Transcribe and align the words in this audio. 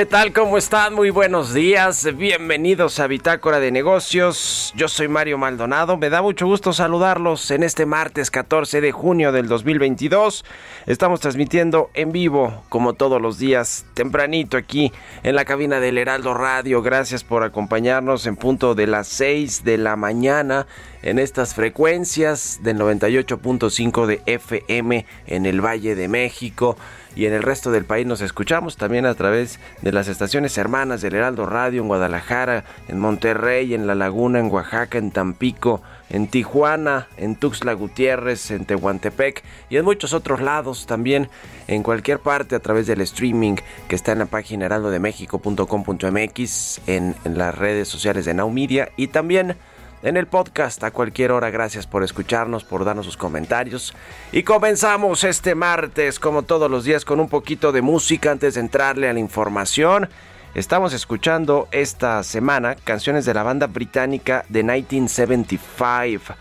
¿Qué 0.00 0.06
tal? 0.06 0.32
¿Cómo 0.32 0.56
están? 0.56 0.94
Muy 0.94 1.10
buenos 1.10 1.52
días. 1.52 2.08
Bienvenidos 2.16 2.98
a 3.00 3.06
Bitácora 3.06 3.60
de 3.60 3.70
Negocios. 3.70 4.72
Yo 4.74 4.88
soy 4.88 5.08
Mario 5.08 5.36
Maldonado. 5.36 5.98
Me 5.98 6.08
da 6.08 6.22
mucho 6.22 6.46
gusto 6.46 6.72
saludarlos 6.72 7.50
en 7.50 7.62
este 7.62 7.84
martes 7.84 8.30
14 8.30 8.80
de 8.80 8.92
junio 8.92 9.30
del 9.30 9.46
2022. 9.46 10.46
Estamos 10.86 11.20
transmitiendo 11.20 11.90
en 11.92 12.12
vivo, 12.12 12.64
como 12.70 12.94
todos 12.94 13.20
los 13.20 13.38
días, 13.38 13.84
tempranito 13.92 14.56
aquí 14.56 14.90
en 15.22 15.34
la 15.34 15.44
cabina 15.44 15.80
del 15.80 15.98
Heraldo 15.98 16.32
Radio. 16.32 16.80
Gracias 16.80 17.22
por 17.22 17.42
acompañarnos 17.42 18.24
en 18.24 18.36
punto 18.36 18.74
de 18.74 18.86
las 18.86 19.06
6 19.06 19.64
de 19.64 19.76
la 19.76 19.96
mañana 19.96 20.66
en 21.02 21.18
estas 21.18 21.54
frecuencias 21.54 22.60
del 22.62 22.78
98.5 22.78 24.06
de 24.06 24.22
FM 24.24 25.04
en 25.26 25.44
el 25.44 25.60
Valle 25.60 25.94
de 25.94 26.08
México 26.08 26.78
y 27.16 27.26
en 27.26 27.32
el 27.32 27.42
resto 27.42 27.70
del 27.70 27.84
país 27.84 28.06
nos 28.06 28.20
escuchamos 28.20 28.76
también 28.76 29.06
a 29.06 29.14
través 29.14 29.58
de 29.82 29.92
las 29.92 30.08
estaciones 30.08 30.56
hermanas 30.58 31.00
del 31.00 31.14
Heraldo 31.14 31.46
Radio 31.46 31.82
en 31.82 31.88
Guadalajara, 31.88 32.64
en 32.88 32.98
Monterrey, 32.98 33.74
en 33.74 33.86
La 33.86 33.94
Laguna, 33.94 34.38
en 34.38 34.50
Oaxaca, 34.50 34.98
en 34.98 35.10
Tampico, 35.10 35.82
en 36.08 36.28
Tijuana, 36.28 37.08
en 37.16 37.36
Tuxtla 37.36 37.72
Gutiérrez, 37.72 38.50
en 38.50 38.64
Tehuantepec 38.64 39.42
y 39.70 39.76
en 39.76 39.84
muchos 39.84 40.12
otros 40.12 40.40
lados 40.40 40.86
también, 40.86 41.28
en 41.68 41.82
cualquier 41.82 42.18
parte 42.18 42.56
a 42.56 42.60
través 42.60 42.86
del 42.86 43.00
streaming 43.00 43.56
que 43.88 43.96
está 43.96 44.12
en 44.12 44.18
la 44.20 44.26
página 44.26 44.66
heraldodemexico.com.mx, 44.66 46.80
en, 46.86 47.16
en 47.24 47.38
las 47.38 47.54
redes 47.56 47.88
sociales 47.88 48.24
de 48.24 48.34
Now 48.34 48.50
Media 48.50 48.90
y 48.96 49.08
también 49.08 49.56
en 50.02 50.16
el 50.16 50.26
podcast 50.26 50.82
a 50.84 50.90
cualquier 50.90 51.32
hora. 51.32 51.50
Gracias 51.50 51.86
por 51.86 52.02
escucharnos, 52.02 52.64
por 52.64 52.84
darnos 52.84 53.06
sus 53.06 53.16
comentarios. 53.16 53.94
Y 54.32 54.42
comenzamos 54.42 55.24
este 55.24 55.54
martes, 55.54 56.18
como 56.18 56.42
todos 56.42 56.70
los 56.70 56.84
días, 56.84 57.04
con 57.04 57.20
un 57.20 57.28
poquito 57.28 57.72
de 57.72 57.82
música 57.82 58.30
antes 58.30 58.54
de 58.54 58.60
entrarle 58.60 59.08
a 59.08 59.12
la 59.12 59.20
información. 59.20 60.08
Estamos 60.54 60.92
escuchando 60.92 61.68
esta 61.70 62.22
semana 62.24 62.74
canciones 62.74 63.24
de 63.24 63.34
la 63.34 63.42
banda 63.42 63.66
británica 63.68 64.44
de 64.48 64.62
1975. 64.64 66.34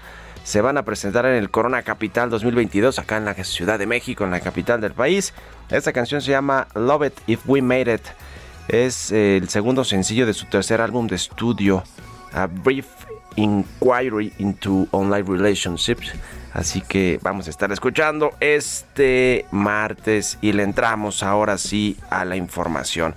Se 0.43 0.61
van 0.61 0.77
a 0.77 0.83
presentar 0.83 1.27
en 1.27 1.35
el 1.35 1.51
Corona 1.51 1.83
Capital 1.83 2.29
2022 2.31 2.97
acá 2.97 3.17
en 3.17 3.25
la 3.25 3.35
Ciudad 3.35 3.77
de 3.77 3.85
México, 3.85 4.23
en 4.23 4.31
la 4.31 4.39
capital 4.39 4.81
del 4.81 4.93
país. 4.93 5.33
Esta 5.69 5.93
canción 5.93 6.21
se 6.21 6.31
llama 6.31 6.67
Love 6.73 7.07
It 7.07 7.13
If 7.27 7.41
We 7.45 7.61
Made 7.61 7.93
It. 7.93 8.01
Es 8.67 9.11
el 9.11 9.47
segundo 9.49 9.83
sencillo 9.83 10.25
de 10.25 10.33
su 10.33 10.47
tercer 10.47 10.81
álbum 10.81 11.05
de 11.07 11.15
estudio, 11.15 11.83
A 12.33 12.47
Brief 12.47 12.87
Inquiry 13.35 14.33
into 14.37 14.87
Online 14.91 15.23
Relationships. 15.23 16.13
Así 16.53 16.81
que 16.81 17.19
vamos 17.21 17.47
a 17.47 17.51
estar 17.51 17.71
escuchando 17.71 18.31
este 18.39 19.45
martes 19.51 20.39
y 20.41 20.51
le 20.53 20.63
entramos 20.63 21.21
ahora 21.21 21.57
sí 21.57 21.95
a 22.09 22.25
la 22.25 22.35
información. 22.35 23.15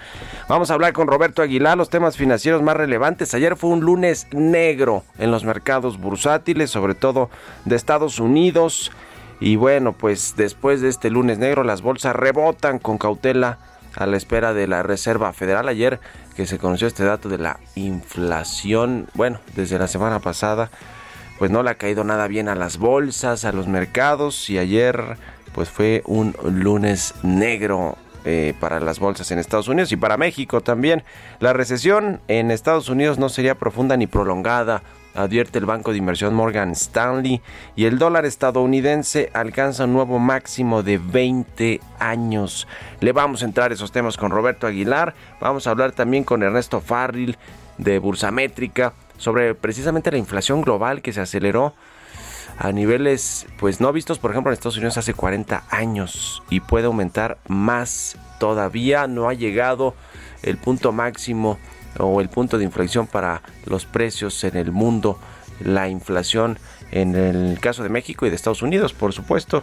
Vamos 0.49 0.71
a 0.71 0.75
hablar 0.75 0.93
con 0.93 1.09
Roberto 1.09 1.41
Aguilar 1.41 1.79
los 1.79 1.89
temas 1.89 2.17
financieros 2.17 2.63
más 2.63 2.77
relevantes. 2.77 3.33
Ayer 3.33 3.57
fue 3.57 3.71
un 3.71 3.81
lunes 3.81 4.27
negro 4.33 5.03
en 5.19 5.31
los 5.31 5.45
mercados 5.45 5.99
bursátiles, 5.99 6.71
sobre 6.71 6.95
todo 6.95 7.31
de 7.65 7.77
Estados 7.77 8.19
Unidos. 8.19 8.93
Y 9.41 9.57
bueno, 9.57 9.93
pues 9.93 10.35
después 10.37 10.83
de 10.83 10.89
este 10.89 11.11
lunes 11.11 11.39
negro 11.39 11.65
las 11.65 11.81
bolsas 11.81 12.15
rebotan 12.15 12.79
con 12.79 12.99
cautela 12.99 13.59
a 13.97 14.07
la 14.07 14.17
espera 14.17 14.55
de 14.55 14.67
la 14.67 14.83
Reserva 14.83 15.33
Federal. 15.33 15.69
Ayer 15.69 16.01
que 16.37 16.47
se 16.47 16.59
conoció 16.59 16.87
este 16.87 17.05
dato 17.05 17.29
de 17.29 17.39
la 17.39 17.59
inflación, 17.75 19.09
bueno, 19.15 19.41
desde 19.55 19.79
la 19.79 19.89
semana 19.89 20.21
pasada 20.21 20.71
pues 21.39 21.51
no 21.51 21.63
le 21.63 21.71
ha 21.71 21.75
caído 21.75 22.05
nada 22.05 22.29
bien 22.29 22.49
a 22.49 22.55
las 22.55 22.79
bolsas, 22.79 23.45
a 23.45 23.51
los 23.53 23.67
mercados 23.67 24.49
y 24.49 24.59
ayer 24.59 25.17
pues 25.55 25.69
fue 25.71 26.03
un 26.07 26.37
lunes 26.45 27.15
negro 27.23 27.99
eh, 28.25 28.55
para 28.61 28.79
las 28.79 29.01
bolsas 29.01 29.31
en 29.33 29.41
Estados 29.41 29.67
Unidos 29.67 29.91
y 29.91 29.97
para 29.97 30.17
México 30.17 30.61
también. 30.61 31.03
La 31.41 31.53
recesión 31.53 32.21
en 32.29 32.53
Estados 32.53 32.89
Unidos 32.89 33.19
no 33.19 33.29
sería 33.29 33.57
profunda 33.57 33.97
ni 33.97 34.07
prolongada, 34.07 34.85
advierte 35.15 35.59
el 35.59 35.67
banco 35.67 35.93
de 35.93 35.99
inversión 35.99 36.35
Morgan 36.35 36.71
Stanley, 36.73 37.41
y 37.77 37.85
el 37.85 37.99
dólar 37.99 38.25
estadounidense 38.25 39.31
alcanza 39.35 39.85
un 39.85 39.93
nuevo 39.93 40.19
máximo 40.19 40.83
de 40.83 40.99
20 40.99 41.81
años. 41.99 42.67
Le 43.01 43.13
vamos 43.13 43.43
a 43.43 43.47
entrar 43.47 43.73
esos 43.73 43.93
temas 43.93 44.17
con 44.17 44.31
Roberto 44.31 44.67
Aguilar, 44.67 45.15
vamos 45.41 45.67
a 45.67 45.71
hablar 45.71 45.93
también 45.93 46.25
con 46.25 46.43
Ernesto 46.43 46.81
Farril 46.81 47.37
de 47.79 47.99
Bursamétrica 47.99 48.93
sobre 49.19 49.55
precisamente 49.55 50.11
la 50.11 50.19
inflación 50.19 50.63
global 50.63 51.03
que 51.03 51.13
se 51.13 51.21
aceleró 51.21 51.75
a 52.59 52.71
niveles 52.73 53.47
pues 53.59 53.81
no 53.81 53.93
vistos 53.93 54.19
por 54.19 54.31
ejemplo 54.31 54.51
en 54.51 54.55
Estados 54.55 54.77
Unidos 54.77 54.99
hace 54.99 55.15
40 55.15 55.65
años 55.71 56.43
y 56.51 56.61
puede 56.61 56.87
aumentar 56.87 57.39
más 57.49 58.17
todavía. 58.39 59.07
No 59.07 59.29
ha 59.29 59.35
llegado 59.35 59.95
el 60.43 60.59
punto 60.59 60.93
máximo 60.93 61.59
o 61.99 62.21
el 62.21 62.29
punto 62.29 62.59
de 62.59 62.65
inflexión 62.65 63.07
para 63.07 63.43
los 63.67 63.85
precios 63.85 64.45
en 64.45 64.57
el 64.57 64.73
mundo 64.73 65.19
la 65.61 65.89
inflación 65.89 66.59
en 66.91 67.15
el 67.15 67.59
caso 67.61 67.83
de 67.83 67.89
México 67.89 68.27
y 68.27 68.31
de 68.31 68.37
Estados 68.37 68.63
Unidos 68.63 68.93
por 68.93 69.13
supuesto 69.13 69.63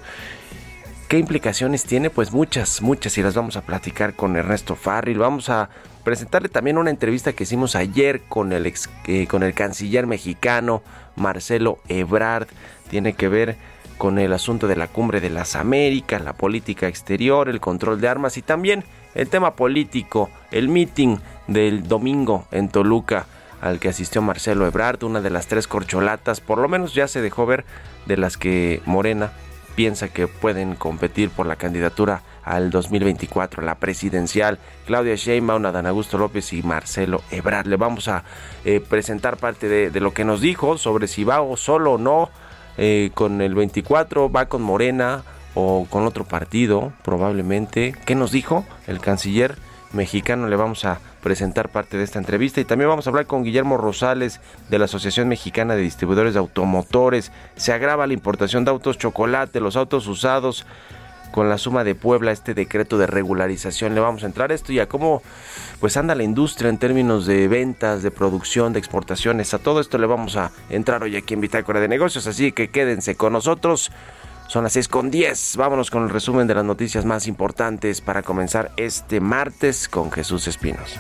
¿Qué 1.10 1.18
implicaciones 1.18 1.86
tiene? 1.86 2.12
Pues 2.12 2.32
muchas, 2.32 2.84
muchas 2.84 3.18
y 3.18 3.24
las 3.24 3.34
vamos 3.34 3.58
a 3.58 3.64
platicar 3.64 4.14
con 4.14 4.36
Ernesto 4.36 4.76
Farril. 4.76 5.18
Vamos 5.18 5.50
a 5.50 5.72
presentarle 6.04 6.50
también 6.50 6.78
una 6.78 6.92
entrevista 6.92 7.34
que 7.34 7.46
hicimos 7.46 7.76
ayer 7.76 8.22
con 8.30 8.54
el, 8.54 8.68
ex, 8.68 8.92
eh, 9.08 9.26
con 9.26 9.42
el 9.42 9.56
canciller 9.56 10.06
mexicano 10.06 10.84
Marcelo 11.16 11.80
Ebrard. 11.88 12.48
Tiene 12.92 13.14
que 13.14 13.28
ver 13.28 13.58
con 13.98 14.20
el 14.20 14.32
asunto 14.34 14.68
de 14.68 14.76
la 14.76 14.86
cumbre 14.86 15.20
de 15.20 15.32
las 15.32 15.56
Américas, 15.56 16.24
la 16.24 16.34
política 16.34 16.88
exterior, 16.88 17.50
el 17.50 17.60
control 17.60 18.00
de 18.00 18.08
armas 18.08 18.38
y 18.38 18.44
también 18.44 18.84
el 19.16 19.30
tema 19.30 19.56
político, 19.56 20.30
el 20.52 20.70
meeting 20.70 21.18
del 21.48 21.88
domingo 21.88 22.46
en 22.52 22.70
Toluca 22.70 23.26
al 23.62 23.80
que 23.80 23.90
asistió 23.90 24.22
Marcelo 24.22 24.66
Ebrard, 24.66 25.04
una 25.04 25.22
de 25.22 25.30
las 25.30 25.48
tres 25.48 25.68
corcholatas, 25.68 26.40
por 26.40 26.60
lo 26.60 26.70
menos 26.70 26.94
ya 26.94 27.08
se 27.08 27.22
dejó 27.22 27.46
ver 27.46 27.66
de 28.06 28.18
las 28.18 28.38
que 28.38 28.82
Morena 28.86 29.32
piensa 29.76 30.10
que 30.10 30.28
pueden 30.28 30.76
competir 30.76 31.30
por 31.30 31.46
la 31.46 31.56
candidatura 31.56 32.22
al 32.44 32.70
2024, 32.70 33.64
la 33.64 33.76
presidencial. 33.76 34.60
Claudia 34.86 35.16
Sheinbaum, 35.16 35.66
Adán 35.66 35.86
Augusto 35.86 36.18
López 36.18 36.52
y 36.52 36.64
Marcelo 36.64 37.22
Ebrard. 37.32 37.68
Le 37.68 37.78
vamos 37.78 38.08
a 38.08 38.24
eh, 38.66 38.82
presentar 38.82 39.38
parte 39.38 39.70
de, 39.70 40.00
lo 40.02 40.14
que 40.14 40.26
nos 40.26 40.42
dijo 40.42 40.78
sobre 40.78 41.08
si 41.08 41.24
va 41.24 41.42
o 41.42 41.56
solo 41.56 41.94
o 41.94 41.98
no 41.98 42.30
eh, 42.78 43.12
con 43.14 43.42
el 43.42 43.56
24, 43.56 44.30
va 44.30 44.48
con 44.48 44.62
Morena 44.64 45.24
o 45.54 45.88
con 45.90 46.06
otro 46.06 46.26
partido, 46.26 46.94
probablemente. 47.04 47.96
¿Qué 48.06 48.16
nos 48.16 48.32
dijo 48.32 48.66
el 48.88 49.00
canciller 49.00 49.56
mexicano? 49.94 50.48
Le 50.48 50.56
vamos 50.56 50.86
a 50.86 51.00
presentar 51.22 51.70
parte 51.70 51.98
de 51.98 52.04
esta 52.04 52.20
entrevista 52.20 52.62
y 52.62 52.66
también 52.66 52.90
vamos 52.90 53.08
a 53.08 53.10
hablar 53.10 53.26
con 53.26 53.44
Guillermo 53.44 53.78
Rosales 53.78 54.40
de 54.70 54.80
la 54.80 54.86
Asociación 54.86 55.28
Mexicana 55.28 55.76
de 55.76 55.82
Distribuidores 55.82 56.34
de 56.34 56.40
Automotores. 56.40 57.32
Se 57.56 57.74
agrava 57.74 58.08
la 58.08 58.14
importación 58.14 58.66
de 58.66 58.72
autos 58.72 58.98
chocolate, 58.98 59.60
los 59.60 59.76
autos 59.76 60.08
usados 60.08 60.66
con 61.32 61.50
la 61.50 61.58
suma 61.58 61.84
de 61.84 61.96
Puebla 61.96 62.32
este 62.32 62.54
decreto 62.54 62.98
de 62.98 63.08
regularización. 63.08 63.94
Le 63.94 64.02
vamos 64.02 64.24
a 64.24 64.26
entrar 64.26 64.52
a 64.52 64.56
esto 64.56 64.74
y 64.74 64.80
a 64.80 64.88
cómo 64.88 65.22
pues 65.80 65.98
anda 65.98 66.16
la 66.16 66.24
industria 66.24 66.70
en 66.70 66.78
términos 66.78 67.26
de 67.26 67.48
ventas, 67.48 68.04
de 68.04 68.12
producción, 68.12 68.74
de 68.74 68.80
exportaciones. 68.80 69.54
A 69.54 69.60
todo 69.60 69.80
esto 69.80 69.98
le 69.98 70.08
vamos 70.08 70.36
a 70.36 70.52
entrar 70.70 71.04
hoy 71.04 71.16
aquí 71.16 71.34
en 71.34 71.42
Bitácora 71.42 71.80
de 71.80 71.88
Negocios, 71.88 72.28
así 72.28 72.52
que 72.52 72.70
quédense 72.70 73.16
con 73.16 73.34
nosotros. 73.34 73.92
Son 74.50 74.64
las 74.64 74.74
6 74.74 74.88
con 74.88 75.12
10. 75.12 75.58
Vámonos 75.58 75.92
con 75.92 76.04
el 76.04 76.10
resumen 76.10 76.48
de 76.48 76.56
las 76.56 76.66
noticias 76.66 77.06
más 77.06 77.28
importantes 77.28 78.02
para 78.02 78.24
comenzar 78.24 78.72
este 78.78 79.20
martes 79.20 79.88
con 79.88 80.12
Jesús 80.12 80.48
Espinos. 80.48 81.00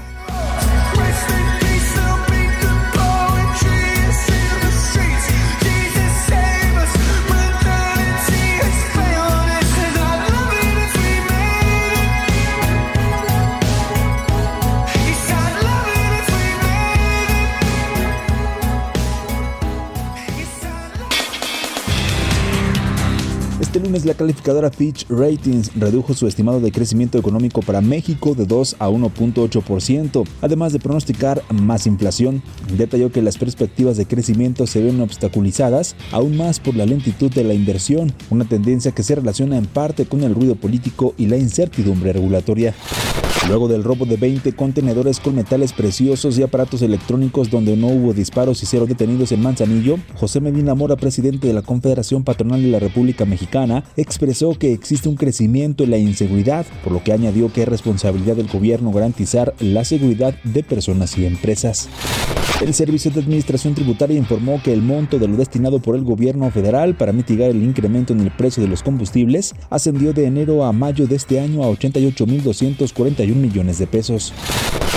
La 24.05 24.13
calificadora 24.13 24.71
Fitch 24.71 25.05
Ratings 25.09 25.71
redujo 25.75 26.13
su 26.13 26.27
estimado 26.27 26.59
de 26.59 26.71
crecimiento 26.71 27.17
económico 27.17 27.61
para 27.61 27.81
México 27.81 28.35
de 28.35 28.45
2 28.45 28.77
a 28.79 28.89
1.8%, 28.89 30.27
además 30.41 30.73
de 30.73 30.79
pronosticar 30.79 31.41
más 31.51 31.87
inflación. 31.87 32.41
Detalló 32.77 33.11
que 33.11 33.21
las 33.21 33.37
perspectivas 33.37 33.97
de 33.97 34.05
crecimiento 34.05 34.67
se 34.67 34.81
ven 34.81 35.01
obstaculizadas 35.01 35.95
aún 36.11 36.37
más 36.37 36.59
por 36.59 36.75
la 36.75 36.85
lentitud 36.85 37.31
de 37.31 37.43
la 37.43 37.53
inversión, 37.53 38.13
una 38.29 38.45
tendencia 38.45 38.91
que 38.91 39.03
se 39.03 39.15
relaciona 39.15 39.57
en 39.57 39.65
parte 39.65 40.05
con 40.05 40.23
el 40.23 40.35
ruido 40.35 40.55
político 40.55 41.13
y 41.17 41.27
la 41.27 41.37
incertidumbre 41.37 42.13
regulatoria. 42.13 42.73
Luego 43.47 43.67
del 43.67 43.83
robo 43.83 44.05
de 44.05 44.17
20 44.17 44.53
contenedores 44.53 45.19
con 45.19 45.35
metales 45.35 45.73
preciosos 45.73 46.37
y 46.37 46.43
aparatos 46.43 46.81
electrónicos 46.81 47.49
donde 47.49 47.77
no 47.77 47.87
hubo 47.87 48.13
disparos 48.13 48.61
y 48.61 48.65
cero 48.65 48.85
detenidos 48.85 49.31
en 49.31 49.41
Manzanillo, 49.41 49.97
José 50.15 50.39
Medina 50.39 50.75
Mora, 50.75 50.97
presidente 50.97 51.47
de 51.47 51.53
la 51.53 51.61
Confederación 51.61 52.23
Patronal 52.23 52.61
de 52.61 52.67
la 52.67 52.79
República 52.79 53.25
Mexicana, 53.25 53.85
expresó 53.97 54.57
que 54.57 54.73
existe 54.73 55.09
un 55.09 55.15
crecimiento 55.15 55.83
en 55.83 55.91
la 55.91 55.97
inseguridad, 55.97 56.65
por 56.83 56.93
lo 56.93 57.03
que 57.03 57.13
añadió 57.13 57.51
que 57.51 57.63
es 57.63 57.67
responsabilidad 57.67 58.35
del 58.35 58.47
gobierno 58.47 58.91
garantizar 58.91 59.53
la 59.59 59.83
seguridad 59.83 60.33
de 60.43 60.63
personas 60.63 61.17
y 61.17 61.25
empresas. 61.25 61.89
El 62.61 62.73
Servicio 62.73 63.09
de 63.09 63.21
Administración 63.21 63.73
Tributaria 63.73 64.17
informó 64.17 64.61
que 64.61 64.73
el 64.73 64.81
monto 64.81 65.17
de 65.17 65.29
lo 65.29 65.37
destinado 65.37 65.79
por 65.79 65.95
el 65.95 66.03
gobierno 66.03 66.51
federal 66.51 66.93
para 66.93 67.13
mitigar 67.13 67.49
el 67.49 67.63
incremento 67.63 68.11
en 68.11 68.19
el 68.19 68.31
precio 68.31 68.61
de 68.61 68.67
los 68.67 68.83
combustibles 68.83 69.55
ascendió 69.69 70.11
de 70.11 70.25
enero 70.25 70.65
a 70.65 70.73
mayo 70.73 71.07
de 71.07 71.15
este 71.15 71.39
año 71.39 71.63
a 71.63 71.69
88.241 71.71 73.33
millones 73.33 73.79
de 73.79 73.87
pesos. 73.87 74.33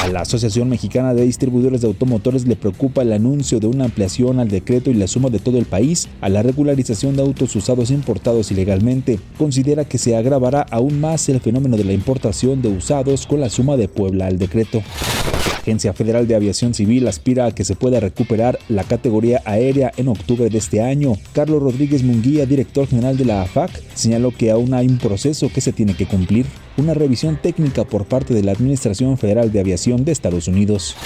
A 0.03 0.09
la 0.09 0.23
Asociación 0.23 0.69
Mexicana 0.69 1.15
de 1.15 1.23
Distribuidores 1.23 1.83
de 1.83 1.87
Automotores 1.87 2.49
le 2.49 2.57
preocupa 2.57 3.03
el 3.03 3.13
anuncio 3.13 3.61
de 3.61 3.69
una 3.69 3.85
ampliación 3.85 4.41
al 4.41 4.49
decreto 4.49 4.91
y 4.91 4.95
la 4.95 5.07
suma 5.07 5.31
de 5.31 5.39
todo 5.39 5.59
el 5.59 5.65
país 5.65 6.09
a 6.21 6.29
la 6.29 6.43
regularización 6.43 7.15
de 7.15 7.23
autos 7.23 7.55
usados 7.55 7.93
importados 7.93 8.51
Considera 9.37 9.85
que 9.85 9.99
se 9.99 10.17
agravará 10.17 10.63
aún 10.71 11.01
más 11.01 11.29
el 11.29 11.41
fenómeno 11.41 11.77
de 11.77 11.85
la 11.85 11.93
importación 11.93 12.63
de 12.63 12.69
usados 12.69 13.27
con 13.27 13.41
la 13.41 13.51
suma 13.51 13.77
de 13.77 13.89
Puebla 13.89 14.27
al 14.27 14.39
decreto. 14.39 14.83
Agencia 15.63 15.93
Federal 15.93 16.27
de 16.27 16.35
Aviación 16.35 16.75
Civil 16.75 17.07
aspira 17.07 17.47
a 17.47 17.55
que 17.55 17.65
se 17.65 17.77
pueda 17.77 18.01
recuperar 18.01 18.59
la 18.69 18.83
categoría 18.83 19.43
aérea 19.45 19.93
en 19.97 20.09
octubre 20.09 20.51
de 20.51 20.59
este 20.59 20.83
año. 20.83 21.15
Carlos 21.33 21.63
Rodríguez 21.63 22.03
Munguía, 22.03 22.47
director 22.47 22.89
general 22.89 23.17
de 23.17 23.27
la 23.27 23.43
AFAC, 23.43 23.71
señaló 23.95 24.33
que 24.33 24.51
aún 24.51 24.75
hay 24.75 24.89
un 24.89 24.99
proceso 24.99 25.51
que 25.55 25.61
se 25.61 25.73
tiene 25.73 25.95
que 25.95 26.07
cumplir, 26.07 26.47
una 26.77 26.95
revisión 26.95 27.39
técnica 27.41 27.85
por 27.85 28.07
parte 28.07 28.35
de 28.35 28.43
la 28.43 28.53
Administración 28.53 29.17
Federal 29.19 29.53
de 29.53 29.61
Aviación 29.61 30.05
de 30.05 30.11
Estados 30.11 30.49
Unidos. 30.49 30.97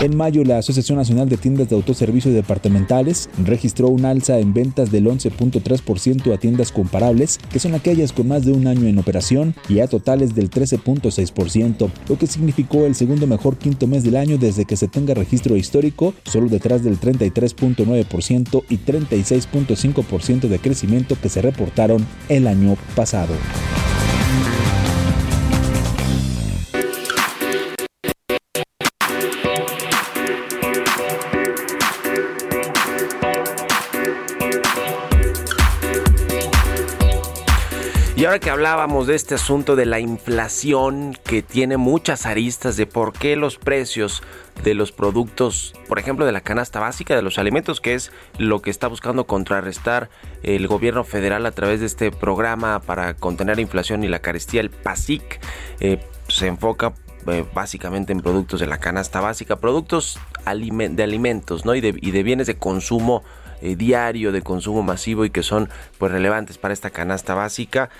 En 0.00 0.16
mayo, 0.16 0.44
la 0.44 0.56
Asociación 0.56 0.96
Nacional 0.96 1.28
de 1.28 1.36
Tiendas 1.36 1.68
de 1.68 1.76
Autoservicios 1.76 2.32
Departamentales 2.32 3.28
registró 3.44 3.88
un 3.88 4.06
alza 4.06 4.38
en 4.38 4.54
ventas 4.54 4.90
del 4.90 5.04
11.3% 5.04 6.32
a 6.32 6.38
tiendas 6.38 6.72
comparables, 6.72 7.38
que 7.52 7.58
son 7.58 7.74
aquellas 7.74 8.12
con 8.12 8.28
más 8.28 8.46
de 8.46 8.52
un 8.52 8.66
año 8.66 8.86
en 8.86 8.98
operación, 8.98 9.54
y 9.68 9.80
a 9.80 9.88
totales 9.88 10.34
del 10.34 10.48
13.6%, 10.48 11.90
lo 12.08 12.18
que 12.18 12.26
significó 12.26 12.86
el 12.86 12.94
segundo 12.94 13.26
mejor 13.26 13.58
quinto 13.58 13.86
mes 13.90 14.04
del 14.04 14.16
año 14.16 14.38
desde 14.38 14.64
que 14.64 14.76
se 14.76 14.88
tenga 14.88 15.14
registro 15.14 15.56
histórico, 15.56 16.14
solo 16.24 16.48
detrás 16.48 16.82
del 16.82 16.98
33.9% 16.98 18.64
y 18.68 18.78
36.5% 18.78 20.48
de 20.48 20.58
crecimiento 20.58 21.16
que 21.20 21.28
se 21.28 21.42
reportaron 21.42 22.06
el 22.28 22.46
año 22.46 22.76
pasado. 22.94 23.34
Ahora 38.30 38.38
que 38.38 38.50
hablábamos 38.50 39.08
de 39.08 39.16
este 39.16 39.34
asunto 39.34 39.74
de 39.74 39.86
la 39.86 39.98
inflación 39.98 41.18
que 41.24 41.42
tiene 41.42 41.78
muchas 41.78 42.26
aristas 42.26 42.76
de 42.76 42.86
por 42.86 43.12
qué 43.12 43.34
los 43.34 43.58
precios 43.58 44.22
de 44.62 44.74
los 44.74 44.92
productos, 44.92 45.74
por 45.88 45.98
ejemplo, 45.98 46.24
de 46.24 46.30
la 46.30 46.40
canasta 46.40 46.78
básica 46.78 47.16
de 47.16 47.22
los 47.22 47.38
alimentos, 47.38 47.80
que 47.80 47.94
es 47.94 48.12
lo 48.38 48.62
que 48.62 48.70
está 48.70 48.86
buscando 48.86 49.26
contrarrestar 49.26 50.10
el 50.44 50.68
gobierno 50.68 51.02
federal 51.02 51.44
a 51.44 51.50
través 51.50 51.80
de 51.80 51.86
este 51.86 52.12
programa 52.12 52.78
para 52.78 53.14
contener 53.14 53.56
la 53.56 53.62
inflación 53.62 54.04
y 54.04 54.08
la 54.08 54.20
carestía, 54.20 54.60
el 54.60 54.70
PASIC, 54.70 55.40
eh, 55.80 55.98
se 56.28 56.46
enfoca 56.46 56.92
eh, 57.26 57.44
básicamente 57.52 58.12
en 58.12 58.20
productos 58.20 58.60
de 58.60 58.68
la 58.68 58.78
canasta 58.78 59.20
básica, 59.20 59.56
productos 59.56 60.20
de 60.46 61.02
alimentos 61.02 61.64
¿no? 61.64 61.74
y, 61.74 61.80
de, 61.80 62.22
bienes 62.22 62.46
de 62.46 62.56
consumo 62.56 63.24
eh, 63.60 63.74
diario 63.74 64.30
de 64.30 64.40
consumo 64.40 64.82
masivo 64.82 65.24
y 65.24 65.30
que 65.30 65.42
son 65.42 65.68
pues 65.98 66.12
relevantes 66.12 66.56
para 66.56 66.72
esta 66.72 66.90
canasta 66.90 67.34
básica 67.34 67.90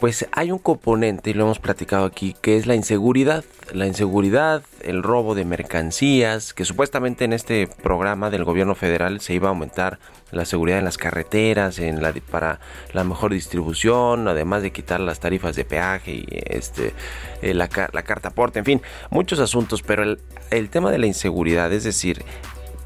pues 0.00 0.26
hay 0.32 0.50
un 0.50 0.58
componente, 0.58 1.30
y 1.30 1.34
lo 1.34 1.44
hemos 1.44 1.58
platicado 1.58 2.06
aquí, 2.06 2.34
que 2.40 2.56
es 2.56 2.66
la 2.66 2.74
inseguridad. 2.74 3.44
La 3.74 3.86
inseguridad, 3.86 4.62
el 4.82 5.02
robo 5.02 5.34
de 5.34 5.44
mercancías, 5.44 6.54
que 6.54 6.64
supuestamente 6.64 7.26
en 7.26 7.34
este 7.34 7.68
programa 7.68 8.30
del 8.30 8.44
gobierno 8.44 8.74
federal 8.74 9.20
se 9.20 9.34
iba 9.34 9.48
a 9.48 9.50
aumentar 9.50 9.98
la 10.32 10.46
seguridad 10.46 10.78
en 10.78 10.86
las 10.86 10.96
carreteras, 10.96 11.78
en 11.78 12.02
la, 12.02 12.14
para 12.30 12.60
la 12.94 13.04
mejor 13.04 13.34
distribución, 13.34 14.26
además 14.26 14.62
de 14.62 14.72
quitar 14.72 15.00
las 15.00 15.20
tarifas 15.20 15.54
de 15.54 15.66
peaje 15.66 16.12
y 16.12 16.26
este, 16.30 16.94
eh, 17.42 17.52
la, 17.52 17.68
la 17.92 18.02
carta 18.02 18.28
aporte, 18.28 18.58
en 18.58 18.64
fin, 18.64 18.82
muchos 19.10 19.38
asuntos, 19.38 19.82
pero 19.82 20.02
el, 20.02 20.18
el 20.50 20.70
tema 20.70 20.90
de 20.90 20.98
la 20.98 21.06
inseguridad, 21.06 21.70
es 21.72 21.84
decir, 21.84 22.24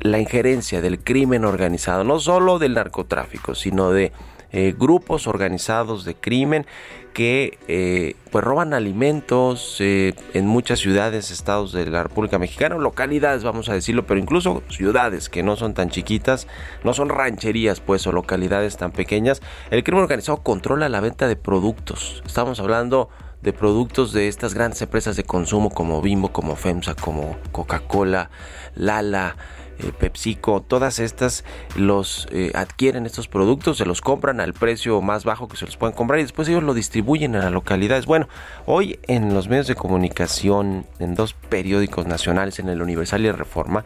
la 0.00 0.18
injerencia 0.18 0.80
del 0.80 0.98
crimen 0.98 1.44
organizado, 1.44 2.02
no 2.02 2.18
solo 2.18 2.58
del 2.58 2.74
narcotráfico, 2.74 3.54
sino 3.54 3.90
de 3.90 4.12
eh, 4.56 4.72
grupos 4.78 5.26
organizados 5.26 6.04
de 6.04 6.14
crimen 6.14 6.64
que 7.12 7.58
eh, 7.66 8.14
pues 8.30 8.44
roban 8.44 8.72
alimentos 8.72 9.78
eh, 9.80 10.14
en 10.32 10.46
muchas 10.46 10.78
ciudades, 10.78 11.32
estados 11.32 11.72
de 11.72 11.86
la 11.86 12.04
República 12.04 12.38
Mexicana, 12.38 12.76
localidades 12.76 13.42
vamos 13.42 13.68
a 13.68 13.74
decirlo, 13.74 14.06
pero 14.06 14.20
incluso 14.20 14.62
ciudades 14.68 15.28
que 15.28 15.42
no 15.42 15.56
son 15.56 15.74
tan 15.74 15.90
chiquitas, 15.90 16.46
no 16.84 16.94
son 16.94 17.08
rancherías 17.08 17.80
pues 17.80 18.06
o 18.06 18.12
localidades 18.12 18.76
tan 18.76 18.92
pequeñas, 18.92 19.42
el 19.72 19.82
crimen 19.82 20.04
organizado 20.04 20.44
controla 20.44 20.88
la 20.88 21.00
venta 21.00 21.26
de 21.26 21.34
productos. 21.34 22.22
Estamos 22.24 22.60
hablando 22.60 23.08
de 23.42 23.52
productos 23.52 24.12
de 24.12 24.28
estas 24.28 24.54
grandes 24.54 24.80
empresas 24.82 25.16
de 25.16 25.24
consumo 25.24 25.70
como 25.70 26.00
Bimbo, 26.00 26.28
como 26.28 26.54
FEMSA, 26.54 26.94
como 26.94 27.36
Coca-Cola, 27.50 28.30
Lala, 28.76 29.36
eh, 29.78 29.92
PepsiCo, 29.98 30.62
todas 30.62 30.98
estas 30.98 31.44
los 31.76 32.28
eh, 32.30 32.52
adquieren 32.54 33.06
estos 33.06 33.28
productos, 33.28 33.78
se 33.78 33.86
los 33.86 34.00
compran 34.00 34.40
al 34.40 34.54
precio 34.54 35.00
más 35.00 35.24
bajo 35.24 35.48
que 35.48 35.56
se 35.56 35.66
los 35.66 35.76
pueden 35.76 35.96
comprar 35.96 36.20
y 36.20 36.22
después 36.22 36.48
ellos 36.48 36.62
lo 36.62 36.74
distribuyen 36.74 37.34
en 37.34 37.40
las 37.40 37.52
localidades. 37.52 38.06
Bueno, 38.06 38.28
hoy 38.66 38.98
en 39.06 39.34
los 39.34 39.48
medios 39.48 39.66
de 39.66 39.74
comunicación, 39.74 40.86
en 40.98 41.14
dos 41.14 41.34
periódicos 41.34 42.06
nacionales, 42.06 42.58
en 42.58 42.68
el 42.68 42.82
Universal 42.82 43.22
y 43.22 43.28
el 43.28 43.38
Reforma, 43.38 43.84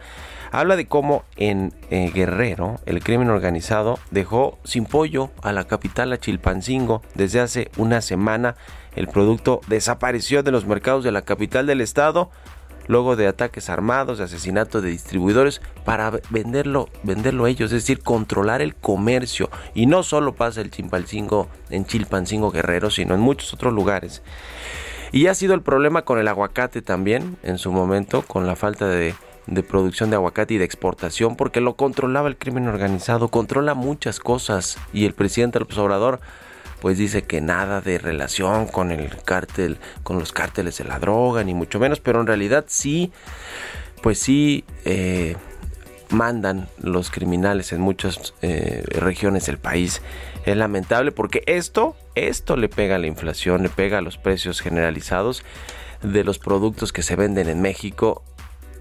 habla 0.51 0.75
de 0.75 0.87
cómo 0.87 1.23
en 1.35 1.73
eh, 1.89 2.11
Guerrero 2.13 2.79
el 2.85 3.03
crimen 3.03 3.29
organizado 3.29 3.99
dejó 4.11 4.57
sin 4.63 4.85
pollo 4.85 5.31
a 5.41 5.51
la 5.51 5.65
capital, 5.65 6.13
a 6.13 6.19
Chilpancingo, 6.19 7.01
desde 7.15 7.39
hace 7.39 7.71
una 7.77 8.01
semana. 8.01 8.55
El 8.95 9.07
producto 9.07 9.61
desapareció 9.67 10.43
de 10.43 10.51
los 10.51 10.65
mercados 10.65 11.03
de 11.03 11.11
la 11.11 11.21
capital 11.21 11.67
del 11.67 11.81
estado 11.81 12.31
luego 12.89 13.15
de 13.15 13.27
ataques 13.27 13.69
armados, 13.69 14.17
de 14.17 14.23
asesinato 14.23 14.81
de 14.81 14.89
distribuidores, 14.89 15.61
para 15.85 16.11
venderlo, 16.31 16.89
venderlo 17.03 17.45
ellos, 17.45 17.71
es 17.71 17.83
decir, 17.83 17.99
controlar 17.99 18.63
el 18.63 18.75
comercio. 18.75 19.51
Y 19.75 19.85
no 19.85 20.01
solo 20.01 20.33
pasa 20.33 20.61
el 20.61 20.71
Chimpalcingo 20.71 21.47
en 21.69 21.85
Chilpancingo 21.85 22.49
Guerrero, 22.49 22.89
sino 22.89 23.13
en 23.13 23.21
muchos 23.21 23.53
otros 23.53 23.73
lugares. 23.73 24.23
Y 25.11 25.27
ha 25.27 25.35
sido 25.35 25.53
el 25.53 25.61
problema 25.61 26.01
con 26.01 26.17
el 26.17 26.27
aguacate 26.27 26.81
también, 26.81 27.37
en 27.43 27.59
su 27.59 27.71
momento, 27.71 28.23
con 28.23 28.47
la 28.47 28.55
falta 28.55 28.87
de, 28.87 29.13
de 29.45 29.61
producción 29.61 30.09
de 30.09 30.15
aguacate 30.15 30.55
y 30.55 30.57
de 30.57 30.65
exportación, 30.65 31.35
porque 31.35 31.61
lo 31.61 31.75
controlaba 31.75 32.27
el 32.27 32.37
crimen 32.37 32.67
organizado, 32.67 33.27
controla 33.27 33.75
muchas 33.75 34.19
cosas. 34.19 34.79
Y 34.93 35.05
el 35.05 35.13
presidente 35.13 35.59
López 35.59 35.77
Obrador 35.77 36.21
pues 36.81 36.97
dice 36.97 37.23
que 37.23 37.41
nada 37.41 37.81
de 37.81 37.97
relación 37.97 38.67
con 38.67 38.91
el 38.91 39.09
cártel, 39.23 39.77
con 40.03 40.19
los 40.19 40.31
cárteles 40.31 40.77
de 40.77 40.85
la 40.85 40.99
droga, 40.99 41.43
ni 41.43 41.53
mucho 41.53 41.79
menos, 41.79 41.99
pero 41.99 42.21
en 42.21 42.27
realidad 42.27 42.65
sí, 42.67 43.11
pues 44.01 44.19
sí 44.19 44.63
eh, 44.85 45.35
mandan 46.09 46.67
los 46.81 47.11
criminales 47.11 47.73
en 47.73 47.81
muchas 47.81 48.33
eh, 48.41 48.83
regiones 48.87 49.45
del 49.45 49.57
país. 49.57 50.01
Es 50.45 50.57
lamentable 50.57 51.11
porque 51.11 51.43
esto, 51.45 51.95
esto 52.15 52.55
le 52.57 52.69
pega 52.69 52.95
a 52.95 52.99
la 52.99 53.07
inflación, 53.07 53.63
le 53.63 53.69
pega 53.69 53.99
a 53.99 54.01
los 54.01 54.17
precios 54.17 54.61
generalizados 54.61 55.43
de 56.01 56.23
los 56.23 56.39
productos 56.39 56.93
que 56.93 57.03
se 57.03 57.15
venden 57.15 57.49
en 57.49 57.61
México 57.61 58.23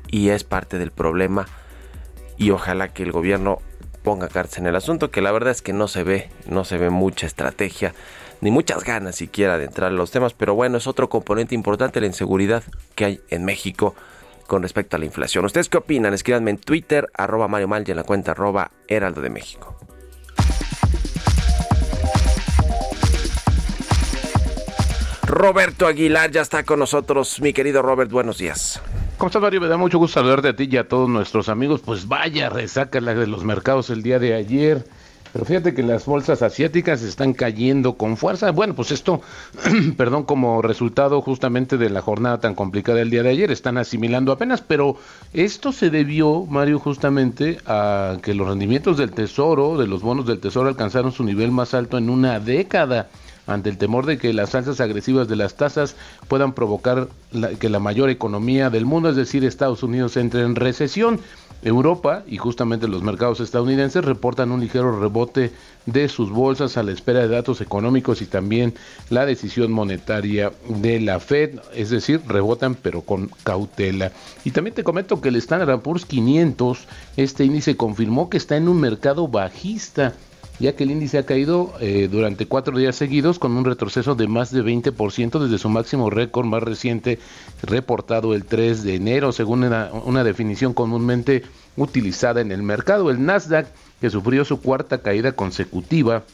y 0.06 0.30
es 0.30 0.44
parte 0.44 0.78
del 0.78 0.92
problema 0.92 1.46
y 2.36 2.50
ojalá 2.50 2.88
que 2.88 3.02
el 3.02 3.12
gobierno 3.12 3.58
ponga 4.02 4.28
cartas 4.28 4.58
en 4.58 4.66
el 4.66 4.76
asunto, 4.76 5.10
que 5.10 5.20
la 5.20 5.32
verdad 5.32 5.50
es 5.50 5.62
que 5.62 5.72
no 5.72 5.88
se 5.88 6.02
ve, 6.02 6.30
no 6.46 6.64
se 6.64 6.78
ve 6.78 6.90
mucha 6.90 7.26
estrategia, 7.26 7.94
ni 8.40 8.50
muchas 8.50 8.84
ganas 8.84 9.16
siquiera 9.16 9.58
de 9.58 9.64
entrar 9.64 9.90
en 9.90 9.96
los 9.96 10.10
temas, 10.10 10.32
pero 10.32 10.54
bueno, 10.54 10.78
es 10.78 10.86
otro 10.86 11.08
componente 11.08 11.54
importante 11.54 12.00
la 12.00 12.06
inseguridad 12.06 12.62
que 12.94 13.04
hay 13.04 13.20
en 13.30 13.44
México 13.44 13.94
con 14.46 14.62
respecto 14.62 14.96
a 14.96 14.98
la 14.98 15.04
inflación. 15.04 15.44
¿Ustedes 15.44 15.68
qué 15.68 15.78
opinan? 15.78 16.14
Escríbanme 16.14 16.50
en 16.50 16.58
Twitter, 16.58 17.10
arroba 17.14 17.48
Mario 17.48 17.68
Mal 17.68 17.84
y 17.86 17.90
en 17.90 17.96
la 17.96 18.04
cuenta 18.04 18.32
arroba 18.32 18.70
Heraldo 18.88 19.20
de 19.20 19.30
México. 19.30 19.76
Roberto 25.26 25.86
Aguilar 25.86 26.30
ya 26.30 26.40
está 26.40 26.64
con 26.64 26.78
nosotros. 26.78 27.40
Mi 27.40 27.52
querido 27.52 27.82
Robert, 27.82 28.10
buenos 28.10 28.38
días. 28.38 28.80
¿Cómo 29.18 29.30
estás, 29.30 29.42
Mario? 29.42 29.60
Me 29.60 29.66
da 29.66 29.76
mucho 29.76 29.98
gusto 29.98 30.20
saludarte 30.20 30.46
a 30.46 30.54
ti 30.54 30.68
y 30.70 30.76
a 30.76 30.86
todos 30.86 31.08
nuestros 31.08 31.48
amigos. 31.48 31.80
Pues 31.84 32.06
vaya, 32.06 32.50
resaca 32.50 33.00
la 33.00 33.14
de 33.14 33.26
los 33.26 33.42
mercados 33.42 33.90
el 33.90 34.04
día 34.04 34.20
de 34.20 34.34
ayer. 34.34 34.86
Pero 35.32 35.44
fíjate 35.44 35.74
que 35.74 35.82
las 35.82 36.06
bolsas 36.06 36.40
asiáticas 36.40 37.02
están 37.02 37.32
cayendo 37.32 37.94
con 37.94 38.16
fuerza. 38.16 38.52
Bueno, 38.52 38.74
pues 38.74 38.92
esto, 38.92 39.20
perdón, 39.96 40.22
como 40.22 40.62
resultado 40.62 41.20
justamente 41.20 41.76
de 41.78 41.90
la 41.90 42.00
jornada 42.00 42.38
tan 42.38 42.54
complicada 42.54 42.98
del 42.98 43.10
día 43.10 43.24
de 43.24 43.30
ayer, 43.30 43.50
están 43.50 43.76
asimilando 43.76 44.30
apenas, 44.30 44.60
pero 44.62 44.96
esto 45.32 45.72
se 45.72 45.90
debió, 45.90 46.46
Mario, 46.46 46.78
justamente 46.78 47.58
a 47.66 48.18
que 48.22 48.34
los 48.34 48.46
rendimientos 48.46 48.98
del 48.98 49.10
tesoro, 49.10 49.78
de 49.78 49.88
los 49.88 50.00
bonos 50.00 50.26
del 50.26 50.38
tesoro, 50.38 50.68
alcanzaron 50.68 51.10
su 51.10 51.24
nivel 51.24 51.50
más 51.50 51.74
alto 51.74 51.98
en 51.98 52.08
una 52.08 52.38
década 52.38 53.08
ante 53.48 53.70
el 53.70 53.78
temor 53.78 54.06
de 54.06 54.18
que 54.18 54.32
las 54.32 54.54
alzas 54.54 54.80
agresivas 54.80 55.26
de 55.26 55.34
las 55.34 55.56
tasas 55.56 55.96
puedan 56.28 56.52
provocar 56.52 57.08
que 57.58 57.68
la 57.68 57.80
mayor 57.80 58.10
economía 58.10 58.70
del 58.70 58.86
mundo, 58.86 59.08
es 59.08 59.16
decir, 59.16 59.44
Estados 59.44 59.82
Unidos, 59.82 60.16
entre 60.16 60.42
en 60.42 60.54
recesión. 60.54 61.20
Europa 61.62 62.22
y 62.28 62.36
justamente 62.36 62.86
los 62.86 63.02
mercados 63.02 63.40
estadounidenses 63.40 64.04
reportan 64.04 64.52
un 64.52 64.60
ligero 64.60 65.00
rebote 65.00 65.50
de 65.86 66.08
sus 66.08 66.30
bolsas 66.30 66.76
a 66.76 66.84
la 66.84 66.92
espera 66.92 67.20
de 67.20 67.28
datos 67.28 67.60
económicos 67.60 68.22
y 68.22 68.26
también 68.26 68.74
la 69.10 69.26
decisión 69.26 69.72
monetaria 69.72 70.52
de 70.68 71.00
la 71.00 71.18
Fed, 71.18 71.58
es 71.74 71.90
decir, 71.90 72.20
rebotan 72.28 72.76
pero 72.76 73.00
con 73.00 73.28
cautela. 73.42 74.12
Y 74.44 74.52
también 74.52 74.74
te 74.74 74.84
comento 74.84 75.20
que 75.20 75.30
el 75.30 75.36
Standard 75.36 75.80
Poor's 75.80 76.04
500, 76.04 76.86
este 77.16 77.44
índice 77.44 77.76
confirmó 77.76 78.30
que 78.30 78.36
está 78.36 78.56
en 78.56 78.68
un 78.68 78.80
mercado 78.80 79.26
bajista 79.26 80.14
ya 80.60 80.74
que 80.74 80.84
el 80.84 80.90
índice 80.90 81.18
ha 81.18 81.26
caído 81.26 81.72
eh, 81.80 82.08
durante 82.10 82.46
cuatro 82.46 82.76
días 82.76 82.96
seguidos 82.96 83.38
con 83.38 83.56
un 83.56 83.64
retroceso 83.64 84.14
de 84.14 84.26
más 84.26 84.50
de 84.50 84.62
20% 84.62 85.38
desde 85.38 85.58
su 85.58 85.68
máximo 85.68 86.10
récord 86.10 86.46
más 86.46 86.62
reciente 86.62 87.18
reportado 87.62 88.34
el 88.34 88.44
3 88.44 88.82
de 88.82 88.94
enero, 88.96 89.32
según 89.32 89.64
una, 89.64 89.90
una 89.92 90.24
definición 90.24 90.74
comúnmente 90.74 91.42
utilizada 91.76 92.40
en 92.40 92.50
el 92.52 92.62
mercado. 92.62 93.10
El 93.10 93.24
Nasdaq, 93.24 93.68
que 94.00 94.10
sufrió 94.10 94.44
su 94.44 94.60
cuarta 94.60 94.98
caída 94.98 95.32
consecutiva, 95.32 96.24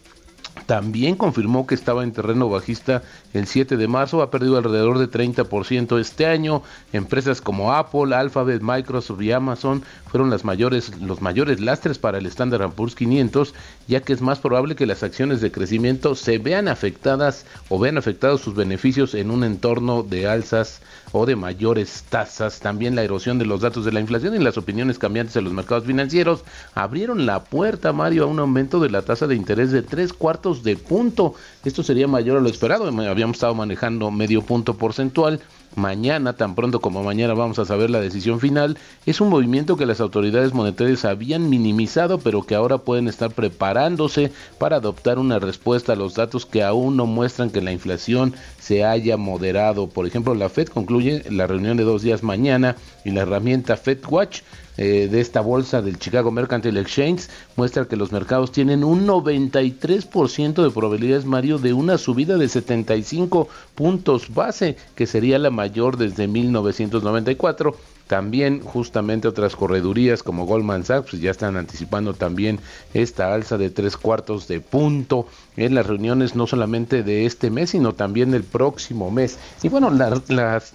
también 0.66 1.16
confirmó 1.16 1.66
que 1.66 1.75
estaba 1.75 2.04
en 2.04 2.12
terreno 2.12 2.49
bajista 2.49 3.02
el 3.34 3.46
7 3.46 3.76
de 3.76 3.88
marzo, 3.88 4.23
ha 4.23 4.30
perdido 4.30 4.56
alrededor 4.56 4.99
de 4.99 5.11
30% 5.11 5.99
este 5.99 6.26
año. 6.26 6.62
Empresas 6.92 7.40
como 7.40 7.75
Apple, 7.75 8.14
Alphabet, 8.14 8.62
Microsoft 8.62 9.20
y 9.20 9.32
Amazon 9.32 9.82
fueron 10.06 10.30
las 10.30 10.44
mayores, 10.44 10.99
los 11.00 11.20
mayores 11.20 11.61
lastres 11.61 11.99
para 11.99 12.18
el 12.18 12.26
Standard 12.26 12.70
Poor's 12.73 12.94
500, 12.94 13.52
ya 13.88 14.00
que 14.00 14.12
es 14.12 14.23
más 14.23 14.38
probable 14.38 14.76
que 14.76 14.87
las 14.87 15.02
acciones 15.02 15.40
de 15.40 15.52
crecimiento 15.52 16.14
se 16.14 16.38
vean 16.38 16.68
afectadas 16.68 17.44
o 17.68 17.78
vean 17.78 17.99
afectados 17.99 18.40
sus 18.40 18.54
beneficios 18.54 19.14
en 19.14 19.30
un 19.30 19.44
entorno 19.44 20.02
de 20.02 20.28
alzas 20.28 20.80
o 21.12 21.26
de 21.26 21.37
mayores 21.37 22.04
tasas. 22.08 22.61
También 22.61 22.94
la 22.94 23.02
erosión 23.02 23.38
de 23.38 23.46
los 23.46 23.61
datos 23.61 23.84
de 23.84 23.92
la 23.92 24.00
inflación 24.00 24.34
y 24.34 24.38
las 24.38 24.56
opiniones 24.56 24.99
cambiantes 24.99 25.34
de 25.34 25.42
los 25.42 25.52
mercados 25.52 25.84
financieros 25.84 26.44
abrieron 26.75 27.26
la 27.26 27.44
puerta, 27.44 27.92
Mario, 27.92 28.25
a 28.25 28.26
un 28.26 28.38
aumento 28.38 28.80
de 28.80 28.90
la 28.90 29.02
tasa 29.02 29.26
de 29.26 29.34
interés 29.34 29.70
de 29.70 29.82
tres 29.82 30.12
cuartos 30.12 30.43
de 30.52 30.76
punto. 30.76 31.34
Esto 31.64 31.82
sería 31.82 32.06
mayor 32.06 32.36
a 32.36 32.40
lo 32.40 32.48
esperado. 32.48 32.86
Habíamos 32.86 33.36
estado 33.36 33.54
manejando 33.54 34.10
medio 34.10 34.42
punto 34.42 34.74
porcentual 34.74 35.40
mañana, 35.76 36.34
tan 36.34 36.54
pronto 36.54 36.80
como 36.80 37.02
mañana 37.02 37.34
vamos 37.34 37.58
a 37.58 37.64
saber 37.64 37.90
la 37.90 38.00
decisión 38.00 38.40
final, 38.40 38.78
es 39.06 39.20
un 39.20 39.28
movimiento 39.28 39.76
que 39.76 39.86
las 39.86 40.00
autoridades 40.00 40.54
monetarias 40.54 41.04
habían 41.04 41.50
minimizado, 41.50 42.18
pero 42.18 42.42
que 42.42 42.54
ahora 42.54 42.78
pueden 42.78 43.08
estar 43.08 43.32
preparándose 43.32 44.32
para 44.58 44.76
adoptar 44.76 45.18
una 45.18 45.38
respuesta 45.38 45.92
a 45.92 45.96
los 45.96 46.14
datos 46.14 46.46
que 46.46 46.62
aún 46.62 46.96
no 46.96 47.06
muestran 47.06 47.50
que 47.50 47.60
la 47.60 47.72
inflación 47.72 48.34
se 48.60 48.84
haya 48.84 49.16
moderado. 49.16 49.88
Por 49.88 50.06
ejemplo, 50.06 50.34
la 50.34 50.48
Fed 50.48 50.68
concluye 50.68 51.24
la 51.30 51.46
reunión 51.46 51.76
de 51.76 51.84
dos 51.84 52.02
días 52.02 52.22
mañana 52.22 52.76
y 53.04 53.10
la 53.10 53.22
herramienta 53.22 53.76
Fed 53.76 53.98
Watch 54.08 54.42
eh, 54.76 55.09
de 55.11 55.21
esta 55.21 55.40
bolsa 55.40 55.83
del 55.83 55.99
Chicago 55.99 56.31
Mercantile 56.33 56.81
Exchange 56.81 57.28
muestra 57.57 57.87
que 57.87 57.97
los 57.97 58.11
mercados 58.11 58.50
tienen 58.50 58.83
un 58.83 59.07
93% 59.07 60.62
de 60.62 60.71
probabilidades, 60.71 61.25
Mario, 61.25 61.59
de 61.59 61.73
una 61.73 61.97
subida 61.97 62.37
de 62.38 62.49
75 62.49 63.49
puntos 63.75 64.35
base, 64.35 64.76
que 64.97 65.07
sería 65.07 65.38
la 65.38 65.50
mayor 65.50 65.97
desde 65.97 66.26
1994. 66.26 67.76
También 68.09 68.61
justamente 68.61 69.28
otras 69.28 69.57
corredurías 69.57 70.23
como 70.23 70.45
Goldman 70.45 70.85
Sachs 70.85 71.11
pues, 71.11 71.23
ya 71.23 71.31
están 71.31 71.57
anticipando 71.57 72.12
también 72.12 72.59
esta 72.93 73.33
alza 73.33 73.57
de 73.57 73.71
tres 73.71 73.97
cuartos 73.97 74.47
de 74.47 74.61
punto 74.61 75.26
en 75.57 75.75
las 75.75 75.87
reuniones 75.87 76.35
no 76.35 76.47
solamente 76.47 77.02
de 77.02 77.25
este 77.25 77.49
mes 77.49 77.71
sino 77.71 77.95
también 77.95 78.31
del 78.33 78.45
próximo 78.45 79.11
mes. 79.11 79.38
Y 79.62 79.69
bueno, 79.69 79.90
las 79.90 80.75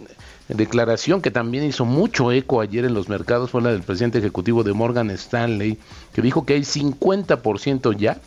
declaración 0.50 1.22
que 1.22 1.32
también 1.32 1.64
hizo 1.64 1.86
mucho 1.86 2.32
eco 2.32 2.62
ayer 2.62 2.86
en 2.86 2.94
los 2.94 3.08
mercados 3.08 3.52
fue 3.52 3.62
la 3.62 3.72
del 3.72 3.84
presidente 3.84 4.18
ejecutivo 4.18 4.64
de 4.64 4.74
Morgan 4.74 5.12
Stanley, 5.12 5.78
que 6.14 6.22
dijo 6.22 6.46
que 6.46 6.56
hay 6.56 6.62
50% 6.62 7.96
ya 7.96 8.20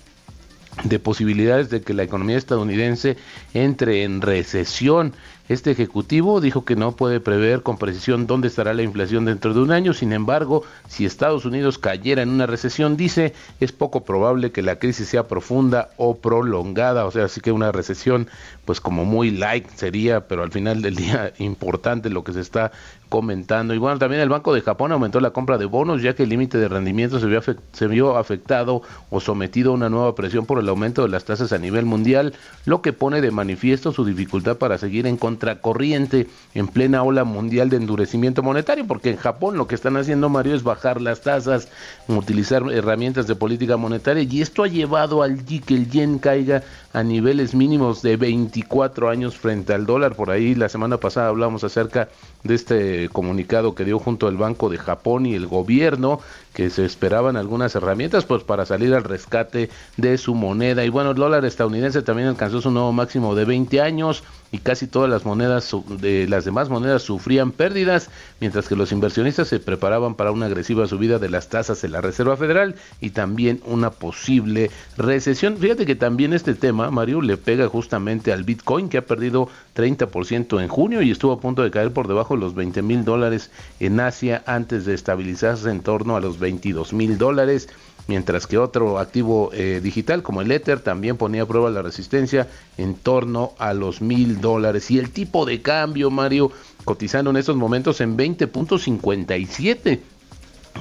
de 0.84 0.98
posibilidades 0.98 1.68
de 1.68 1.82
que 1.82 1.94
la 1.94 2.02
economía 2.02 2.38
estadounidense 2.38 3.16
entre 3.54 4.04
en 4.04 4.20
recesión. 4.22 5.12
Este 5.52 5.70
ejecutivo 5.70 6.40
dijo 6.40 6.64
que 6.64 6.76
no 6.76 6.96
puede 6.96 7.20
prever 7.20 7.62
con 7.62 7.76
precisión 7.76 8.26
dónde 8.26 8.48
estará 8.48 8.72
la 8.72 8.84
inflación 8.84 9.26
dentro 9.26 9.52
de 9.52 9.60
un 9.60 9.70
año, 9.70 9.92
sin 9.92 10.14
embargo, 10.14 10.64
si 10.88 11.04
Estados 11.04 11.44
Unidos 11.44 11.76
cayera 11.76 12.22
en 12.22 12.30
una 12.30 12.46
recesión, 12.46 12.96
dice, 12.96 13.34
es 13.60 13.70
poco 13.70 14.02
probable 14.02 14.50
que 14.50 14.62
la 14.62 14.78
crisis 14.78 15.08
sea 15.08 15.28
profunda 15.28 15.90
o 15.98 16.16
prolongada, 16.16 17.04
o 17.04 17.10
sea, 17.10 17.26
así 17.26 17.42
que 17.42 17.52
una 17.52 17.70
recesión 17.70 18.28
pues 18.64 18.80
como 18.80 19.04
muy 19.04 19.30
light 19.30 19.68
sería, 19.74 20.26
pero 20.26 20.42
al 20.42 20.52
final 20.52 20.80
del 20.80 20.96
día 20.96 21.34
importante 21.38 22.08
lo 22.08 22.24
que 22.24 22.32
se 22.32 22.40
está 22.40 22.72
comentando. 23.12 23.74
Y 23.74 23.78
bueno, 23.78 23.98
también 23.98 24.22
el 24.22 24.30
Banco 24.30 24.54
de 24.54 24.62
Japón 24.62 24.90
aumentó 24.90 25.20
la 25.20 25.32
compra 25.32 25.58
de 25.58 25.66
bonos 25.66 26.00
ya 26.00 26.14
que 26.14 26.22
el 26.22 26.30
límite 26.30 26.56
de 26.56 26.66
rendimiento 26.66 27.20
se 27.20 27.86
vio, 27.86 28.16
afectado 28.16 28.80
o 29.10 29.20
sometido 29.20 29.72
a 29.72 29.74
una 29.74 29.90
nueva 29.90 30.14
presión 30.14 30.46
por 30.46 30.58
el 30.58 30.66
aumento 30.66 31.02
de 31.02 31.10
las 31.10 31.26
tasas 31.26 31.52
a 31.52 31.58
nivel 31.58 31.84
mundial, 31.84 32.32
lo 32.64 32.80
que 32.80 32.94
pone 32.94 33.20
de 33.20 33.30
manifiesto 33.30 33.92
su 33.92 34.06
dificultad 34.06 34.56
para 34.56 34.78
seguir 34.78 35.06
en 35.06 35.18
contracorriente 35.18 36.26
en 36.54 36.68
plena 36.68 37.02
ola 37.02 37.24
mundial 37.24 37.68
de 37.68 37.76
endurecimiento 37.76 38.42
monetario, 38.42 38.86
porque 38.86 39.10
en 39.10 39.18
Japón 39.18 39.58
lo 39.58 39.66
que 39.66 39.74
están 39.74 39.98
haciendo, 39.98 40.30
Mario, 40.30 40.54
es 40.54 40.62
bajar 40.62 41.02
las 41.02 41.20
tasas, 41.20 41.68
utilizar 42.08 42.62
herramientas 42.72 43.26
de 43.26 43.34
política 43.34 43.76
monetaria 43.76 44.22
y 44.22 44.40
esto 44.40 44.62
ha 44.62 44.68
llevado 44.68 45.22
al 45.22 45.44
que 45.44 45.74
el 45.74 45.90
yen 45.90 46.18
caiga 46.18 46.62
a 46.94 47.02
niveles 47.02 47.54
mínimos 47.54 48.00
de 48.00 48.16
24 48.16 49.10
años 49.10 49.36
frente 49.36 49.74
al 49.74 49.84
dólar. 49.84 50.14
Por 50.14 50.30
ahí 50.30 50.54
la 50.54 50.70
semana 50.70 50.96
pasada 50.96 51.28
hablamos 51.28 51.62
acerca 51.62 52.08
de 52.44 52.54
este 52.54 53.08
comunicado 53.10 53.74
que 53.74 53.84
dio 53.84 53.98
junto 53.98 54.26
al 54.26 54.36
Banco 54.36 54.68
de 54.68 54.78
Japón 54.78 55.26
y 55.26 55.34
el 55.34 55.46
gobierno 55.46 56.20
que 56.52 56.70
se 56.70 56.84
esperaban 56.84 57.36
algunas 57.36 57.74
herramientas 57.74 58.24
pues 58.24 58.42
para 58.42 58.66
salir 58.66 58.94
al 58.94 59.04
rescate 59.04 59.70
de 59.96 60.18
su 60.18 60.34
moneda. 60.34 60.84
Y 60.84 60.88
bueno 60.88 61.10
el 61.10 61.16
dólar 61.16 61.44
estadounidense 61.44 62.02
también 62.02 62.28
alcanzó 62.28 62.60
su 62.60 62.70
nuevo 62.70 62.92
máximo 62.92 63.34
de 63.34 63.44
20 63.44 63.80
años 63.80 64.24
y 64.52 64.58
casi 64.58 64.86
todas 64.86 65.10
las 65.10 65.24
monedas 65.24 65.74
de 65.98 66.28
las 66.28 66.44
demás 66.44 66.68
monedas 66.68 67.02
sufrían 67.02 67.50
pérdidas, 67.52 68.10
mientras 68.38 68.68
que 68.68 68.76
los 68.76 68.92
inversionistas 68.92 69.48
se 69.48 69.58
preparaban 69.58 70.14
para 70.14 70.30
una 70.30 70.46
agresiva 70.46 70.86
subida 70.86 71.18
de 71.18 71.30
las 71.30 71.48
tasas 71.48 71.80
de 71.80 71.88
la 71.88 72.02
Reserva 72.02 72.36
Federal 72.36 72.76
y 73.00 73.10
también 73.10 73.60
una 73.64 73.90
posible 73.90 74.70
recesión. 74.98 75.56
Fíjate 75.56 75.86
que 75.86 75.96
también 75.96 76.34
este 76.34 76.54
tema, 76.54 76.90
Mario, 76.90 77.22
le 77.22 77.38
pega 77.38 77.66
justamente 77.66 78.30
al 78.30 78.44
Bitcoin 78.44 78.90
que 78.90 78.98
ha 78.98 79.06
perdido 79.06 79.48
30% 79.74 80.60
en 80.60 80.68
junio 80.68 81.00
y 81.00 81.10
estuvo 81.10 81.32
a 81.32 81.40
punto 81.40 81.62
de 81.62 81.70
caer 81.70 81.92
por 81.92 82.06
debajo 82.06 82.34
de 82.34 82.40
los 82.40 82.54
20 82.54 82.82
mil 82.82 83.04
dólares 83.06 83.50
en 83.80 84.00
Asia 84.00 84.42
antes 84.46 84.84
de 84.84 84.92
estabilizarse 84.92 85.70
en 85.70 85.80
torno 85.80 86.14
a 86.14 86.20
los 86.20 86.38
22 86.38 86.92
mil 86.92 87.16
dólares 87.16 87.70
mientras 88.06 88.46
que 88.46 88.58
otro 88.58 88.98
activo 88.98 89.50
eh, 89.52 89.80
digital 89.82 90.22
como 90.22 90.40
el 90.42 90.50
Ether 90.50 90.80
también 90.80 91.16
ponía 91.16 91.42
a 91.42 91.46
prueba 91.46 91.70
la 91.70 91.82
resistencia 91.82 92.48
en 92.78 92.94
torno 92.94 93.52
a 93.58 93.74
los 93.74 94.00
mil 94.00 94.40
dólares. 94.40 94.90
Y 94.90 94.98
el 94.98 95.10
tipo 95.10 95.44
de 95.46 95.62
cambio, 95.62 96.10
Mario, 96.10 96.50
cotizando 96.84 97.30
en 97.30 97.36
estos 97.36 97.56
momentos 97.56 98.00
en 98.00 98.16
20.57. 98.16 100.00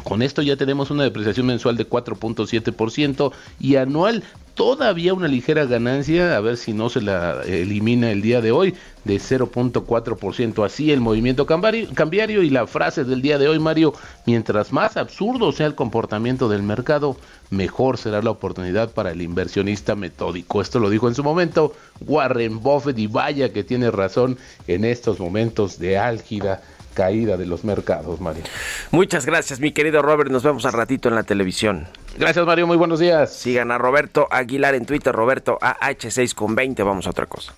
Con 0.04 0.22
esto 0.22 0.42
ya 0.42 0.56
tenemos 0.56 0.90
una 0.90 1.04
depreciación 1.04 1.46
mensual 1.46 1.76
de 1.76 1.88
4.7% 1.88 3.32
y 3.60 3.76
anual 3.76 4.24
todavía 4.54 5.14
una 5.14 5.28
ligera 5.28 5.66
ganancia, 5.66 6.36
a 6.36 6.42
ver 6.42 6.58
si 6.58 6.74
no 6.74 6.90
se 6.90 7.02
la 7.02 7.42
elimina 7.44 8.12
el 8.12 8.22
día 8.22 8.42
de 8.42 8.52
hoy, 8.52 8.76
de 9.04 9.16
0.4%. 9.16 10.66
Así 10.66 10.92
el 10.92 11.02
movimiento 11.02 11.46
cambiario 11.46 12.44
y 12.44 12.50
la 12.50 12.68
frase 12.68 13.04
del 13.04 13.22
día 13.22 13.38
de 13.38 13.48
hoy, 13.48 13.60
Mario, 13.60 13.94
mientras 14.26 14.72
más 14.72 14.98
absurdo 14.98 15.52
sea 15.52 15.68
el 15.68 15.76
comportamiento 15.76 16.50
del 16.50 16.64
mercado, 16.64 17.18
mejor 17.50 17.98
será 17.98 18.22
la 18.22 18.32
oportunidad 18.32 18.92
para 18.92 19.12
el 19.12 19.22
inversionista 19.22 19.96
metódico. 19.96 20.62
Esto 20.62 20.80
lo 20.80 20.90
dijo 20.90 21.08
en 21.08 21.16
su 21.16 21.24
momento 21.24 21.74
Warren 22.02 22.60
Buffett 22.62 23.00
y 23.00 23.08
vaya 23.08 23.52
que 23.52 23.64
tiene 23.64 23.92
razón 23.92 24.38
en 24.68 24.86
estos 24.86 25.20
momentos 25.20 25.80
de 25.80 25.98
álgida 25.98 26.62
caída 26.94 27.38
de 27.38 27.46
los 27.46 27.64
mercados, 27.64 28.22
Mario. 28.22 28.44
Muchas 28.92 29.26
gracias, 29.26 29.60
mi 29.60 29.72
querido 29.72 30.02
Robert. 30.02 30.32
Nos 30.32 30.44
vemos 30.44 30.66
al 30.66 30.74
ratito 30.74 31.10
en 31.10 31.16
la 31.16 31.24
televisión. 31.24 31.88
Gracias, 32.18 32.46
Mario. 32.46 32.68
Muy 32.68 32.78
buenos 32.78 33.00
días. 33.00 33.34
Sigan 33.34 33.72
a 33.72 33.78
Roberto 33.78 34.28
Aguilar 34.32 34.76
en 34.76 34.86
Twitter, 34.86 35.14
Roberto 35.14 35.58
AH6 35.62 36.34
con 36.34 36.56
20. 36.56 36.84
Vamos 36.84 37.08
a 37.08 37.12
otra 37.12 37.26
cosa. 37.26 37.54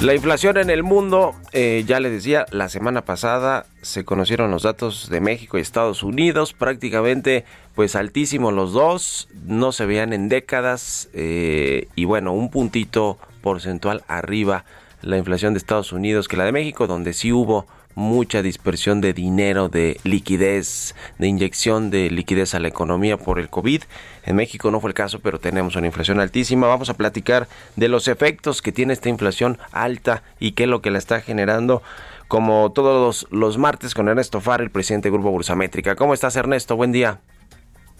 La 0.00 0.14
inflación 0.14 0.58
en 0.58 0.70
el 0.70 0.84
mundo, 0.84 1.34
eh, 1.52 1.82
ya 1.84 1.98
les 1.98 2.12
decía, 2.12 2.46
la 2.52 2.68
semana 2.68 3.02
pasada 3.04 3.66
se 3.82 4.04
conocieron 4.04 4.52
los 4.52 4.62
datos 4.62 5.08
de 5.10 5.20
México 5.20 5.58
y 5.58 5.60
Estados 5.60 6.04
Unidos, 6.04 6.52
prácticamente 6.52 7.44
pues 7.74 7.96
altísimos 7.96 8.54
los 8.54 8.72
dos, 8.72 9.28
no 9.44 9.72
se 9.72 9.86
veían 9.86 10.12
en 10.12 10.28
décadas 10.28 11.08
eh, 11.14 11.88
y 11.96 12.04
bueno, 12.04 12.32
un 12.32 12.48
puntito 12.48 13.18
porcentual 13.42 14.02
arriba 14.08 14.64
la 15.02 15.16
inflación 15.16 15.54
de 15.54 15.58
Estados 15.58 15.92
Unidos 15.92 16.28
que 16.28 16.36
la 16.36 16.44
de 16.44 16.52
México, 16.52 16.86
donde 16.86 17.12
sí 17.12 17.32
hubo 17.32 17.66
mucha 17.94 18.42
dispersión 18.42 19.00
de 19.00 19.12
dinero, 19.12 19.68
de 19.68 19.98
liquidez, 20.04 20.94
de 21.18 21.26
inyección 21.26 21.90
de 21.90 22.10
liquidez 22.10 22.54
a 22.54 22.60
la 22.60 22.68
economía 22.68 23.16
por 23.16 23.40
el 23.40 23.48
COVID. 23.48 23.82
En 24.24 24.36
México 24.36 24.70
no 24.70 24.80
fue 24.80 24.90
el 24.90 24.94
caso, 24.94 25.18
pero 25.20 25.40
tenemos 25.40 25.74
una 25.74 25.88
inflación 25.88 26.20
altísima. 26.20 26.68
Vamos 26.68 26.90
a 26.90 26.94
platicar 26.94 27.48
de 27.74 27.88
los 27.88 28.06
efectos 28.06 28.62
que 28.62 28.70
tiene 28.70 28.92
esta 28.92 29.08
inflación 29.08 29.58
alta 29.72 30.22
y 30.38 30.52
qué 30.52 30.64
es 30.64 30.68
lo 30.68 30.80
que 30.80 30.92
la 30.92 30.98
está 30.98 31.20
generando. 31.20 31.82
Como 32.28 32.70
todos 32.70 33.26
los, 33.30 33.58
martes 33.58 33.94
con 33.94 34.08
Ernesto 34.08 34.40
Farr, 34.40 34.60
el 34.60 34.70
presidente 34.70 35.08
del 35.08 35.14
Grupo 35.14 35.32
Bursamétrica. 35.32 35.96
¿Cómo 35.96 36.14
estás, 36.14 36.36
Ernesto? 36.36 36.76
Buen 36.76 36.92
día. 36.92 37.18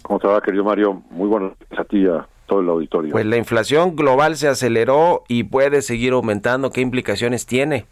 ¿Cómo 0.03 0.21
te 0.21 0.29
va, 0.29 0.41
querido 0.41 0.63
Mario? 0.63 1.03
Muy 1.11 1.27
buenos 1.27 1.59
días 1.59 1.81
a 1.81 1.85
ti 1.85 2.07
a 2.07 2.29
todo 2.49 2.61
el 2.61 2.69
auditorio. 2.69 3.13
Pues 3.13 3.27
la 3.27 3.37
inflación 3.37 3.95
global 3.95 4.35
se 4.35 4.49
aceleró 4.49 5.23
y 5.29 5.45
puede 5.45 5.83
seguir 5.83 6.15
aumentando. 6.15 6.71
¿Qué 6.71 6.81
implicaciones 6.81 7.47
tiene? 7.47 7.87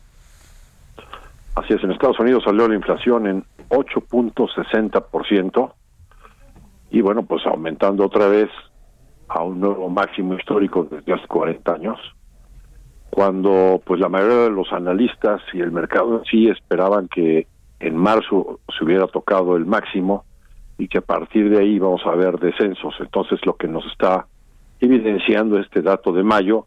Así 1.55 1.73
es, 1.73 1.85
en 1.85 1.93
Estados 1.93 2.19
Unidos 2.19 2.43
salió 2.45 2.67
la 2.67 2.75
inflación 2.75 3.29
en 3.29 3.45
8.60% 3.69 5.73
y 6.91 7.01
bueno, 7.01 7.25
pues 7.25 7.47
aumentando 7.47 8.05
otra 8.05 8.29
vez 8.29 8.51
a 9.29 9.43
un 9.43 9.61
nuevo 9.61 9.89
máximo 9.89 10.35
histórico 10.35 10.87
desde 10.91 11.15
hace 11.15 11.27
40 11.27 11.73
años, 11.73 11.99
cuando 13.11 13.81
pues 13.85 14.01
la 14.01 14.09
mayoría 14.09 14.45
de 14.45 14.51
los 14.51 14.73
analistas 14.73 15.43
y 15.53 15.61
el 15.61 15.73
mercado 15.73 16.19
en 16.19 16.25
sí 16.25 16.49
esperaban 16.49 17.09
que 17.09 17.47
en 17.81 17.97
marzo 17.97 18.61
se 18.77 18.85
hubiera 18.85 19.07
tocado 19.07 19.57
el 19.57 19.67
máximo 19.67 20.25
y 20.79 20.89
que 20.89 20.99
a 20.99 21.03
partir 21.03 21.51
de 21.51 21.59
ahí 21.59 21.79
vamos 21.79 22.03
a 22.05 22.15
ver 22.15 22.39
descensos. 22.39 22.95
Entonces 23.01 23.41
lo 23.45 23.57
que 23.57 23.69
nos 23.69 23.85
está 23.87 24.27
evidenciando 24.81 25.59
este 25.59 25.83
dato 25.83 26.13
de 26.13 26.23
mayo 26.23 26.67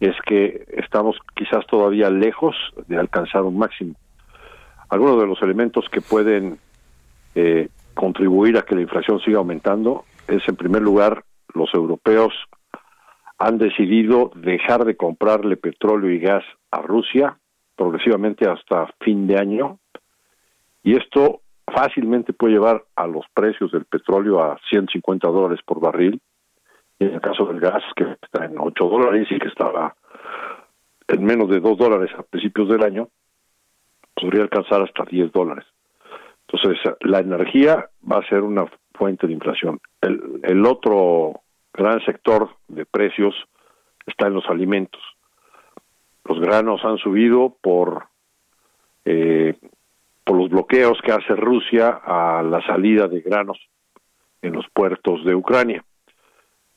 es 0.00 0.14
que 0.26 0.66
estamos 0.76 1.16
quizás 1.34 1.66
todavía 1.66 2.10
lejos 2.10 2.54
de 2.86 2.98
alcanzar 2.98 3.42
un 3.42 3.58
máximo. 3.58 3.94
Algunos 4.88 5.20
de 5.20 5.26
los 5.26 5.40
elementos 5.42 5.86
que 5.90 6.00
pueden 6.00 6.58
eh, 7.34 7.68
contribuir 7.94 8.58
a 8.58 8.62
que 8.62 8.74
la 8.74 8.82
inflación 8.82 9.20
siga 9.20 9.38
aumentando 9.38 10.04
es, 10.28 10.42
en 10.48 10.56
primer 10.56 10.82
lugar, 10.82 11.24
los 11.54 11.72
europeos 11.74 12.32
han 13.38 13.58
decidido 13.58 14.30
dejar 14.34 14.84
de 14.84 14.96
comprarle 14.96 15.56
petróleo 15.56 16.10
y 16.10 16.18
gas 16.18 16.44
a 16.70 16.82
Rusia 16.82 17.38
progresivamente 17.74 18.48
hasta 18.48 18.86
fin 19.00 19.26
de 19.26 19.38
año 19.38 19.78
y 20.82 20.96
esto 20.96 21.40
fácilmente 21.66 22.32
puede 22.32 22.54
llevar 22.54 22.84
a 22.94 23.06
los 23.06 23.24
precios 23.34 23.72
del 23.72 23.84
petróleo 23.84 24.42
a 24.42 24.58
150 24.70 25.28
dólares 25.28 25.60
por 25.66 25.80
barril, 25.80 26.20
y 26.98 27.04
en 27.04 27.14
el 27.14 27.20
caso 27.20 27.44
del 27.46 27.60
gas, 27.60 27.82
que 27.94 28.04
está 28.22 28.44
en 28.44 28.58
8 28.58 28.88
dólares 28.88 29.26
y 29.30 29.38
que 29.38 29.48
estaba 29.48 29.94
en 31.08 31.24
menos 31.24 31.48
de 31.50 31.60
2 31.60 31.78
dólares 31.78 32.10
a 32.16 32.22
principios 32.22 32.68
del 32.68 32.82
año, 32.82 33.08
podría 34.14 34.42
alcanzar 34.42 34.82
hasta 34.82 35.04
10 35.04 35.32
dólares. 35.32 35.64
Entonces, 36.48 36.78
la 37.00 37.18
energía 37.18 37.88
va 38.10 38.18
a 38.18 38.28
ser 38.28 38.42
una 38.42 38.66
fuente 38.94 39.26
de 39.26 39.32
inflación. 39.32 39.80
El, 40.00 40.40
el 40.42 40.64
otro 40.64 41.40
gran 41.72 42.04
sector 42.04 42.50
de 42.68 42.86
precios 42.86 43.34
está 44.06 44.28
en 44.28 44.34
los 44.34 44.46
alimentos. 44.48 45.02
Los 46.24 46.40
granos 46.40 46.80
han 46.84 46.98
subido 46.98 47.56
por 47.60 48.06
eh, 49.04 49.54
por 50.24 50.36
los 50.36 50.50
bloqueos 50.50 50.98
que 51.04 51.12
hace 51.12 51.36
Rusia 51.36 52.00
a 52.04 52.42
la 52.42 52.60
salida 52.66 53.06
de 53.06 53.20
granos 53.20 53.58
en 54.42 54.54
los 54.54 54.66
puertos 54.74 55.24
de 55.24 55.36
Ucrania. 55.36 55.84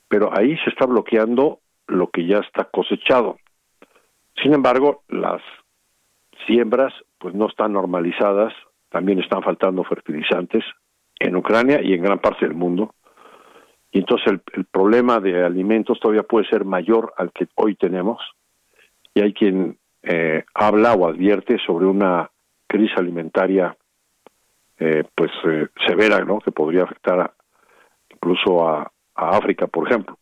Pero 0.09 0.37
ahí 0.37 0.57
se 0.57 0.71
está 0.71 0.85
bloqueando 0.85 1.59
lo 1.87 2.09
que 2.09 2.25
ya 2.25 2.39
está 2.39 2.65
cosechado. 2.65 3.37
Sin 4.41 4.53
embargo, 4.53 5.03
las 5.07 5.41
siembras 6.45 6.93
pues 7.17 7.33
no 7.35 7.47
están 7.47 7.73
normalizadas, 7.73 8.53
también 8.89 9.19
están 9.19 9.43
faltando 9.43 9.83
fertilizantes 9.83 10.63
en 11.19 11.35
Ucrania 11.35 11.81
y 11.81 11.93
en 11.93 12.01
gran 12.01 12.19
parte 12.19 12.45
del 12.45 12.55
mundo. 12.55 12.95
Y 13.91 13.99
entonces 13.99 14.39
el, 14.53 14.65
problema 14.65 15.19
de 15.19 15.43
alimentos 15.43 15.99
todavía 15.99 16.23
puede 16.23 16.47
ser 16.47 16.63
mayor 16.63 17.13
al 17.17 17.31
que 17.31 17.47
hoy 17.55 17.75
tenemos. 17.75 18.21
Y 19.13 19.21
hay 19.21 19.33
quien 19.33 19.77
eh, 20.03 20.43
habla 20.53 20.93
o 20.93 21.07
advierte 21.07 21.57
sobre 21.65 21.85
una 21.85 22.29
crisis 22.67 22.97
alimentaria 22.97 23.75
eh, 24.77 25.03
pues 25.13 25.31
eh, 25.45 25.67
severa, 25.85 26.23
¿no? 26.23 26.39
Que 26.39 26.51
podría 26.51 26.83
afectar 26.83 27.33
incluso 28.09 28.67
a, 28.67 28.91
África, 29.19 29.67
por 29.67 29.87
ejemplo. 29.87 30.17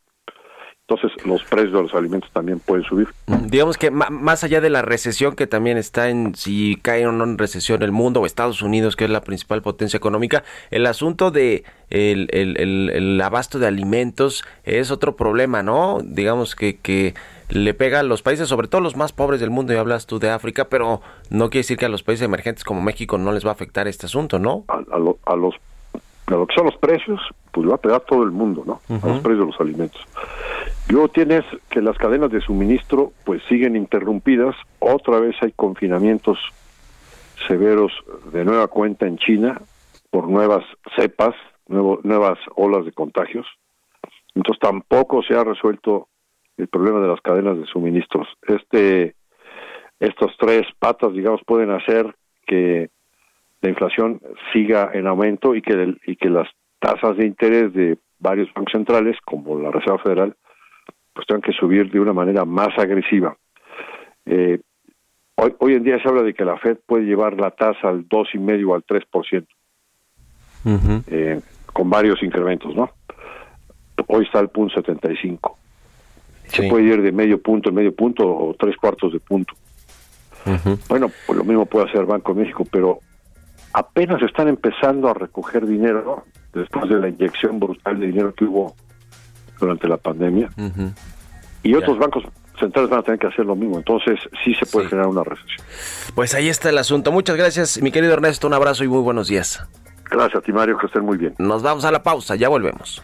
Entonces 0.90 1.26
los 1.26 1.44
precios 1.44 1.74
de 1.74 1.82
los 1.82 1.94
alimentos 1.94 2.32
también 2.32 2.60
pueden 2.60 2.86
subir. 2.86 3.10
Mm, 3.26 3.48
digamos 3.48 3.78
que 3.78 3.92
más 3.92 4.46
allá 4.46 4.62
de 4.62 4.70
la 4.70 4.82
recesión 4.82 5.36
que 5.36 5.46
también 5.46 5.78
está 5.78 6.10
en 6.10 6.34
si 6.34 6.80
cae 6.82 7.06
o 7.06 7.12
no 7.12 7.26
en 7.26 7.38
recesión 7.38 7.84
el 7.84 7.92
mundo 7.92 8.22
o 8.22 8.26
Estados 8.26 8.62
Unidos, 8.62 8.96
que 8.96 9.04
es 9.04 9.10
la 9.10 9.20
principal 9.20 9.62
potencia 9.62 9.98
económica, 9.98 10.46
el 10.72 10.86
asunto 10.86 11.30
de 11.30 11.66
el, 11.90 12.30
el, 12.32 12.56
el, 12.90 13.22
abasto 13.22 13.60
de 13.60 13.68
alimentos 13.68 14.46
es 14.64 14.90
otro 14.90 15.18
problema, 15.18 15.62
¿no? 15.62 15.98
Digamos 16.02 16.56
que, 16.56 16.78
que 16.78 17.16
le 17.50 17.74
pega 17.74 18.00
a 18.00 18.04
los 18.04 18.22
países, 18.22 18.48
sobre 18.48 18.70
todo 18.70 18.80
los 18.80 18.96
más 18.96 19.12
pobres 19.12 19.42
del 19.42 19.50
mundo, 19.50 19.74
y 19.74 19.76
hablas 19.76 20.06
tú 20.06 20.20
de 20.20 20.30
África, 20.30 20.70
pero 20.70 21.02
no 21.30 21.50
quiere 21.50 21.64
decir 21.64 21.78
que 21.78 21.86
a 21.86 21.90
los 21.90 22.04
países 22.04 22.24
emergentes 22.24 22.64
como 22.64 22.82
México 22.82 23.18
no 23.18 23.34
les 23.34 23.46
va 23.46 23.50
a 23.50 23.54
afectar 23.54 23.90
este 23.90 24.06
asunto, 24.06 24.40
¿no? 24.40 24.64
A, 24.70 24.80
a, 24.96 25.00
los 25.00 25.18
a 25.26 25.36
lo 25.36 25.52
que 26.28 26.56
son 26.56 26.66
los 26.66 26.78
precios, 26.78 27.22
pues 27.52 27.70
va 27.70 27.76
a 27.76 27.82
pegar 27.82 28.02
todo 28.02 28.24
el 28.24 28.32
mundo, 28.32 28.64
¿no? 28.66 28.82
A 28.90 29.08
los 29.08 29.20
precios 29.20 29.40
de 29.40 29.46
los 29.46 29.62
alimentos. 29.62 30.02
Luego 30.90 31.08
tienes 31.08 31.44
que 31.70 31.82
las 31.82 31.98
cadenas 31.98 32.32
de 32.32 32.42
suministro 32.42 33.14
pues 33.26 33.42
siguen 33.48 33.76
interrumpidas, 33.76 34.56
otra 34.80 35.20
vez 35.20 35.36
hay 35.42 35.54
confinamientos 35.54 36.38
severos 37.48 37.92
de 38.32 38.44
nueva 38.44 38.68
cuenta 38.68 39.08
en 39.08 39.18
China 39.18 39.62
por 40.10 40.28
nuevas 40.28 40.66
cepas, 40.98 41.36
nuevas 41.68 42.38
olas 42.56 42.86
de 42.86 42.92
contagios. 42.92 43.46
Entonces 44.36 44.60
tampoco 44.60 45.24
se 45.24 45.34
ha 45.34 45.44
resuelto 45.44 46.10
el 46.58 46.68
problema 46.68 47.00
de 47.00 47.08
las 47.08 47.22
cadenas 47.22 47.58
de 47.58 47.66
suministros. 47.66 48.28
Este, 48.48 49.16
estos 50.00 50.36
tres 50.38 50.68
patas, 50.80 51.14
digamos, 51.14 51.42
pueden 51.46 51.72
hacer 51.72 52.16
que 52.46 52.90
la 53.68 53.72
inflación 53.72 54.22
siga 54.54 54.92
en 54.94 55.08
aumento 55.08 55.54
y 55.54 55.62
que, 55.62 55.96
y 56.06 56.16
que 56.16 56.30
las 56.30 56.48
tasas 56.80 57.18
de 57.18 57.26
interés 57.26 57.74
de 57.74 57.98
varios 58.20 58.48
bancos 58.54 58.72
centrales, 58.72 59.18
como 59.26 59.60
la 59.60 59.72
Reserva 59.72 60.00
Federal, 60.00 60.36
pues 61.14 61.28
tengan 61.28 61.42
que 61.42 61.52
subir 61.52 61.92
de 61.92 62.00
una 62.00 62.14
manera 62.14 62.46
más 62.46 62.70
agresiva. 62.78 63.36
Eh, 64.26 64.60
hoy, 65.36 65.54
hoy 65.60 65.74
en 65.74 65.84
día 65.84 66.02
se 66.02 66.08
habla 66.08 66.24
de 66.24 66.34
que 66.34 66.46
la 66.46 66.58
Fed 66.58 66.78
puede 66.86 67.04
llevar 67.04 67.34
la 67.40 67.52
tasa 67.52 67.90
al 67.90 68.08
2,5 68.08 68.70
o 68.70 68.76
al 68.76 68.86
3%, 68.86 69.46
eh, 71.08 71.42
con 71.74 71.90
varios 71.90 72.24
incrementos, 72.24 72.74
¿no? 72.76 72.90
Hoy 74.08 74.26
está 74.26 74.40
el 74.40 74.50
punto 74.50 74.76
75 74.76 75.58
se 76.48 76.70
puede 76.70 76.86
ir 76.86 77.02
de 77.02 77.12
medio 77.12 77.42
punto 77.42 77.70
en 77.70 77.76
medio 77.76 77.94
punto 77.94 78.24
o 78.26 78.56
tres 78.58 78.78
cuartos 78.78 79.12
de 79.12 79.20
punto. 79.20 79.54
Bueno, 80.88 81.12
pues 81.26 81.38
lo 81.38 81.44
mismo 81.44 81.66
puede 81.66 81.90
hacer 81.90 82.06
Banco 82.06 82.34
de 82.34 82.42
México, 82.42 82.64
pero 82.72 83.00
apenas 83.74 84.22
están 84.22 84.48
empezando 84.48 85.10
a 85.10 85.14
recoger 85.14 85.66
dinero 85.66 86.26
después 86.54 86.90
de 86.90 87.00
la 87.00 87.10
inyección 87.10 87.60
brutal 87.60 88.00
de 88.00 88.08
dinero 88.08 88.34
que 88.34 88.46
hubo 88.46 88.76
durante 89.60 89.88
la 89.88 89.98
pandemia. 89.98 90.50
Y 91.64 91.74
otros 91.76 91.98
bancos 91.98 92.24
centrales 92.60 92.90
van 92.90 93.00
a 93.00 93.04
tener 93.04 93.20
que 93.20 93.28
hacer 93.28 93.46
lo 93.46 93.56
mismo. 93.56 93.78
Entonces, 93.78 94.20
sí 94.44 94.54
se 94.56 94.66
puede 94.66 94.88
generar 94.88 95.10
una 95.10 95.24
recesión. 95.24 95.66
Pues 96.16 96.34
ahí 96.34 96.50
está 96.50 96.70
el 96.70 96.78
asunto. 96.78 97.12
Muchas 97.12 97.36
gracias, 97.36 97.82
mi 97.82 97.92
querido 97.92 98.14
Ernesto. 98.14 98.48
Un 98.48 98.54
abrazo 98.54 98.84
y 98.84 98.88
muy 98.88 99.02
buenos 99.02 99.28
días. 99.28 99.64
Gracias 100.10 100.42
a 100.42 100.42
ti, 100.42 100.52
Mario, 100.52 100.78
que 100.78 100.88
estén 100.88 101.04
muy 101.04 101.18
bien. 101.18 101.36
Nos 101.38 101.62
vamos 101.62 101.86
a 101.86 101.92
la 101.92 102.02
pausa, 102.02 102.36
ya 102.36 102.50
volvemos. 102.50 103.04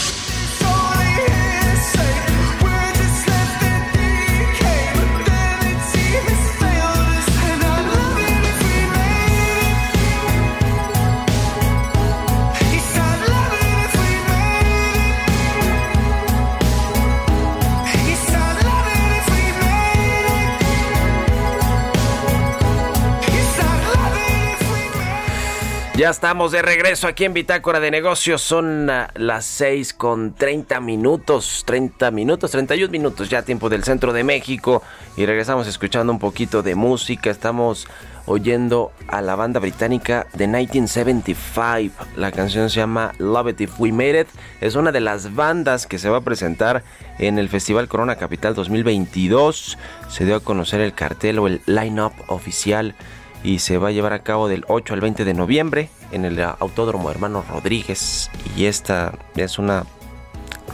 Ya 26.01 26.09
estamos 26.09 26.51
de 26.51 26.63
regreso 26.63 27.05
aquí 27.05 27.25
en 27.25 27.33
Bitácora 27.35 27.79
de 27.79 27.91
Negocios. 27.91 28.41
Son 28.41 28.89
ah, 28.89 29.11
las 29.13 29.45
6 29.45 29.93
con 29.93 30.33
30 30.33 30.79
minutos, 30.79 31.61
30 31.67 32.09
minutos, 32.09 32.49
31 32.49 32.91
minutos 32.91 33.29
ya 33.29 33.43
tiempo 33.43 33.69
del 33.69 33.83
centro 33.83 34.11
de 34.11 34.23
México. 34.23 34.81
Y 35.15 35.27
regresamos 35.27 35.67
escuchando 35.67 36.11
un 36.11 36.17
poquito 36.17 36.63
de 36.63 36.73
música. 36.73 37.29
Estamos 37.29 37.87
oyendo 38.25 38.91
a 39.09 39.21
la 39.21 39.35
banda 39.35 39.59
británica 39.59 40.25
de 40.33 40.47
1975. 40.47 42.03
La 42.15 42.31
canción 42.31 42.71
se 42.71 42.77
llama 42.77 43.13
Love 43.19 43.49
It 43.49 43.61
If 43.61 43.79
We 43.79 43.91
Made 43.91 44.21
It. 44.21 44.27
Es 44.59 44.73
una 44.73 44.91
de 44.91 45.01
las 45.01 45.35
bandas 45.35 45.85
que 45.85 45.99
se 45.99 46.09
va 46.09 46.17
a 46.17 46.21
presentar 46.21 46.83
en 47.19 47.37
el 47.37 47.47
Festival 47.47 47.87
Corona 47.87 48.15
Capital 48.15 48.55
2022. 48.55 49.77
Se 50.09 50.25
dio 50.25 50.37
a 50.37 50.39
conocer 50.39 50.81
el 50.81 50.95
cartel 50.95 51.37
o 51.37 51.45
el 51.45 51.61
line-up 51.67 52.13
oficial 52.25 52.95
y 53.43 53.59
se 53.59 53.77
va 53.77 53.89
a 53.89 53.91
llevar 53.91 54.13
a 54.13 54.23
cabo 54.23 54.47
del 54.47 54.65
8 54.67 54.93
al 54.93 55.01
20 55.01 55.25
de 55.25 55.33
noviembre 55.33 55.89
en 56.11 56.25
el 56.25 56.39
Autódromo 56.39 57.09
Hermano 57.09 57.43
Rodríguez 57.47 58.29
y 58.55 58.65
esta 58.65 59.13
es 59.35 59.57
una 59.57 59.85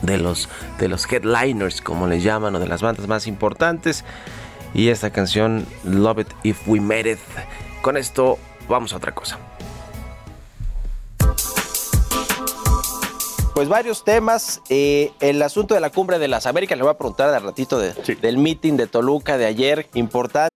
de 0.02 0.18
los 0.18 0.50
de 0.80 0.88
los 0.88 1.12
headliners 1.12 1.82
como 1.82 2.08
les 2.08 2.24
llaman 2.24 2.56
o 2.56 2.60
de 2.60 2.68
las 2.68 2.82
bandas 2.82 3.08
más 3.08 3.28
importantes 3.28 4.04
y 4.74 4.90
esta 4.90 5.12
canción 5.12 5.66
Love 5.84 6.20
It 6.20 6.28
If 6.44 6.68
We 6.68 6.80
Made 6.82 7.12
It 7.12 7.20
con 7.82 7.98
esto 7.98 8.38
vamos 8.68 8.94
a 8.94 8.98
otra 8.98 9.14
cosa 9.14 9.40
Pues 13.58 13.70
varios 13.70 14.04
temas. 14.04 14.62
Eh, 14.70 15.12
el 15.20 15.42
asunto 15.42 15.74
de 15.74 15.80
la 15.80 15.90
cumbre 15.90 16.20
de 16.20 16.28
las 16.28 16.46
Américas, 16.46 16.78
le 16.78 16.84
voy 16.84 16.92
a 16.92 16.98
preguntar 17.00 17.34
al 17.34 17.42
ratito 17.42 17.80
de, 17.80 17.92
sí. 18.04 18.14
del 18.14 18.38
meeting 18.38 18.74
de 18.74 18.86
Toluca 18.86 19.36
de 19.40 19.48
ayer, 19.48 19.88
importante. 19.96 20.56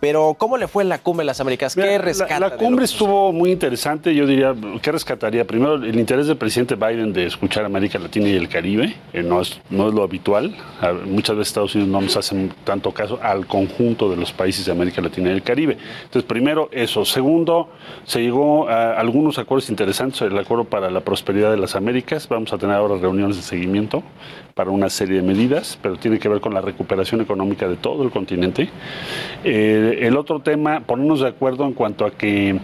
Pero, 0.00 0.34
¿cómo 0.38 0.56
le 0.56 0.68
fue 0.68 0.82
en 0.82 0.88
la 0.88 0.98
cumbre 0.98 1.22
de 1.24 1.26
las 1.26 1.40
Américas? 1.40 1.74
¿Qué 1.74 1.82
Mira, 1.82 1.98
rescata? 1.98 2.38
La, 2.40 2.56
cumbre 2.56 2.84
estuvo 2.84 3.32
muy 3.32 3.50
interesante. 3.52 4.14
Yo 4.14 4.26
diría, 4.26 4.54
¿qué 4.80 4.92
rescataría? 4.92 5.44
Primero, 5.46 5.74
el 5.74 5.98
interés 5.98 6.26
del 6.26 6.36
presidente 6.36 6.74
Biden 6.74 7.12
de 7.12 7.26
escuchar 7.26 7.64
América 7.64 7.98
Latina 7.98 8.28
y 8.28 8.36
el 8.36 8.48
Caribe. 8.48 8.94
eh, 9.12 9.22
no, 9.22 9.40
es, 9.40 9.60
no 9.70 9.88
es 9.88 9.94
lo 9.94 10.02
habitual. 10.02 10.54
A- 10.80 10.92
Muchas 10.92 11.36
veces 11.36 11.48
Estados 11.48 11.74
Unidos 11.74 11.90
no 11.92 12.00
nos 12.00 12.16
hacen 12.16 12.52
tanto 12.64 12.92
caso 12.92 13.18
al 13.22 13.46
conjunto 13.46 14.10
de 14.10 14.16
los 14.16 14.32
países 14.32 14.64
de 14.66 14.72
América 14.72 15.00
Latina 15.02 15.30
y 15.30 15.32
el 15.32 15.42
Caribe. 15.42 15.76
Entonces, 16.04 16.24
primero, 16.24 16.68
eso. 16.72 17.04
Segundo, 17.04 17.68
se 18.04 18.20
llegó 18.22 18.68
a 18.68 18.92
algunos 18.98 19.38
acuerdos 19.38 19.68
interesantes. 19.70 20.20
El 20.22 20.38
acuerdo 20.38 20.64
para 20.64 20.90
la 20.90 21.00
prosperidad 21.00 21.50
de 21.50 21.56
las 21.56 21.76
Américas. 21.76 22.28
Vamos 22.28 22.52
a 22.52 22.58
tener 22.58 22.76
ahora 22.76 22.96
reuniones 22.96 23.36
de 23.36 23.42
seguimiento 23.42 24.02
para 24.54 24.70
una 24.70 24.90
serie 24.90 25.16
de 25.16 25.22
medidas, 25.22 25.78
pero 25.82 25.96
tiene 25.96 26.18
que 26.18 26.28
ver 26.28 26.40
con 26.40 26.52
la 26.52 26.60
recuperación 26.60 27.20
económica 27.22 27.66
de 27.68 27.76
todo 27.76 28.02
el 28.02 28.10
continente. 28.10 28.68
Eh, 29.44 29.61
el 30.06 30.16
otro 30.16 30.40
tema, 30.40 30.80
ponernos 30.80 31.20
de 31.20 31.28
acuerdo 31.28 31.64
en 31.66 31.72
cuanto 31.72 32.04
a 32.04 32.10
que 32.10 32.58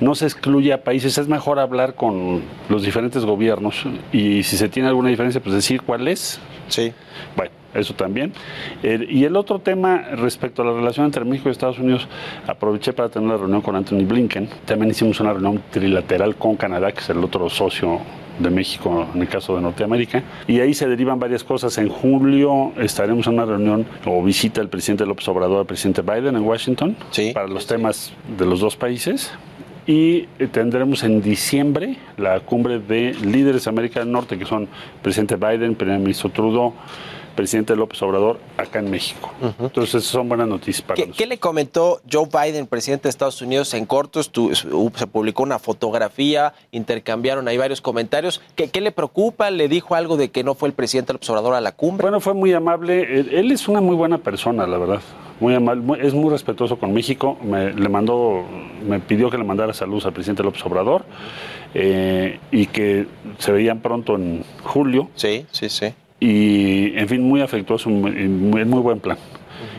no 0.00 0.14
se 0.14 0.24
excluye 0.24 0.72
a 0.72 0.82
países, 0.82 1.18
es 1.18 1.28
mejor 1.28 1.58
hablar 1.58 1.94
con 1.94 2.42
los 2.68 2.82
diferentes 2.82 3.24
gobiernos 3.24 3.84
y 4.12 4.42
si 4.42 4.56
se 4.56 4.68
tiene 4.68 4.88
alguna 4.88 5.10
diferencia, 5.10 5.40
pues 5.40 5.54
decir 5.54 5.82
cuál 5.82 6.08
es. 6.08 6.40
Sí. 6.68 6.92
Bueno, 7.36 7.52
eso 7.74 7.94
también. 7.94 8.32
Eh, 8.82 9.06
y 9.08 9.24
el 9.24 9.36
otro 9.36 9.58
tema 9.58 9.98
respecto 10.16 10.62
a 10.62 10.64
la 10.64 10.72
relación 10.72 11.06
entre 11.06 11.24
México 11.24 11.48
y 11.48 11.52
Estados 11.52 11.78
Unidos, 11.78 12.08
aproveché 12.46 12.92
para 12.92 13.08
tener 13.08 13.28
una 13.28 13.36
reunión 13.36 13.60
con 13.60 13.76
Anthony 13.76 14.06
Blinken. 14.06 14.48
También 14.64 14.90
hicimos 14.90 15.20
una 15.20 15.32
reunión 15.32 15.62
trilateral 15.70 16.36
con 16.36 16.56
Canadá, 16.56 16.92
que 16.92 17.00
es 17.00 17.10
el 17.10 17.22
otro 17.22 17.48
socio 17.50 18.00
de 18.40 18.50
México 18.50 19.06
en 19.14 19.20
el 19.22 19.28
caso 19.28 19.54
de 19.54 19.62
Norteamérica. 19.62 20.22
Y 20.46 20.60
ahí 20.60 20.74
se 20.74 20.88
derivan 20.88 21.18
varias 21.18 21.44
cosas. 21.44 21.76
En 21.78 21.88
julio 21.88 22.72
estaremos 22.78 23.26
en 23.26 23.34
una 23.34 23.44
reunión 23.44 23.86
o 24.06 24.22
visita 24.22 24.60
del 24.60 24.68
presidente 24.68 25.06
López 25.06 25.28
Obrador 25.28 25.60
al 25.60 25.66
presidente 25.66 26.02
Biden 26.02 26.36
en 26.36 26.42
Washington 26.42 26.96
Sí. 27.10 27.32
para 27.32 27.46
los 27.48 27.66
temas 27.66 28.12
de 28.38 28.46
los 28.46 28.60
dos 28.60 28.76
países. 28.76 29.30
Y 29.86 30.28
eh, 30.38 30.46
tendremos 30.50 31.02
en 31.04 31.20
diciembre 31.22 31.96
la 32.16 32.40
cumbre 32.40 32.78
de 32.78 33.14
líderes 33.24 33.64
de 33.64 33.70
América 33.70 34.00
del 34.00 34.12
Norte, 34.12 34.38
que 34.38 34.44
son 34.44 34.68
presidente 35.02 35.36
Biden, 35.36 35.74
primer 35.74 35.98
ministro 35.98 36.30
Trudeau, 36.30 36.74
presidente 37.34 37.74
López 37.76 38.00
Obrador, 38.02 38.38
acá 38.56 38.78
en 38.80 38.90
México. 38.90 39.30
Entonces, 39.58 40.04
son 40.04 40.28
buenas 40.28 40.48
noticias 40.48 40.82
para 40.82 40.96
¿Qué, 40.96 41.02
nosotros. 41.02 41.18
qué 41.18 41.26
le 41.26 41.38
comentó 41.38 42.00
Joe 42.10 42.26
Biden, 42.26 42.66
presidente 42.66 43.04
de 43.04 43.10
Estados 43.10 43.40
Unidos, 43.42 43.72
en 43.74 43.86
corto? 43.86 44.20
estu- 44.20 44.50
estu- 44.50 44.92
se 44.96 45.06
publicó 45.06 45.42
una 45.42 45.58
fotografía, 45.58 46.52
intercambiaron 46.72 47.46
ahí 47.48 47.56
varios 47.56 47.80
comentarios. 47.80 48.40
¿Qué, 48.56 48.68
qué 48.68 48.80
le 48.80 48.92
preocupa? 48.92 49.50
¿Le 49.50 49.68
dijo 49.68 49.94
algo 49.94 50.16
de 50.16 50.30
que 50.30 50.44
no 50.44 50.54
fue 50.54 50.68
el 50.68 50.74
presidente 50.74 51.12
López 51.12 51.28
Obrador 51.30 51.54
a 51.54 51.60
la 51.60 51.72
cumbre? 51.72 52.02
Bueno, 52.02 52.20
fue 52.20 52.34
muy 52.34 52.52
amable. 52.52 53.20
Él, 53.20 53.28
él 53.32 53.52
es 53.52 53.68
una 53.68 53.80
muy 53.80 53.96
buena 53.96 54.18
persona, 54.18 54.66
la 54.66 54.78
verdad. 54.78 55.00
Muy 55.40 55.54
amable, 55.54 55.82
muy- 55.82 55.98
es 56.00 56.12
muy 56.12 56.28
respetuoso 56.30 56.78
con 56.78 56.92
México. 56.92 57.38
Me, 57.42 57.72
le 57.72 57.88
mandó, 57.88 58.44
me 58.86 59.00
pidió 59.00 59.30
que 59.30 59.38
le 59.38 59.44
mandara 59.44 59.72
saludos 59.72 60.04
al 60.04 60.12
presidente 60.12 60.42
López 60.42 60.64
Obrador 60.66 61.04
eh, 61.74 62.38
y 62.50 62.66
que 62.66 63.06
se 63.38 63.52
veían 63.52 63.80
pronto 63.80 64.16
en 64.16 64.44
julio. 64.64 65.08
sí, 65.14 65.46
sí, 65.52 65.68
sí. 65.68 65.94
Y, 66.20 66.96
en 66.98 67.08
fin, 67.08 67.22
muy 67.22 67.40
afectuoso, 67.40 67.88
muy, 67.88 68.12
muy, 68.28 68.80
buen 68.80 69.00
plan. 69.00 69.16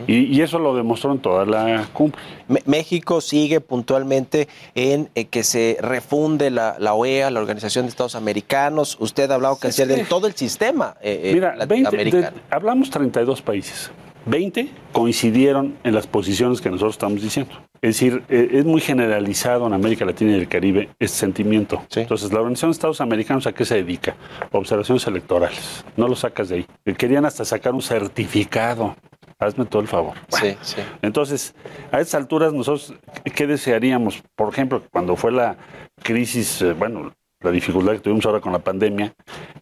y, 0.08 0.24
y 0.36 0.40
eso 0.42 0.58
lo 0.58 0.74
demostró 0.74 1.12
en 1.12 1.18
toda 1.20 1.46
la 1.46 1.86
cumbre. 1.92 2.20
México 2.66 3.20
sigue 3.20 3.60
puntualmente 3.60 4.48
en 4.74 5.08
eh, 5.14 5.26
que 5.26 5.44
se 5.44 5.78
refunde 5.80 6.50
la, 6.50 6.76
la 6.80 6.94
OEA, 6.94 7.30
la 7.30 7.40
Organización 7.40 7.84
de 7.84 7.90
Estados 7.90 8.16
Americanos. 8.16 8.96
Usted 9.00 9.30
ha 9.30 9.34
hablado, 9.36 9.56
canciller, 9.56 9.96
de 9.98 10.04
todo 10.04 10.26
el 10.26 10.34
sistema 10.34 10.96
eh, 11.00 11.20
eh, 11.24 11.34
Mira, 11.34 11.54
20 11.66 11.96
de- 11.96 12.30
hablamos 12.50 12.90
32 12.90 13.40
países. 13.40 13.90
20 14.26 14.68
coincidieron 14.92 15.76
en 15.84 15.94
las 15.94 16.06
posiciones 16.06 16.60
que 16.60 16.70
nosotros 16.70 16.94
estamos 16.94 17.20
diciendo. 17.22 17.52
Es 17.80 17.96
decir, 17.96 18.22
eh, 18.28 18.48
es 18.52 18.64
muy 18.64 18.80
generalizado 18.80 19.66
en 19.66 19.72
América 19.72 20.04
Latina 20.04 20.32
y 20.32 20.34
el 20.40 20.48
Caribe 20.48 20.90
este 21.00 21.18
sentimiento. 21.18 21.82
Sí. 21.88 22.00
Entonces, 22.00 22.32
la 22.32 22.38
Organización 22.38 22.70
de 22.70 22.74
Estados 22.74 23.00
Americanos, 23.00 23.46
¿a 23.46 23.52
qué 23.52 23.64
se 23.64 23.74
dedica? 23.74 24.14
Observaciones 24.52 25.04
electorales. 25.08 25.84
No 25.96 26.06
lo 26.06 26.14
sacas 26.14 26.48
de 26.48 26.56
ahí. 26.56 26.66
Eh, 26.84 26.94
Querían 26.94 27.24
hasta 27.24 27.44
sacar 27.44 27.74
un 27.74 27.82
certificado. 27.82 28.94
Hazme 29.40 29.64
todo 29.64 29.82
el 29.82 29.88
favor. 29.88 30.14
Sí, 30.28 30.56
sí. 30.62 30.76
Entonces, 31.02 31.54
a 31.90 32.00
estas 32.00 32.14
alturas, 32.14 32.52
nosotros, 32.52 32.94
¿qué 33.34 33.48
desearíamos? 33.48 34.22
Por 34.36 34.48
ejemplo, 34.50 34.84
cuando 34.92 35.16
fue 35.16 35.32
la 35.32 35.56
crisis, 36.04 36.62
eh, 36.62 36.74
bueno, 36.74 37.12
la 37.42 37.50
dificultad 37.50 37.92
que 37.92 38.00
tuvimos 38.00 38.26
ahora 38.26 38.40
con 38.40 38.52
la 38.52 38.58
pandemia, 38.58 39.14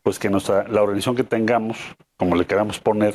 pues 0.02 0.18
que 0.18 0.30
nuestra, 0.30 0.66
la 0.68 0.82
organización 0.82 1.16
que 1.16 1.24
tengamos, 1.24 1.78
como 2.16 2.36
le 2.36 2.44
queramos 2.44 2.78
poner, 2.78 3.14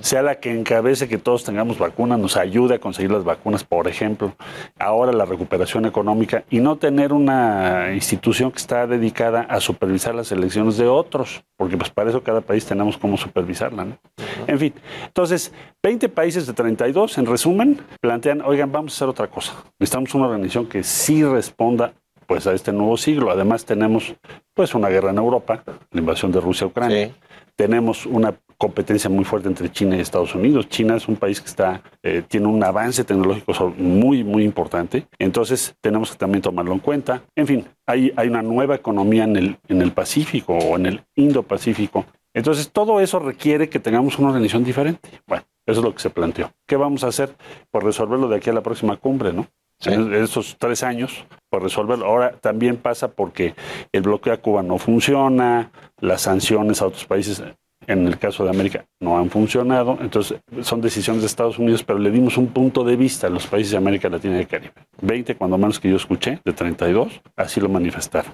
sea 0.00 0.22
la 0.22 0.36
que 0.36 0.52
encabece 0.52 1.08
que 1.08 1.18
todos 1.18 1.44
tengamos 1.44 1.78
vacunas, 1.78 2.18
nos 2.18 2.36
ayude 2.36 2.76
a 2.76 2.78
conseguir 2.78 3.10
las 3.10 3.24
vacunas, 3.24 3.64
por 3.64 3.88
ejemplo, 3.88 4.34
ahora 4.78 5.12
la 5.12 5.24
recuperación 5.24 5.86
económica 5.86 6.44
y 6.50 6.60
no 6.60 6.76
tener 6.76 7.12
una 7.12 7.92
institución 7.94 8.52
que 8.52 8.58
está 8.58 8.86
dedicada 8.86 9.42
a 9.42 9.60
supervisar 9.60 10.14
las 10.14 10.30
elecciones 10.30 10.76
de 10.76 10.86
otros, 10.86 11.44
porque 11.56 11.76
pues 11.76 11.90
para 11.90 12.10
eso 12.10 12.22
cada 12.22 12.40
país 12.40 12.64
tenemos 12.64 12.96
cómo 12.96 13.16
supervisarla, 13.16 13.84
¿no? 13.84 13.98
En 14.46 14.58
fin, 14.58 14.74
entonces, 15.06 15.52
20 15.82 16.08
países 16.08 16.46
de 16.46 16.52
32, 16.52 17.18
en 17.18 17.26
resumen, 17.26 17.80
plantean, 18.00 18.42
oigan, 18.42 18.70
vamos 18.70 18.92
a 18.92 18.96
hacer 18.96 19.08
otra 19.08 19.26
cosa. 19.28 19.54
Necesitamos 19.78 20.14
una 20.14 20.26
organización 20.26 20.66
que 20.66 20.82
sí 20.82 21.24
responda 21.24 21.92
pues 22.26 22.46
a 22.46 22.52
este 22.52 22.72
nuevo 22.72 22.96
siglo. 22.96 23.30
Además 23.30 23.64
tenemos 23.64 24.14
pues 24.54 24.74
una 24.74 24.88
guerra 24.88 25.10
en 25.10 25.18
Europa, 25.18 25.62
la 25.90 26.00
invasión 26.00 26.32
de 26.32 26.40
Rusia 26.40 26.64
a 26.64 26.68
Ucrania. 26.68 27.08
Sí. 27.08 27.14
Tenemos 27.56 28.04
una 28.06 28.34
competencia 28.58 29.08
muy 29.10 29.24
fuerte 29.24 29.48
entre 29.48 29.70
China 29.70 29.96
y 29.96 30.00
Estados 30.00 30.34
Unidos. 30.34 30.68
China 30.68 30.96
es 30.96 31.08
un 31.08 31.16
país 31.16 31.40
que 31.40 31.48
está 31.48 31.82
eh, 32.02 32.22
tiene 32.26 32.46
un 32.46 32.62
avance 32.64 33.04
tecnológico 33.04 33.74
muy 33.76 34.24
muy 34.24 34.44
importante. 34.44 35.06
Entonces 35.18 35.76
tenemos 35.80 36.10
que 36.12 36.18
también 36.18 36.42
tomarlo 36.42 36.72
en 36.72 36.80
cuenta. 36.80 37.22
En 37.36 37.46
fin, 37.46 37.64
hay, 37.86 38.12
hay 38.16 38.28
una 38.28 38.42
nueva 38.42 38.74
economía 38.74 39.24
en 39.24 39.36
el 39.36 39.58
en 39.68 39.82
el 39.82 39.92
Pacífico 39.92 40.54
o 40.56 40.76
en 40.76 40.86
el 40.86 41.04
Indo-Pacífico. 41.14 42.06
Entonces 42.34 42.70
todo 42.70 43.00
eso 43.00 43.20
requiere 43.20 43.68
que 43.68 43.78
tengamos 43.78 44.18
una 44.18 44.28
organización 44.28 44.64
diferente. 44.64 45.08
Bueno, 45.26 45.44
eso 45.66 45.80
es 45.80 45.84
lo 45.84 45.94
que 45.94 46.00
se 46.00 46.10
planteó. 46.10 46.50
¿Qué 46.66 46.76
vamos 46.76 47.04
a 47.04 47.08
hacer? 47.08 47.34
Pues 47.70 47.84
resolverlo 47.84 48.28
de 48.28 48.36
aquí 48.36 48.50
a 48.50 48.52
la 48.52 48.62
próxima 48.62 48.96
cumbre, 48.96 49.32
¿no? 49.32 49.46
Sí. 49.80 49.92
En 49.92 50.14
esos 50.14 50.56
tres 50.58 50.82
años, 50.82 51.26
por 51.50 51.62
resolverlo. 51.62 52.06
Ahora 52.06 52.32
también 52.40 52.76
pasa 52.76 53.08
porque 53.08 53.54
el 53.92 54.02
bloqueo 54.02 54.32
a 54.32 54.38
Cuba 54.38 54.62
no 54.62 54.78
funciona, 54.78 55.70
las 56.00 56.22
sanciones 56.22 56.80
a 56.80 56.86
otros 56.86 57.04
países, 57.04 57.42
en 57.86 58.06
el 58.06 58.18
caso 58.18 58.44
de 58.44 58.50
América, 58.50 58.86
no 59.00 59.18
han 59.18 59.30
funcionado. 59.30 59.98
Entonces, 60.00 60.40
son 60.62 60.80
decisiones 60.80 61.22
de 61.22 61.26
Estados 61.26 61.58
Unidos, 61.58 61.82
pero 61.82 61.98
le 61.98 62.10
dimos 62.10 62.38
un 62.38 62.48
punto 62.48 62.82
de 62.82 62.96
vista 62.96 63.26
a 63.26 63.30
los 63.30 63.46
países 63.46 63.72
de 63.72 63.76
América 63.76 64.08
Latina 64.08 64.36
y 64.36 64.40
el 64.40 64.48
Caribe. 64.48 64.72
20, 65.02 65.36
cuando 65.36 65.58
menos 65.58 65.78
que 65.78 65.90
yo 65.90 65.96
escuché, 65.96 66.40
de 66.44 66.52
32, 66.52 67.20
así 67.36 67.60
lo 67.60 67.68
manifestaron. 67.68 68.32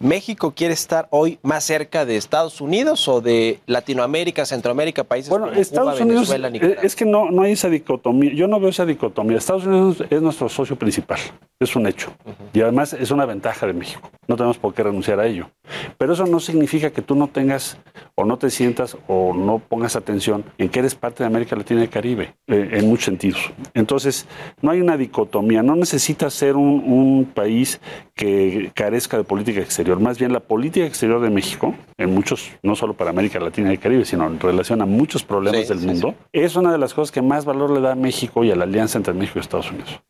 ¿México 0.00 0.54
quiere 0.54 0.74
estar 0.74 1.08
hoy 1.10 1.38
más 1.42 1.64
cerca 1.64 2.06
de 2.06 2.16
Estados 2.16 2.60
Unidos 2.60 3.06
o 3.08 3.20
de 3.20 3.60
Latinoamérica, 3.66 4.46
Centroamérica, 4.46 5.04
países 5.04 5.28
Bueno, 5.28 5.48
como 5.48 5.60
Estados 5.60 5.94
Cuba, 5.94 6.04
Unidos, 6.04 6.28
Venezuela, 6.28 6.48
eh, 6.48 6.50
Nicaragua? 6.52 6.82
es 6.82 6.96
que 6.96 7.04
no, 7.04 7.30
no 7.30 7.42
hay 7.42 7.52
esa 7.52 7.68
dicotomía, 7.68 8.32
yo 8.32 8.48
no 8.48 8.60
veo 8.60 8.70
esa 8.70 8.86
dicotomía. 8.86 9.36
Estados 9.36 9.66
Unidos 9.66 10.04
es 10.08 10.22
nuestro 10.22 10.48
socio 10.48 10.76
principal, 10.76 11.18
es 11.60 11.76
un 11.76 11.86
hecho. 11.86 12.12
Y 12.52 12.60
además 12.60 12.92
es 12.92 13.10
una 13.10 13.26
ventaja 13.26 13.66
de 13.66 13.72
México, 13.72 14.10
no 14.26 14.36
tenemos 14.36 14.56
por 14.58 14.72
qué 14.72 14.84
renunciar 14.84 15.20
a 15.20 15.26
ello. 15.26 15.50
Pero 15.98 16.14
eso 16.14 16.26
no 16.26 16.40
significa 16.40 16.90
que 16.90 17.02
tú 17.02 17.14
no 17.14 17.28
tengas 17.28 17.76
o 18.14 18.24
no 18.24 18.38
te 18.38 18.50
sientas 18.50 18.96
o 19.06 19.34
no 19.34 19.58
pongas 19.58 19.96
atención 19.96 20.44
en 20.56 20.70
que 20.70 20.78
eres 20.78 20.94
parte 20.94 21.22
de 21.22 21.26
América 21.26 21.56
Latina 21.56 21.80
y 21.80 21.84
el 21.84 21.90
Caribe, 21.90 22.34
eh, 22.46 22.70
en 22.72 22.88
muchos 22.88 23.06
sentidos. 23.06 23.50
Entonces, 23.74 24.26
no 24.62 24.70
hay 24.70 24.80
una 24.80 24.96
dicotomía, 24.96 25.62
no 25.62 25.76
necesitas 25.76 26.32
ser 26.32 26.56
un, 26.56 26.82
un 26.86 27.26
país 27.26 27.80
que 28.14 28.70
carezca 28.74 29.16
de 29.16 29.24
política 29.24 29.57
exterior. 29.62 30.00
Más 30.00 30.18
bien 30.18 30.32
la 30.32 30.40
política 30.40 30.86
exterior 30.86 31.20
de 31.20 31.30
México, 31.30 31.74
en 31.96 32.14
muchos, 32.14 32.50
no 32.62 32.76
solo 32.76 32.94
para 32.94 33.10
América 33.10 33.40
Latina 33.40 33.70
y 33.70 33.72
el 33.72 33.78
Caribe, 33.78 34.04
sino 34.04 34.26
en 34.26 34.40
relación 34.40 34.82
a 34.82 34.86
muchos 34.86 35.22
problemas 35.24 35.62
Sí, 35.62 35.68
del 35.68 35.80
sí, 35.80 35.86
mundo, 35.86 36.14
es 36.32 36.56
una 36.56 36.72
de 36.72 36.78
las 36.78 36.94
cosas 36.94 37.12
que 37.12 37.22
más 37.22 37.44
valor 37.44 37.70
le 37.70 37.80
da 37.80 37.92
a 37.92 37.96
México 37.96 38.44
y 38.44 38.50
a 38.50 38.56
la 38.56 38.64
alianza 38.64 38.98
entre 38.98 39.14
México 39.14 39.38
y 39.38 39.42
Estados 39.42 39.70
Unidos. 39.70 40.00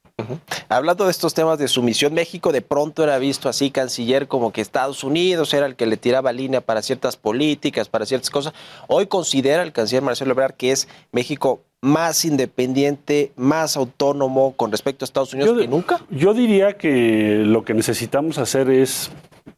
Hablando 0.68 1.04
de 1.04 1.12
estos 1.12 1.32
temas 1.32 1.58
de 1.58 1.68
sumisión, 1.68 2.12
México 2.12 2.50
de 2.50 2.60
pronto 2.60 3.04
era 3.04 3.18
visto 3.18 3.48
así, 3.48 3.70
canciller, 3.70 4.26
como 4.26 4.52
que 4.52 4.60
Estados 4.60 5.04
Unidos 5.04 5.54
era 5.54 5.66
el 5.66 5.76
que 5.76 5.86
le 5.86 5.96
tiraba 5.96 6.32
línea 6.32 6.60
para 6.60 6.82
ciertas 6.82 7.16
políticas, 7.16 7.88
para 7.88 8.04
ciertas 8.04 8.30
cosas. 8.30 8.52
Hoy 8.88 9.06
considera 9.06 9.62
el 9.62 9.72
canciller 9.72 10.02
Marcelo 10.02 10.32
Ebrard 10.32 10.54
que 10.54 10.72
es 10.72 10.88
México 11.12 11.60
más 11.82 12.24
independiente, 12.24 13.32
más 13.36 13.76
autónomo 13.76 14.54
con 14.56 14.70
respecto 14.70 15.04
a 15.04 15.06
Estados 15.06 15.32
Unidos 15.34 15.54
Yo- 15.54 15.60
que 15.60 15.68
nunca. 15.68 16.00
Yo 16.10 16.34
diría 16.34 16.76
que 16.76 17.42
lo 17.44 17.64
que 17.64 17.74
necesitamos 17.74 18.38
hacer 18.38 18.68
es, 18.70 19.10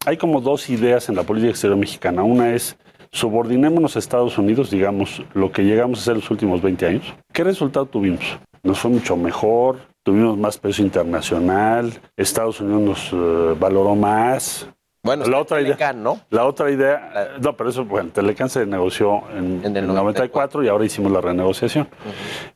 hay 0.07 0.17
como 0.17 0.41
dos 0.41 0.69
ideas 0.71 1.09
en 1.09 1.17
la 1.17 1.23
política 1.23 1.51
exterior 1.51 1.79
mexicana. 1.79 2.23
Una 2.23 2.55
es 2.55 2.77
subordinémonos 3.13 3.97
a 3.97 3.99
Estados 3.99 4.39
Unidos, 4.39 4.71
digamos, 4.71 5.23
lo 5.35 5.51
que 5.51 5.63
llegamos 5.65 5.99
a 5.99 6.03
hacer 6.03 6.17
los 6.17 6.31
últimos 6.31 6.63
20 6.63 6.87
años. 6.87 7.15
¿Qué 7.33 7.43
resultado 7.43 7.87
tuvimos? 7.87 8.39
Nos 8.63 8.79
fue 8.79 8.91
mucho 8.91 9.17
mejor, 9.17 9.79
tuvimos 10.03 10.37
más 10.39 10.59
peso 10.59 10.83
internacional, 10.83 11.93
Estados 12.17 12.61
Unidos 12.61 12.83
nos 12.83 13.13
eh, 13.13 13.57
valoró 13.59 13.95
más. 13.97 14.69
Bueno, 15.03 15.25
la 15.25 15.39
otra 15.39 15.63
idea, 15.63 15.93
¿no? 15.95 16.21
La 16.29 16.45
otra 16.45 16.71
idea, 16.71 17.37
no, 17.41 17.57
pero 17.57 17.71
eso, 17.71 17.85
bueno, 17.85 18.11
Telecan 18.11 18.51
se 18.51 18.67
negoció 18.67 19.23
en, 19.35 19.77
el 19.77 19.87
94, 19.87 20.63
y 20.63 20.69
ahora 20.69 20.85
hicimos 20.85 21.11
la 21.11 21.23
renegociación. 21.23 21.89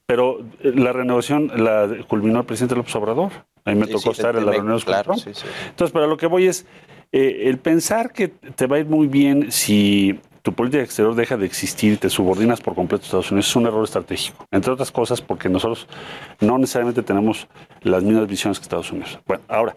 Pero 0.05 0.41
eh, 0.61 0.73
la 0.75 0.93
renegociación 0.93 1.51
la 1.65 1.89
culminó 2.07 2.41
el 2.41 2.47
presidente 2.47 2.75
López 2.77 2.95
Obrador. 2.97 3.33
A 3.65 3.71
mí 3.71 3.81
me 3.81 3.87
tocó 3.87 4.11
estar 4.11 4.37
en 4.37 4.45
la 4.45 4.53
reunión 4.53 4.79
claro, 4.81 5.15
Entonces, 5.15 5.91
pero 5.93 6.07
lo 6.07 6.19
que 6.19 6.27
voy 6.27 6.47
es, 6.47 6.67
eh, 7.13 7.45
el 7.49 7.59
pensar 7.59 8.13
que 8.13 8.29
te 8.29 8.67
va 8.67 8.77
a 8.77 8.81
ir 8.81 8.87
muy 8.87 9.07
bien 9.07 9.51
si 9.51 10.21
tu 10.43 10.53
política 10.53 10.83
exterior 10.83 11.15
deja 11.15 11.39
de 11.39 11.47
existir 11.47 11.95
y 11.95 11.97
te 11.97 12.11
subordinas 12.11 12.61
por 12.61 12.75
completo 12.75 13.05
a 13.05 13.07
Estados 13.07 13.31
Unidos 13.31 13.49
es 13.49 13.57
un 13.57 13.65
error 13.65 13.83
estratégico. 13.83 14.47
Entre 14.51 14.71
otras 14.71 14.93
cosas 14.93 15.23
porque 15.23 15.49
nosotros 15.49 15.89
no 16.41 16.59
necesariamente 16.59 17.03
tenemos 17.03 17.49
las 17.81 18.03
mismas 18.03 18.27
visiones 18.27 18.59
que 18.59 18.65
Estados 18.65 18.93
Unidos. 18.93 19.19
Bueno, 19.27 19.43
ahora, 19.49 19.75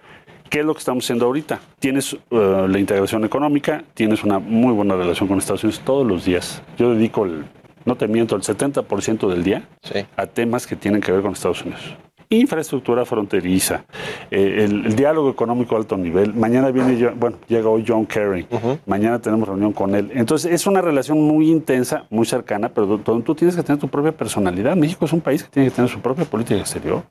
¿qué 0.50 0.60
es 0.60 0.66
lo 0.66 0.74
que 0.74 0.80
estamos 0.80 1.04
haciendo 1.04 1.26
ahorita? 1.26 1.60
Tienes 1.80 2.14
uh, 2.14 2.68
la 2.68 2.80
integración 2.80 3.24
económica, 3.26 3.84
tienes 3.94 4.24
una 4.24 4.40
muy 4.40 4.74
buena 4.74 4.96
relación 4.96 5.28
con 5.28 5.38
Estados 5.38 5.64
Unidos 5.64 5.82
todos 5.86 6.06
los 6.06 6.26
días. 6.26 6.62
Yo 6.78 6.94
dedico 6.94 7.26
el, 7.26 7.46
no 7.86 7.96
te 7.96 8.08
miento, 8.08 8.36
el 8.36 8.42
70% 8.42 9.28
del 9.30 9.44
día 9.44 9.68
a 10.16 10.26
temas 10.28 10.68
que 10.68 10.76
tienen 10.76 11.02
que 11.02 11.12
ver 11.12 11.22
con 11.22 11.34
Estados 11.34 11.64
Unidos 11.64 11.98
infraestructura 12.30 13.06
fronteriza, 13.06 13.86
eh, 14.32 14.66
el, 14.66 14.96
diálogo 14.96 15.30
económico 15.30 15.76
a 15.76 15.80
alto 15.80 15.98
nivel. 15.98 16.34
Mañana 16.34 16.72
viene, 16.72 17.10
bueno, 17.12 17.38
llega 17.48 17.70
hoy 17.70 17.86
John 17.88 18.06
Kerry, 18.06 18.48
mañana 18.86 19.20
tenemos 19.20 19.48
reunión 19.48 19.74
con 19.74 19.96
él. 19.96 20.12
Entonces 20.14 20.52
es 20.52 20.68
una 20.68 20.82
relación 20.82 21.20
muy 21.22 21.50
intensa, 21.50 22.06
muy 22.10 22.26
cercana, 22.26 22.70
pero 22.70 22.98
donde 22.98 23.24
tú 23.24 23.36
tienes 23.36 23.56
que 23.56 23.64
tener 23.64 23.80
tu 23.80 23.88
propia 23.88 24.12
personalidad. 24.12 24.76
México 24.76 25.06
es 25.06 25.14
un 25.14 25.22
país 25.22 25.44
que 25.44 25.50
tiene 25.50 25.70
que 25.70 25.76
tener 25.76 25.90
su 25.90 26.00
propia 26.00 26.26
política 26.26 26.60
exterior. 26.60 27.04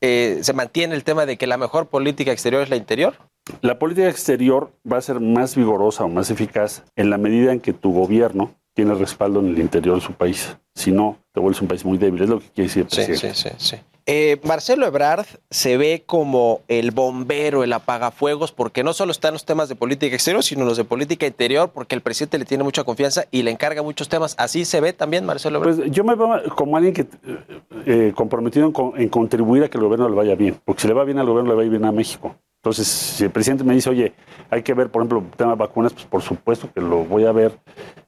Eh, 0.00 0.38
¿Se 0.42 0.52
mantiene 0.52 0.94
el 0.94 1.04
tema 1.04 1.26
de 1.26 1.36
que 1.36 1.46
la 1.46 1.56
mejor 1.56 1.86
política 1.86 2.32
exterior 2.32 2.62
es 2.62 2.70
la 2.70 2.76
interior? 2.76 3.14
La 3.60 3.78
política 3.78 4.08
exterior 4.08 4.72
va 4.90 4.96
a 4.96 5.02
ser 5.02 5.20
más 5.20 5.54
vigorosa 5.54 6.04
o 6.04 6.08
más 6.08 6.30
eficaz 6.30 6.84
en 6.96 7.10
la 7.10 7.18
medida 7.18 7.52
en 7.52 7.60
que 7.60 7.72
tu 7.72 7.92
gobierno 7.92 8.54
tiene 8.74 8.94
respaldo 8.94 9.40
en 9.40 9.48
el 9.48 9.58
interior 9.58 9.96
de 9.96 10.00
su 10.00 10.12
país. 10.12 10.56
Si 10.74 10.90
no, 10.90 11.18
te 11.32 11.40
vuelves 11.40 11.60
un 11.62 11.68
país 11.68 11.84
muy 11.84 11.96
débil. 11.98 12.22
Es 12.22 12.28
lo 12.28 12.40
que 12.40 12.46
quiere 12.48 12.68
decir 12.68 12.82
el 12.82 12.88
presidente. 12.88 13.34
Sí, 13.34 13.50
sí, 13.50 13.56
sí. 13.58 13.76
Eh, 14.06 14.38
Marcelo 14.44 14.86
Ebrard 14.86 15.24
se 15.48 15.78
ve 15.78 16.02
como 16.04 16.60
el 16.68 16.90
bombero, 16.90 17.64
el 17.64 17.72
apagafuegos, 17.72 18.52
porque 18.52 18.84
no 18.84 18.92
solo 18.92 19.12
están 19.12 19.32
los 19.32 19.46
temas 19.46 19.70
de 19.70 19.76
política 19.76 20.14
exterior, 20.14 20.44
sino 20.44 20.66
los 20.66 20.76
de 20.76 20.84
política 20.84 21.26
interior, 21.26 21.70
porque 21.72 21.94
el 21.94 22.02
presidente 22.02 22.38
le 22.38 22.44
tiene 22.44 22.64
mucha 22.64 22.84
confianza 22.84 23.24
y 23.30 23.42
le 23.42 23.50
encarga 23.50 23.82
muchos 23.82 24.10
temas. 24.10 24.34
¿Así 24.38 24.66
se 24.66 24.80
ve 24.82 24.92
también 24.92 25.24
Marcelo 25.24 25.58
Ebrard? 25.58 25.76
Pues 25.76 25.90
yo 25.90 26.04
me 26.04 26.14
veo 26.14 26.42
como 26.54 26.76
alguien 26.76 26.92
que 26.92 27.06
eh, 27.86 28.12
comprometido 28.14 28.70
en, 28.96 29.08
contribuir 29.08 29.64
a 29.64 29.68
que 29.68 29.78
el 29.78 29.84
gobierno 29.84 30.08
le 30.08 30.14
vaya 30.14 30.34
bien, 30.34 30.60
porque 30.64 30.82
si 30.82 30.88
le 30.88 30.94
va 30.94 31.04
bien 31.04 31.18
al 31.18 31.26
gobierno, 31.26 31.50
le 31.50 31.56
va 31.56 31.62
a 31.62 31.64
ir 31.64 31.70
bien 31.70 31.86
a 31.86 31.92
México. 31.92 32.36
Entonces, 32.62 32.86
si 32.86 33.24
el 33.24 33.30
presidente 33.30 33.64
me 33.64 33.74
dice, 33.74 33.88
oye, 33.88 34.12
hay 34.50 34.62
que 34.62 34.74
ver, 34.74 34.90
por 34.90 35.00
ejemplo, 35.00 35.18
el 35.20 35.36
tema 35.36 35.52
de 35.52 35.56
vacunas, 35.56 35.92
pues 35.94 36.06
por 36.06 36.22
supuesto 36.22 36.68
que 36.72 36.80
lo 36.80 37.04
voy 37.04 37.24
a 37.24 37.32
ver 37.32 37.58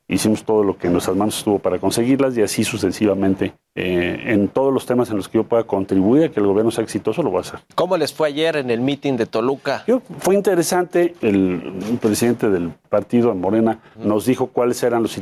hicimos 0.08 0.44
todo 0.44 0.62
lo 0.62 0.76
que 0.78 0.86
en 0.86 0.92
nuestras 0.92 1.16
manos 1.16 1.38
estuvo 1.38 1.58
para 1.58 1.78
conseguirlas 1.78 2.36
y 2.36 2.42
así 2.42 2.64
sucesivamente. 2.64 3.54
Eh, 3.78 4.32
en 4.32 4.48
todos 4.48 4.72
los 4.72 4.86
temas 4.86 5.10
en 5.10 5.18
los 5.18 5.28
que 5.28 5.36
yo 5.36 5.44
pueda 5.44 5.64
contribuir 5.64 6.24
a 6.24 6.28
que 6.30 6.40
el 6.40 6.46
gobierno 6.46 6.70
sea 6.70 6.82
exitoso, 6.82 7.22
lo 7.22 7.28
voy 7.28 7.38
a 7.38 7.40
hacer. 7.42 7.60
¿Cómo 7.74 7.98
les 7.98 8.10
fue 8.10 8.28
ayer 8.28 8.56
en 8.56 8.70
el 8.70 8.80
meeting 8.80 9.18
de 9.18 9.26
Toluca? 9.26 9.84
fue 10.18 10.34
interesante, 10.34 11.14
el, 11.20 11.62
presidente 12.00 12.48
del 12.48 12.70
partido, 12.88 13.34
Morena, 13.34 13.80
nos 14.02 14.24
dijo 14.24 14.46
cuáles 14.46 14.82
eran 14.82 15.02
los 15.02 15.20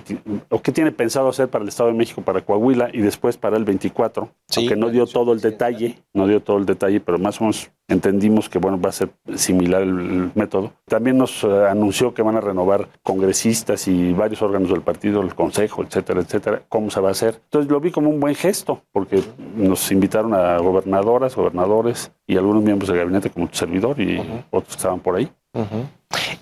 o 0.51 0.63
qué 0.63 0.71
tiene 0.71 0.93
pensado 0.93 1.29
hacer 1.29 1.49
para 1.49 1.65
el 1.65 1.69
Estado 1.69 1.91
de 1.91 1.97
México, 1.97 2.23
para 2.23 2.43
Coahuila 2.43 2.91
y 2.93 3.01
después 3.01 3.37
para 3.37 3.57
el 3.57 3.65
24, 3.65 4.29
aunque 4.57 4.77
no 4.77 4.91
dio 4.91 5.07
todo 5.07 5.33
el 5.33 5.41
detalle, 5.41 5.99
no 6.13 6.29
dio 6.29 6.41
todo 6.41 6.59
el 6.59 6.67
detalle, 6.67 7.01
pero 7.01 7.19
más 7.19 7.41
o 7.41 7.45
menos 7.45 7.71
entendimos 7.89 8.49
que 8.49 8.59
bueno 8.59 8.81
va 8.81 8.89
a 8.89 8.93
ser 8.93 9.11
similar 9.35 9.83
el, 9.83 10.31
método. 10.35 10.73
También 10.87 11.19
nos 11.19 11.45
eh, 11.45 11.67
anunció 11.69 12.15
que 12.15 12.23
van 12.23 12.37
a 12.37 12.41
renovar 12.41 12.89
congresistas 13.03 13.89
y 13.89 14.13
varios 14.13 14.41
órganos 14.43 14.71
del 14.71 14.81
partido, 14.81 15.21
el 15.21 15.35
consejo, 15.35 15.83
etcétera, 15.83 16.21
etcétera, 16.21 16.63
cómo 16.69 16.91
se 16.91 17.01
va 17.01 17.09
a 17.09 17.13
hacer. 17.13 17.41
Entonces 17.45 17.71
lo 17.71 17.81
vi 17.81 17.91
como 17.91 18.11
un 18.11 18.21
buen 18.21 18.35
gesto, 18.45 18.83
porque 18.93 19.23
nos 19.57 19.91
invitaron 19.91 20.35
a 20.35 20.59
gobernadoras, 20.59 21.35
gobernadores 21.35 22.13
y 22.27 22.37
algunos 22.37 22.63
miembros 22.63 22.91
del 22.91 22.99
gabinete 22.99 23.31
como 23.31 23.49
tu 23.49 23.57
servidor 23.57 23.99
y 23.99 24.19
otros 24.51 24.75
que 24.75 24.77
estaban 24.77 25.01
por 25.01 25.17
ahí. 25.17 25.33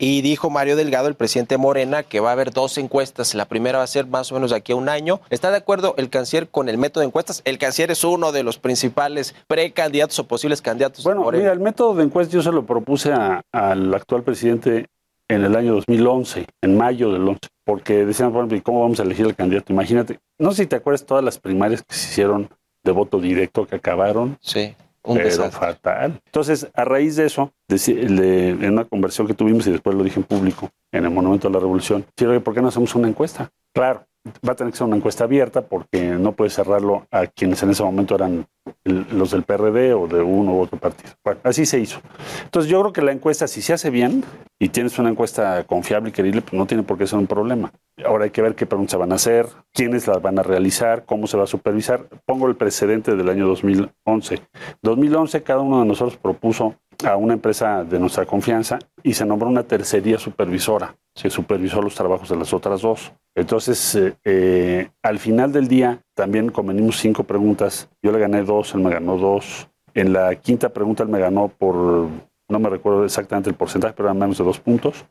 Y 0.01 0.21
dijo 0.21 0.51
Mario 0.51 0.75
Delgado, 0.75 1.07
el 1.07 1.15
presidente 1.15 1.59
Morena, 1.59 2.03
que 2.03 2.19
va 2.19 2.31
a 2.31 2.33
haber 2.33 2.51
dos 2.51 2.77
encuestas. 2.77 3.37
La 3.37 3.45
primera 3.45 3.79
va 3.79 3.85
a 3.85 3.87
ser 3.87 4.09
más 4.09 4.33
o 4.33 4.35
menos 4.35 4.51
de 4.51 4.57
aquí 4.57 4.73
a 4.73 4.77
un 4.77 4.88
año. 4.88 5.21
¿Está 5.31 5.53
de 5.53 5.59
acuerdo 5.59 5.95
el 5.97 6.11
canciller 6.11 6.49
con 6.49 6.69
el 6.69 6.77
método 6.77 7.03
de 7.03 7.07
encuestas? 7.07 7.41
El 7.45 7.59
canciller 7.59 7.93
es 7.93 8.03
uno 8.03 8.33
de 8.33 8.43
los 8.43 8.59
principales 8.59 9.37
precandidatos 9.47 10.19
o 10.19 10.27
posibles 10.27 10.61
candidatos. 10.61 11.05
Bueno, 11.05 11.25
mira, 11.31 11.53
el 11.53 11.61
método 11.61 11.95
de 11.95 12.03
encuestas 12.03 12.33
yo 12.35 12.43
se 12.43 12.51
lo 12.51 12.67
propuse 12.67 13.12
al 13.12 13.95
actual 13.95 14.25
presidente 14.25 14.87
en 15.35 15.45
el 15.45 15.57
año 15.57 15.75
2011, 15.75 16.47
en 16.62 16.77
mayo 16.77 17.12
del 17.12 17.27
11, 17.27 17.40
porque 17.64 18.05
decían, 18.05 18.33
bueno, 18.33 18.49
¿cómo 18.62 18.83
vamos 18.83 19.01
a 19.01 19.03
elegir 19.03 19.27
al 19.27 19.35
candidato? 19.35 19.73
Imagínate, 19.73 20.18
no 20.38 20.53
sé 20.53 20.64
si 20.64 20.68
te 20.68 20.77
acuerdas 20.77 21.07
todas 21.07 21.25
las 21.25 21.38
primarias 21.38 21.83
que 21.83 21.95
se 21.95 22.11
hicieron 22.11 22.49
de 22.85 22.92
voto 22.92 23.21
directo 23.21 23.66
que 23.66 23.77
acabaron. 23.77 24.38
Sí. 24.40 24.75
Un 25.05 25.16
pero 25.16 25.51
fatal. 25.51 26.21
Entonces, 26.27 26.68
a 26.75 26.85
raíz 26.85 27.16
de 27.16 27.27
eso, 27.27 27.53
en 27.68 28.73
una 28.73 28.85
conversión 28.85 29.27
que 29.27 29.35
tuvimos 29.35 29.66
y 29.66 29.73
después 29.73 29.97
lo 29.97 30.05
dije 30.05 30.21
en 30.21 30.25
público, 30.25 30.71
en 30.92 31.05
el 31.05 31.11
Monumento 31.11 31.49
de 31.49 31.55
la 31.55 31.61
Revolución, 31.61 32.05
¿por 32.45 32.55
qué 32.55 32.62
no 32.62 32.68
hacemos 32.68 32.95
una 32.95 33.09
encuesta? 33.09 33.51
Claro, 33.75 34.07
va 34.46 34.52
a 34.52 34.54
tener 34.54 34.72
que 34.72 34.78
ser 34.78 34.87
una 34.87 34.96
encuesta 34.96 35.24
abierta 35.24 35.62
porque 35.62 36.11
no 36.11 36.32
puede 36.32 36.50
cerrarlo 36.50 37.06
a 37.11 37.26
quienes 37.26 37.62
en 37.62 37.70
ese 37.70 37.82
momento 37.82 38.14
eran 38.14 38.46
los 38.85 39.32
del 39.32 39.42
PRD 39.42 39.94
o 39.94 40.06
de 40.06 40.22
uno 40.22 40.54
u 40.54 40.61
otro 40.61 40.78
partido. 40.78 41.12
Bueno, 41.24 41.40
así 41.42 41.66
se 41.66 41.78
hizo. 41.80 42.00
Entonces 42.44 42.70
yo 42.70 42.80
creo 42.80 42.92
que 42.92 43.02
la 43.02 43.12
encuesta, 43.12 43.48
si 43.48 43.62
se 43.62 43.72
hace 43.72 43.90
bien 43.90 44.24
y 44.58 44.68
tienes 44.68 44.98
una 44.98 45.11
encuesta 45.11 45.64
confiable 45.64 46.11
y 46.11 46.12
creíble, 46.12 46.42
pues 46.42 46.54
no 46.54 46.66
tiene 46.66 46.82
por 46.85 46.98
qué 46.98 47.06
ser 47.06 47.18
un 47.18 47.26
problema. 47.26 47.72
Ahora 48.04 48.24
hay 48.24 48.30
que 48.30 48.42
ver 48.42 48.54
qué 48.54 48.66
preguntas 48.66 48.98
van 48.98 49.12
a 49.12 49.16
hacer, 49.16 49.46
quiénes 49.72 50.06
las 50.06 50.22
van 50.22 50.38
a 50.38 50.42
realizar, 50.42 51.04
cómo 51.04 51.26
se 51.26 51.37
va 51.37 51.44
a 51.44 51.48
supervisar. 51.48 52.06
Pongo 52.24 52.46
el 52.46 52.56
precedente 52.56 53.16
del 53.16 53.28
año 53.28 53.46
2011. 53.48 54.40
2011 54.82 55.42
cada 55.42 55.61
uno 55.61 55.80
de 55.80 55.87
nosotros 55.87 56.16
propuso 56.16 56.76
a 57.05 57.17
una 57.17 57.35
empresa 57.35 57.85
de 57.85 57.99
nuestra 57.99 58.27
confianza 58.27 58.79
y 59.03 59.15
se 59.15 59.27
nombró 59.27 59.49
una 59.49 59.62
tercería 59.62 60.19
supervisora 60.19 60.95
que 61.15 61.31
supervisó 61.31 61.83
los 61.83 61.95
trabajos 61.95 62.29
de 62.29 62.37
las 62.37 62.53
otras 62.53 62.83
dos. 62.83 63.12
Entonces, 63.35 63.95
eh, 63.95 64.15
eh, 64.25 64.91
al 65.03 65.19
final 65.19 65.53
del 65.53 65.69
día, 65.69 66.01
también 66.15 66.51
convenimos 66.51 66.99
cinco 66.99 67.25
preguntas. 67.25 67.88
Yo 68.03 68.12
le 68.12 68.19
gané 68.19 68.43
dos, 68.43 68.75
él 68.75 68.81
me 68.81 68.91
ganó 68.91 69.17
dos. 69.17 69.69
En 69.95 70.12
la 70.12 70.35
quinta 70.37 70.71
pregunta, 70.71 71.03
él 71.03 71.09
me 71.09 71.19
ganó 71.19 71.49
por, 71.49 72.09
no 72.49 72.59
me 72.59 72.71
recuerdo 72.71 73.05
exactamente 73.05 73.51
el 73.51 73.57
porcentaje, 73.57 73.95
pero 73.97 74.09
eran 74.09 74.19
menos 74.19 74.38
de 74.38 74.45
dos 74.45 74.59
puntos. 74.59 75.05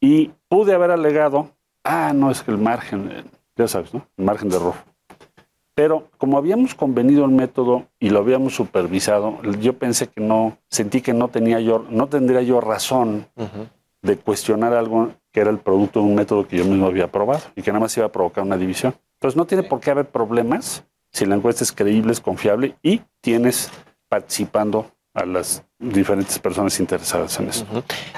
Y 0.00 0.30
pude 0.48 0.74
haber 0.74 0.90
alegado, 0.90 1.50
ah, 1.84 2.12
no, 2.14 2.30
es 2.30 2.42
que 2.42 2.50
el 2.50 2.58
margen, 2.58 3.10
eh, 3.12 3.24
ya 3.56 3.68
sabes, 3.68 3.92
¿no? 3.94 4.06
El 4.16 4.24
margen 4.24 4.48
de 4.48 4.56
error. 4.56 4.74
Pero 5.80 6.10
como 6.18 6.36
habíamos 6.36 6.74
convenido 6.74 7.24
el 7.24 7.30
método 7.30 7.86
y 7.98 8.10
lo 8.10 8.18
habíamos 8.18 8.54
supervisado, 8.54 9.40
yo 9.62 9.78
pensé 9.78 10.08
que 10.08 10.20
no, 10.20 10.58
sentí 10.68 11.00
que 11.00 11.14
no 11.14 11.28
tenía 11.28 11.58
yo, 11.58 11.86
no 11.88 12.06
tendría 12.06 12.42
yo 12.42 12.60
razón 12.60 13.26
de 14.02 14.18
cuestionar 14.18 14.74
algo 14.74 15.12
que 15.32 15.40
era 15.40 15.48
el 15.48 15.56
producto 15.56 16.00
de 16.00 16.04
un 16.04 16.16
método 16.16 16.46
que 16.46 16.58
yo 16.58 16.66
mismo 16.66 16.84
había 16.86 17.10
probado 17.10 17.40
y 17.56 17.62
que 17.62 17.70
nada 17.70 17.80
más 17.80 17.96
iba 17.96 18.04
a 18.04 18.12
provocar 18.12 18.44
una 18.44 18.58
división. 18.58 18.94
Entonces 19.14 19.38
no 19.38 19.46
tiene 19.46 19.62
por 19.62 19.80
qué 19.80 19.90
haber 19.90 20.10
problemas 20.10 20.84
si 21.12 21.24
la 21.24 21.36
encuesta 21.36 21.64
es 21.64 21.72
creíble, 21.72 22.12
es 22.12 22.20
confiable 22.20 22.76
y 22.82 23.00
tienes 23.22 23.70
participando 24.10 24.84
a 25.14 25.24
las 25.24 25.64
diferentes 25.80 26.38
personas 26.38 26.78
interesadas 26.78 27.40
en 27.40 27.48
eso. 27.48 27.66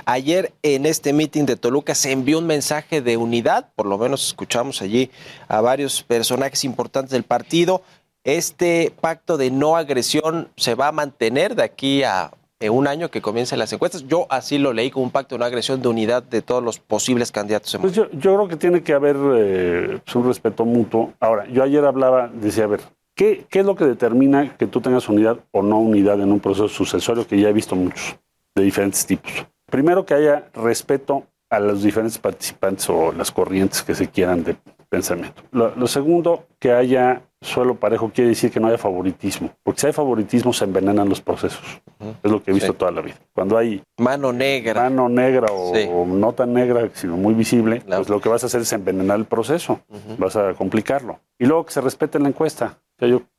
Ayer 0.05 0.53
en 0.63 0.85
este 0.85 1.13
meeting 1.13 1.45
de 1.47 1.57
Toluca 1.57 1.95
se 1.95 2.11
envió 2.11 2.39
un 2.39 2.47
mensaje 2.47 3.01
de 3.01 3.17
unidad, 3.17 3.71
por 3.77 3.87
lo 3.87 3.97
menos 3.97 4.27
escuchamos 4.27 4.83
allí 4.83 5.11
a 5.49 5.61
varios 5.61 6.03
personajes 6.03 6.65
importantes 6.65 7.13
del 7.13 7.23
partido. 7.23 7.83
Este 8.25 8.93
pacto 9.01 9.37
de 9.37 9.51
no 9.51 9.77
agresión 9.77 10.49
se 10.57 10.75
va 10.75 10.89
a 10.89 10.93
mantener 10.93 11.55
de 11.55 11.63
aquí 11.63 12.03
a 12.03 12.33
un 12.71 12.87
año 12.87 13.11
que 13.11 13.21
comiencen 13.21 13.59
las 13.59 13.73
encuestas. 13.73 14.07
Yo 14.07 14.27
así 14.29 14.59
lo 14.59 14.73
leí 14.73 14.91
como 14.91 15.05
un 15.05 15.11
pacto 15.11 15.35
de 15.35 15.41
no 15.41 15.45
agresión 15.45 15.83
de 15.83 15.89
unidad 15.89 16.23
de 16.23 16.43
todos 16.43 16.63
los 16.63 16.79
posibles 16.79 17.33
candidatos. 17.33 17.77
Pues 17.81 17.93
yo, 17.93 18.09
creo 18.09 18.49
que 18.49 18.57
tiene 18.57 18.83
que 18.83 18.93
haber 18.93 19.17
eh, 19.37 19.99
pues 20.05 20.15
un 20.15 20.27
respeto 20.27 20.65
mutuo. 20.65 21.13
Ahora, 21.21 21.47
yo 21.49 21.63
ayer 21.63 21.85
hablaba, 21.85 22.29
decía, 22.33 22.65
a 22.65 22.69
ver, 22.69 22.81
¿qué, 23.15 23.47
¿qué 23.49 23.61
es 23.61 23.67
lo 23.67 23.77
que 23.77 23.85
determina 23.85 24.57
que 24.57 24.67
tú 24.67 24.81
tengas 24.81 25.09
unidad 25.09 25.39
o 25.51 25.63
no 25.63 25.79
unidad 25.79 26.21
en 26.21 26.33
un 26.33 26.41
proceso 26.41 26.69
sucesorio 26.69 27.27
que 27.27 27.41
ya 27.41 27.49
he 27.49 27.53
visto 27.53 27.77
muchos, 27.77 28.19
de 28.55 28.63
diferentes 28.63 29.07
tipos? 29.07 29.47
Primero, 29.71 30.05
que 30.05 30.15
haya 30.15 30.51
respeto 30.55 31.25
a 31.53 31.61
los 31.61 31.83
diferentes 31.83 32.19
participantes 32.19 32.89
o 32.89 33.13
las 33.13 33.31
corrientes 33.31 33.83
que 33.83 33.95
se 33.95 34.09
quieran 34.09 34.43
de 34.43 34.57
pensamiento. 34.89 35.43
Lo, 35.53 35.87
segundo, 35.87 36.47
que 36.59 36.73
haya 36.73 37.23
suelo 37.41 37.75
parejo 37.75 38.11
quiere 38.15 38.29
decir 38.29 38.51
que 38.51 38.61
no 38.61 38.69
haya 38.69 38.79
favoritismo, 38.79 39.51
porque 39.63 39.81
si 39.81 39.87
hay 39.87 39.93
favoritismo 39.93 40.53
se 40.53 40.65
envenenan 40.65 41.09
los 41.09 41.21
procesos. 41.21 41.83
Es 42.23 42.31
lo 42.31 42.43
que 42.43 42.51
he 42.51 42.55
visto 42.55 42.75
toda 42.75 42.91
la 42.91 43.01
vida. 43.01 43.17
Cuando 43.35 43.57
hay 43.59 43.83
mano 43.99 44.33
negra, 44.33 44.85
mano 44.85 45.09
negra 45.09 45.49
o, 45.51 46.07
no 46.07 46.33
tan 46.33 46.53
negra, 46.53 46.89
sino 46.93 47.17
muy 47.17 47.35
visible, 47.35 47.83
pues 47.87 48.09
lo 48.09 48.21
que 48.21 48.29
vas 48.29 48.45
a 48.45 48.47
hacer 48.47 48.61
es 48.61 48.73
envenenar 48.73 49.19
el 49.19 49.25
proceso, 49.25 49.81
vas 50.19 50.37
a 50.37 50.55
complicarlo. 50.55 51.21
Y 51.39 51.47
luego 51.47 51.67
que 51.67 51.73
se 51.73 51.81
respete 51.81 52.19
la 52.19 52.29
encuesta, 52.29 52.79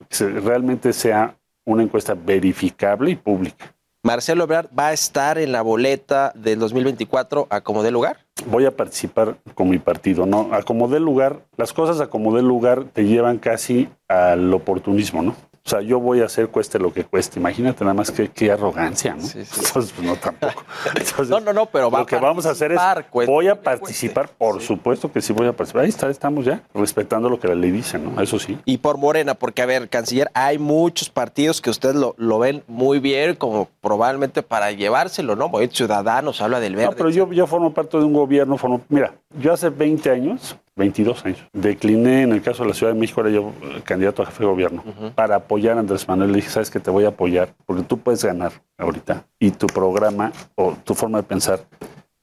que 0.10 0.28
realmente 0.42 0.94
sea 0.94 1.38
una 1.66 1.84
encuesta 1.84 2.14
verificable 2.14 3.12
y 3.12 3.16
pública. 3.16 3.74
Marcelo 4.06 4.44
Ebrard 4.44 4.68
va 4.78 4.88
a 4.88 4.94
estar 4.94 5.38
en 5.38 5.54
la 5.54 5.62
boleta 5.62 6.34
del 6.36 6.60
2024 6.60 7.48
a 7.50 7.62
como 7.62 7.84
dé 7.84 7.92
lugar. 7.92 8.18
Voy 8.48 8.66
a 8.66 8.76
participar 8.76 9.38
con 9.56 9.70
mi 9.70 9.80
partido, 9.80 10.26
¿no? 10.26 10.50
A 10.54 10.62
como 10.64 10.90
dé 10.90 11.00
lugar, 11.00 11.46
las 11.56 11.72
cosas 11.72 12.02
a 12.02 12.08
como 12.08 12.36
dé 12.36 12.42
lugar 12.42 12.84
te 12.92 13.06
llevan 13.06 13.38
casi 13.38 13.88
al 14.10 14.54
oportunismo, 14.54 15.22
¿no? 15.22 15.36
O 15.66 15.70
sea, 15.70 15.80
yo 15.80 15.98
voy 15.98 16.20
a 16.20 16.26
hacer 16.26 16.50
cueste 16.50 16.78
lo 16.78 16.92
que 16.92 17.06
cueste. 17.06 17.40
Imagínate 17.40 17.86
nada 17.86 17.94
más 17.94 18.12
qué, 18.12 18.30
qué 18.30 18.52
arrogancia, 18.52 19.16
¿no? 19.16 19.22
Sí, 19.22 19.46
sí. 19.46 19.62
Entonces, 19.66 19.94
pues 19.96 20.06
no 20.06 20.18
tampoco. 20.18 20.62
no, 21.30 21.40
no, 21.40 21.54
no, 21.54 21.66
pero 21.68 21.90
va 21.90 22.00
lo 22.00 22.06
que 22.06 22.18
vamos 22.18 22.46
a 22.46 22.52
hacer 22.52 22.74
es 22.74 22.82
voy 23.14 23.48
a 23.48 23.62
participar, 23.62 24.28
por 24.28 24.62
supuesto 24.62 25.10
que 25.10 25.22
sí 25.22 25.32
voy 25.32 25.48
a 25.48 25.54
participar. 25.54 25.84
Ahí 25.84 25.90
está, 25.90 26.10
estamos 26.10 26.44
ya 26.44 26.64
respetando 26.74 27.30
lo 27.30 27.40
que 27.40 27.48
la 27.48 27.56
ley 27.56 27.72
dice, 27.72 27.98
¿no? 27.98 28.22
Eso 28.22 28.40
sí. 28.40 28.58
Y 28.66 28.80
por 28.80 28.98
Morena, 28.98 29.36
porque 29.36 29.62
a 29.62 29.66
ver, 29.66 29.88
canciller, 29.88 30.30
hay 30.34 30.58
muchos 30.58 31.10
partidos 31.10 31.62
que 31.62 31.70
ustedes 31.70 31.96
lo, 31.96 32.14
lo 32.18 32.40
ven 32.40 32.64
muy 32.68 33.00
bien 33.00 33.36
como 33.36 33.70
probablemente 33.80 34.44
para 34.44 34.72
llevárselo, 34.72 35.38
¿no? 35.38 35.50
Ciudadanos 35.72 36.42
habla 36.42 36.60
del 36.60 36.76
verde. 36.76 36.92
No, 36.92 36.98
pero 36.98 37.10
yo, 37.10 37.32
yo 37.32 37.48
formo 37.48 37.74
parte 37.74 37.98
de 37.98 38.04
un 38.04 38.14
gobierno, 38.14 38.58
formo, 38.58 38.82
mira, 38.90 39.14
yo 39.40 39.54
hace 39.54 39.70
20 39.70 40.12
años 40.12 40.58
22 40.76 41.26
años. 41.26 41.40
Decliné, 41.54 42.24
en 42.24 42.32
el 42.32 42.42
caso 42.42 42.64
de 42.64 42.70
la 42.70 42.76
Ciudad 42.76 42.94
de 42.94 43.00
México, 43.00 43.22
era 43.22 43.30
yo 43.30 43.52
candidato 43.84 44.22
a 44.22 44.26
jefe 44.26 44.44
de 44.44 44.50
gobierno, 44.50 44.84
para 45.16 45.36
apoyar 45.36 45.78
a 45.78 45.82
Andrés 45.82 46.08
Manuel. 46.08 46.32
Le 46.32 46.38
dije, 46.38 46.50
sabes 46.50 46.70
que 46.70 46.80
te 46.80 46.90
voy 46.90 47.06
a 47.06 47.10
apoyar, 47.10 47.54
porque 47.66 47.84
tú 47.84 48.00
puedes 48.00 48.24
ganar 48.24 48.52
ahorita. 48.78 49.26
Y 49.40 49.52
tu 49.52 49.68
programa 49.68 50.32
o 50.56 50.76
tu 50.84 50.94
forma 50.96 51.20
de 51.20 51.24
pensar 51.24 51.60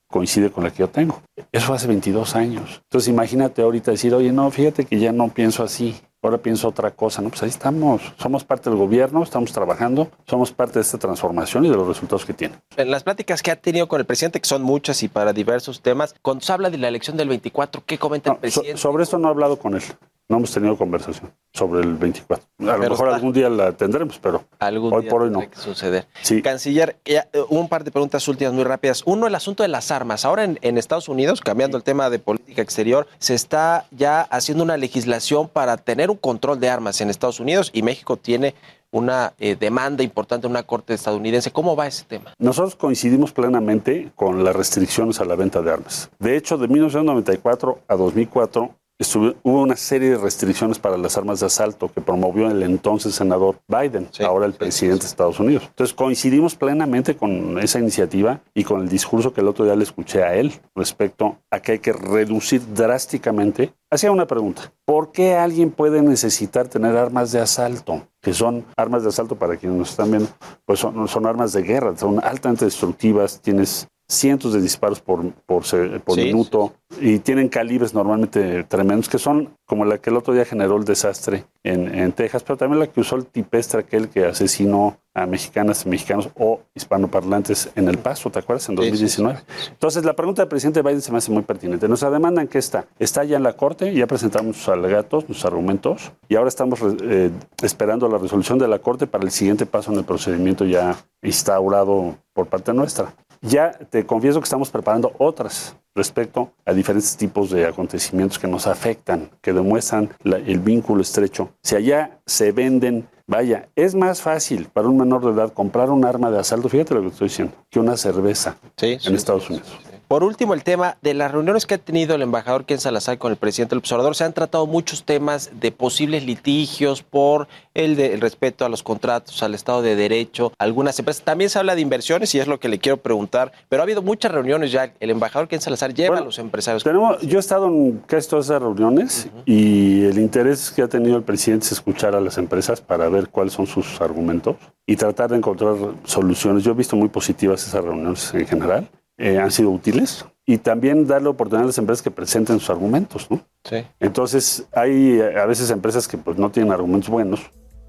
coincide 0.09 0.51
con 0.51 0.64
la 0.64 0.70
que 0.70 0.78
yo 0.78 0.88
tengo. 0.88 1.22
Eso 1.53 1.72
hace 1.72 1.86
22 1.86 2.34
años. 2.34 2.82
Entonces 2.84 3.09
imagínate 3.09 3.62
ahorita 3.62 3.92
decir, 3.92 4.12
oye, 4.14 4.32
no, 4.32 4.51
fíjate 4.51 4.84
que 4.84 4.98
ya 4.98 5.12
no 5.12 5.28
pienso 5.28 5.62
así 5.62 5.94
ahora 6.22 6.38
pienso 6.38 6.68
otra 6.68 6.90
cosa. 6.90 7.22
No, 7.22 7.30
pues 7.30 7.42
ahí 7.42 7.48
estamos. 7.48 8.02
Somos 8.18 8.44
parte 8.44 8.70
del 8.70 8.78
gobierno, 8.78 9.22
estamos 9.22 9.52
trabajando, 9.52 10.10
somos 10.26 10.52
parte 10.52 10.74
de 10.74 10.82
esta 10.82 10.98
transformación 10.98 11.64
y 11.64 11.70
de 11.70 11.76
los 11.76 11.86
resultados 11.86 12.24
que 12.24 12.34
tiene. 12.34 12.56
En 12.76 12.90
las 12.90 13.02
pláticas 13.02 13.42
que 13.42 13.50
ha 13.50 13.56
tenido 13.56 13.88
con 13.88 14.00
el 14.00 14.06
presidente, 14.06 14.40
que 14.40 14.48
son 14.48 14.62
muchas 14.62 15.02
y 15.02 15.08
para 15.08 15.32
diversos 15.32 15.80
temas, 15.80 16.14
cuando 16.22 16.44
se 16.44 16.52
habla 16.52 16.70
de 16.70 16.78
la 16.78 16.88
elección 16.88 17.16
del 17.16 17.28
24, 17.28 17.82
¿qué 17.86 17.98
comenta 17.98 18.32
el 18.32 18.38
presidente? 18.38 18.76
sobre 18.76 19.04
esto 19.04 19.18
no 19.18 19.28
he 19.28 19.30
hablado 19.30 19.58
con 19.58 19.74
él. 19.74 19.82
No 20.30 20.36
hemos 20.36 20.52
tenido 20.52 20.76
conversación 20.76 21.32
sobre 21.52 21.80
el 21.80 21.94
24. 21.96 22.46
A 22.60 22.76
lo 22.76 22.90
mejor 22.90 23.08
algún 23.08 23.32
día 23.32 23.50
la 23.50 23.72
tendremos, 23.72 24.20
pero 24.20 24.44
hoy 24.60 25.08
por 25.08 25.22
hoy 25.22 25.30
no. 25.30 25.40
Que 25.40 25.56
suceder. 25.56 26.06
Canciller, 26.44 26.96
eh, 27.04 27.20
un 27.48 27.68
par 27.68 27.82
de 27.82 27.90
preguntas 27.90 28.28
últimas 28.28 28.54
muy 28.54 28.62
rápidas. 28.62 29.02
Uno, 29.06 29.26
el 29.26 29.34
asunto 29.34 29.64
de 29.64 29.68
las 29.68 29.90
armas. 29.90 30.24
Ahora 30.24 30.44
en, 30.44 30.56
en, 30.62 30.78
Estados 30.78 31.08
Unidos, 31.08 31.40
cambiando 31.40 31.76
el 31.76 31.82
tema 31.82 32.10
de 32.10 32.20
política 32.20 32.62
exterior, 32.62 33.08
se 33.18 33.34
está 33.34 33.86
ya 33.90 34.20
haciendo 34.20 34.62
una 34.62 34.76
legislación 34.76 35.48
para 35.48 35.76
tener 35.78 36.09
un 36.11 36.18
control 36.18 36.61
de 36.61 36.68
armas 36.68 37.00
en 37.00 37.11
Estados 37.11 37.40
Unidos 37.40 37.70
y 37.72 37.82
México 37.82 38.16
tiene 38.16 38.54
una 38.90 39.34
eh, 39.38 39.56
demanda 39.58 40.02
importante 40.02 40.46
en 40.46 40.52
una 40.52 40.64
corte 40.64 40.94
estadounidense. 40.94 41.52
¿Cómo 41.52 41.76
va 41.76 41.86
ese 41.86 42.04
tema? 42.04 42.34
Nosotros 42.38 42.74
coincidimos 42.74 43.32
plenamente 43.32 44.11
con 44.16 44.42
las 44.42 44.54
restricciones 44.54 45.20
a 45.20 45.24
la 45.24 45.36
venta 45.36 45.62
de 45.62 45.72
armas. 45.72 46.11
De 46.18 46.36
hecho, 46.36 46.58
de 46.58 46.68
1994 46.68 47.78
a 47.86 47.94
2004 47.94 48.74
hubo 49.14 49.62
una 49.62 49.76
serie 49.76 50.11
de 50.11 50.18
restricciones 50.18 50.78
para 50.78 50.98
las 50.98 51.16
armas 51.16 51.40
de 51.40 51.46
asalto 51.46 51.90
que 51.92 52.01
promovió 52.01 52.51
el 52.51 52.62
entonces 52.62 53.14
senador 53.14 53.61
Biden, 53.66 54.09
ahora 54.24 54.46
el 54.46 54.53
presidente 54.53 55.03
de 55.03 55.07
Estados 55.07 55.40
Unidos. 55.40 55.64
Entonces 55.68 55.94
coincidimos 55.94 56.55
plenamente 56.55 57.16
con 57.16 57.59
esa 57.59 57.78
iniciativa 57.78 58.40
y 58.55 58.64
con 58.64 58.82
el 58.82 58.88
discurso 58.88 59.32
que 59.32 59.40
el 59.40 59.48
otro 59.48 59.64
día 59.64 59.74
le 59.76 59.84
escuché 59.84 60.22
a 60.22 60.34
él 60.34 60.53
respecto 60.74 61.38
a 61.51 61.61
que 61.61 61.72
hay 61.72 61.78
que 61.78 61.92
reducir 61.92 62.62
drásticamente. 62.74 63.72
Hacía 63.90 64.12
una 64.12 64.26
pregunta, 64.26 64.72
¿por 64.84 65.12
qué 65.12 65.34
alguien 65.34 65.70
puede 65.70 66.03
necesitar 66.03 66.68
tener 66.68 66.96
armas 66.96 67.32
de 67.32 67.40
asalto? 67.40 68.07
Que 68.20 68.34
son 68.34 68.64
armas 68.76 69.03
de 69.03 69.09
asalto 69.09 69.34
para 69.36 69.57
quienes 69.57 69.78
nos 69.78 69.90
están 69.90 70.11
viendo, 70.11 70.28
pues 70.64 70.78
son, 70.78 71.09
son 71.09 71.26
armas 71.26 71.53
de 71.53 71.62
guerra, 71.62 71.96
son 71.96 72.22
altamente 72.22 72.66
destructivas, 72.66 73.40
tienes 73.40 73.88
cientos 74.11 74.52
de 74.52 74.61
disparos 74.61 75.00
por, 75.00 75.32
por, 75.46 75.62
por 76.02 76.16
minuto 76.16 76.74
y 77.00 77.20
tienen 77.20 77.48
calibres 77.48 77.94
normalmente 77.94 78.64
tremendos 78.64 79.08
que 79.08 79.18
son 79.18 79.50
como 79.64 79.84
la 79.84 79.98
que 79.98 80.11
el 80.11 80.16
otro 80.16 80.34
día 80.34 80.44
generó 80.44 80.76
el 80.76 80.84
desastre 80.84 81.44
en, 81.62 81.94
en 81.94 82.11
Texas, 82.12 82.42
pero 82.42 82.56
también 82.56 82.80
la 82.80 82.88
que 82.88 83.00
usó 83.00 83.14
el 83.14 83.26
tipestre 83.26 83.80
aquel 83.80 84.08
que 84.08 84.24
asesinó 84.24 84.98
a 85.14 85.26
mexicanas, 85.26 85.86
mexicanos 85.86 86.28
o 86.36 86.61
hispanoparlantes 86.74 87.70
en 87.76 87.88
El 87.88 87.98
Paso, 87.98 88.30
¿te 88.30 88.40
acuerdas? 88.40 88.68
En 88.68 88.74
2019. 88.76 89.38
Entonces, 89.70 90.04
la 90.04 90.14
pregunta 90.14 90.42
del 90.42 90.48
presidente 90.48 90.82
Biden 90.82 91.02
se 91.02 91.12
me 91.12 91.18
hace 91.18 91.30
muy 91.30 91.42
pertinente. 91.42 91.88
Nuestra 91.88 92.11
demanda 92.11 92.42
en 92.42 92.48
qué 92.48 92.58
está? 92.58 92.86
Está 92.98 93.24
ya 93.24 93.36
en 93.36 93.42
la 93.42 93.52
Corte, 93.52 93.92
ya 93.92 94.06
presentamos 94.06 94.46
nuestros 94.46 94.76
alegatos, 94.76 95.28
nuestros 95.28 95.44
argumentos, 95.44 96.12
y 96.28 96.36
ahora 96.36 96.48
estamos 96.48 96.80
eh, 97.02 97.30
esperando 97.62 98.08
la 98.08 98.18
resolución 98.18 98.58
de 98.58 98.68
la 98.68 98.78
Corte 98.78 99.06
para 99.06 99.24
el 99.24 99.30
siguiente 99.30 99.66
paso 99.66 99.92
en 99.92 99.98
el 99.98 100.04
procedimiento 100.04 100.64
ya 100.64 100.96
instaurado 101.22 102.16
por 102.32 102.46
parte 102.46 102.72
nuestra. 102.72 103.14
Ya 103.43 103.72
te 103.72 104.05
confieso 104.05 104.38
que 104.38 104.45
estamos 104.45 104.70
preparando 104.70 105.12
otras 105.18 105.74
respecto 105.95 106.53
a 106.66 106.72
diferentes 106.74 107.16
tipos 107.16 107.51
de 107.51 107.66
acontecimientos 107.66 108.38
que 108.38 108.47
nos 108.47 108.66
afectan, 108.66 109.30
que 109.41 109.53
demuestran 109.53 110.11
el 110.24 110.59
vínculo 110.61 111.01
estrecho. 111.01 111.51
Si 111.62 111.74
allá 111.74 112.18
se 112.26 112.53
venden, 112.53 113.09
vaya, 113.26 113.68
es 113.76 113.95
más 113.95 114.20
fácil 114.20 114.68
para 114.72 114.88
un 114.88 114.99
menor 114.99 115.24
de 115.24 115.32
edad 115.32 115.53
comprar 115.53 115.91
un 115.91 116.05
arma 116.05 116.30
de 116.30 116.38
asalto, 116.38 116.68
fíjate 116.68 116.95
lo 116.95 117.01
que 117.01 117.09
estoy 117.09 117.28
diciendo, 117.28 117.55
que 117.70 117.80
una 117.80 117.97
cerveza 117.97 118.57
en 118.80 119.14
Estados 119.14 119.49
Unidos. 119.49 119.80
Por 120.11 120.24
último, 120.24 120.54
el 120.54 120.64
tema 120.64 120.96
de 121.02 121.14
las 121.14 121.30
reuniones 121.30 121.66
que 121.66 121.74
ha 121.74 121.78
tenido 121.78 122.16
el 122.16 122.22
embajador 122.22 122.64
Ken 122.64 122.80
Salazar 122.80 123.16
con 123.16 123.30
el 123.30 123.38
presidente 123.38 123.76
del 123.76 123.78
observador. 123.78 124.16
Se 124.16 124.24
han 124.24 124.32
tratado 124.32 124.66
muchos 124.66 125.04
temas 125.04 125.52
de 125.61 125.70
posibles 125.70 126.26
litigios 126.26 127.04
por 127.04 127.46
el, 127.74 127.94
de, 127.94 128.16
respeto 128.16 128.64
a 128.64 128.68
los 128.68 128.82
contratos, 128.82 129.40
al 129.44 129.54
Estado 129.54 129.82
de 129.82 129.94
Derecho, 129.94 130.52
algunas 130.58 130.98
empresas. 130.98 131.22
También 131.22 131.48
se 131.48 131.61
habla 131.61 131.76
de 131.76 131.82
inversiones 131.82 132.34
y 132.34 132.40
es 132.40 132.48
lo 132.48 132.58
que 132.58 132.68
le 132.68 132.80
quiero 132.80 132.96
preguntar. 132.96 133.52
Pero 133.68 133.82
ha 133.82 133.84
habido 133.84 134.02
muchas 134.02 134.32
reuniones 134.32 134.72
ya. 134.72 134.92
El 134.98 135.11
embajador 135.11 135.46
Ken 135.46 135.61
Salazar 135.61 135.94
lleva 135.94 136.18
a 136.18 136.22
los 136.22 136.40
empresarios. 136.40 136.82
Tenemos, 136.82 137.20
yo 137.20 137.38
he 137.38 137.40
estado 137.40 137.68
en 137.68 138.02
casi 138.04 138.28
todas 138.28 138.46
esas 138.46 138.61
reuniones 138.61 139.28
y 139.46 140.06
el 140.06 140.18
interés 140.18 140.72
que 140.72 140.82
ha 140.82 140.88
tenido 140.88 141.18
el 141.18 141.22
presidente 141.22 141.66
es 141.66 141.70
escuchar 141.70 142.16
a 142.16 142.20
las 142.20 142.36
empresas 142.36 142.80
para 142.80 143.08
ver 143.08 143.28
cuáles 143.28 143.52
son 143.52 143.68
sus 143.68 144.00
argumentos 144.00 144.56
y 144.88 144.96
tratar 144.96 145.30
de 145.30 145.36
encontrar 145.36 145.76
soluciones. 146.02 146.64
Yo 146.64 146.72
he 146.72 146.74
visto 146.74 146.96
muy 146.96 147.11
positivas 147.11 147.64
esas 147.64 147.84
reuniones 147.84 148.34
en 148.34 148.48
general 148.48 148.90
eh, 149.20 149.38
han 149.38 149.50
sido 149.50 149.70
útiles 149.70 150.24
y 150.46 150.56
también 150.56 151.06
darle 151.06 151.28
oportunidad 151.28 151.64
a 151.64 151.66
las 151.66 151.78
empresas 151.78 152.02
que 152.02 152.10
presenten 152.10 152.58
sus 152.58 152.70
argumentos, 152.70 153.30
¿no? 153.30 153.44
Sí. 153.64 153.84
Entonces, 154.00 154.64
hay 154.72 155.20
a 155.20 155.44
veces 155.44 155.70
empresas 155.70 156.08
que 156.08 156.16
pues, 156.16 156.38
no 156.38 156.50
tienen 156.50 156.72
argumentos 156.72 157.10
buenos, 157.10 157.40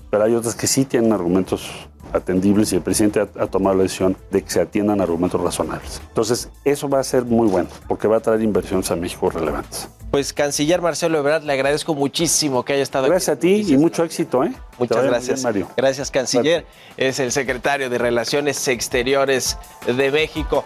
pero 0.10 0.26
hay 0.26 0.36
otras 0.36 0.56
que 0.56 0.68
sí 0.68 0.84
tienen 0.84 1.14
argumentos 1.14 1.72
atendibles 2.12 2.74
y 2.74 2.76
el 2.76 2.82
presidente 2.82 3.22
ha, 3.22 3.48
tomado 3.48 3.78
la 3.78 3.84
decisión 3.84 4.18
de 4.30 4.42
que 4.42 4.50
se 4.52 4.60
atiendan 4.60 5.00
argumentos 5.00 5.40
razonables. 5.40 6.02
Entonces, 6.10 6.50
eso 6.66 6.90
va 6.90 7.00
a 7.00 7.04
ser 7.06 7.24
muy 7.24 7.48
bueno 7.48 7.70
porque 7.88 8.10
va 8.10 8.18
a 8.18 8.20
traer 8.20 8.42
inversiones 8.42 8.92
a 8.92 8.98
México 8.98 9.30
relevantes. 9.30 9.88
Pues, 10.12 10.34
canciller 10.34 10.82
Marcelo 10.82 11.18
Ebrard, 11.18 11.44
le 11.44 11.54
agradezco 11.54 11.96
muchísimo 11.96 12.66
que 12.66 12.74
haya 12.74 12.84
estado 12.84 13.08
gracias 13.08 13.38
aquí. 13.38 13.48
Gracias 13.48 13.66
a 13.66 13.70
ti 13.70 13.74
y 13.74 13.78
mucho 13.78 14.04
éxito, 14.04 14.44
¿eh? 14.44 14.52
Muchas 14.78 15.06
gracias. 15.06 15.44
Mario. 15.44 15.70
Gracias, 15.78 16.12
canciller. 16.12 16.66
Es 16.98 17.22
el 17.22 17.32
secretario 17.32 17.90
de 17.90 17.98
Relaciones 17.98 18.68
Exteriores 18.68 19.58
de 19.88 20.12
México. 20.12 20.66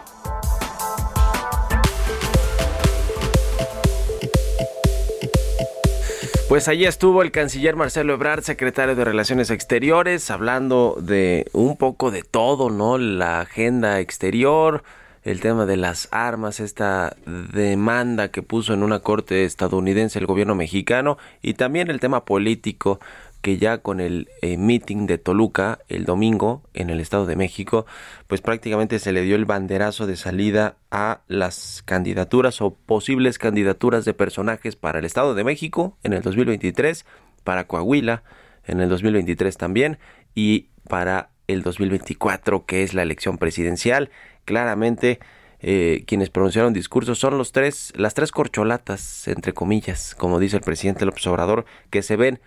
Pues 6.56 6.70
allí 6.70 6.86
estuvo 6.86 7.22
el 7.22 7.32
canciller 7.32 7.76
Marcelo 7.76 8.14
Ebrard, 8.14 8.41
secretario 8.41 8.95
de 8.95 9.03
Relaciones 9.03 9.49
Exteriores, 9.49 10.32
hablando 10.32 10.95
de 11.01 11.49
un 11.51 11.76
poco 11.76 12.12
de 12.12 12.24
todo, 12.24 12.70
¿no? 12.70 12.97
La 12.97 13.41
agenda 13.41 13.99
exterior, 13.99 14.82
el 15.24 15.41
tema 15.41 15.66
de 15.66 15.76
las 15.76 16.08
armas, 16.12 16.62
esta 16.62 17.18
demanda 17.26 18.30
que 18.30 18.41
puso 18.41 18.74
en 18.74 18.84
una 18.84 18.99
corte 18.99 19.43
estadounidense 19.43 20.18
el 20.18 20.28
gobierno 20.28 20.56
mexicano 20.56 21.18
y 21.41 21.56
también 21.56 21.89
el 21.89 21.99
tema 21.99 22.24
político 22.24 23.01
que 23.46 23.60
ya 23.60 23.78
con 23.78 24.00
el 24.00 24.28
eh, 24.41 24.58
meeting 24.58 25.06
de 25.06 25.20
Toluca 25.20 25.78
el 25.88 26.06
domingo 26.06 26.64
en 26.74 26.89
el 26.89 27.00
Estado 27.00 27.28
de 27.28 27.36
México, 27.36 27.86
pues 28.26 28.41
prácticamente 28.41 28.98
se 28.98 29.12
le 29.12 29.22
dio 29.22 29.36
el 29.36 29.46
banderazo 29.46 30.08
de 30.08 30.16
salida 30.16 30.78
a 30.89 31.22
las 31.28 31.84
candidaturas 31.86 32.60
o 32.64 32.74
posibles 32.74 33.38
candidaturas 33.38 34.04
de 34.04 34.16
personajes 34.16 34.76
para 34.76 34.98
el 34.98 35.06
Estado 35.06 35.36
de 35.36 35.43
México 35.43 35.96
en 36.02 36.14
el 36.14 36.24
2023, 36.24 37.06
para 37.43 37.68
Coahuila 37.68 38.24
en 38.66 38.82
el 38.82 38.89
2023 38.89 39.56
también 39.58 40.00
y 40.34 40.70
para 40.89 41.30
el 41.46 41.62
2024 41.62 42.66
que 42.66 42.82
es 42.82 42.96
la 42.96 43.04
elección 43.04 43.38
presidencial. 43.38 44.10
Claramente 44.46 45.20
eh, 45.60 46.04
quienes 46.08 46.32
pronunciaron 46.32 46.74
discursos 46.74 47.20
son 47.20 47.38
los 47.38 47.52
tres, 47.52 47.93
las 47.96 48.16
tres 48.16 48.32
corcholatas, 48.32 49.28
entre 49.28 49.54
comillas, 49.54 50.16
como 50.16 50.39
dice 50.39 50.58
el 50.58 50.64
presidente 50.64 51.06
López 51.06 51.28
Obrador, 51.28 51.66
que 51.91 52.02
se 52.02 52.16
ven 52.16 52.39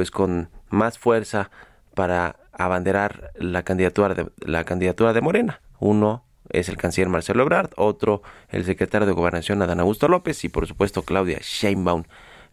pues 0.00 0.10
con 0.10 0.48
más 0.70 0.98
fuerza 0.98 1.50
para 1.94 2.36
abanderar 2.54 3.32
la 3.34 3.64
candidatura 3.64 4.14
de, 4.14 4.30
la 4.38 4.64
candidatura 4.64 5.12
de 5.12 5.20
Morena. 5.20 5.60
Uno 5.78 6.24
es 6.48 6.70
el 6.70 6.78
canciller 6.78 7.10
Marcelo 7.10 7.42
Ebrard, 7.42 7.72
otro 7.76 8.22
el 8.48 8.64
secretario 8.64 9.06
de 9.06 9.12
Gobernación 9.12 9.60
Adán 9.60 9.78
Augusto 9.78 10.08
López 10.08 10.42
y 10.44 10.48
por 10.48 10.66
supuesto 10.66 11.02
Claudia 11.02 11.40
Sheinbaum 11.42 12.04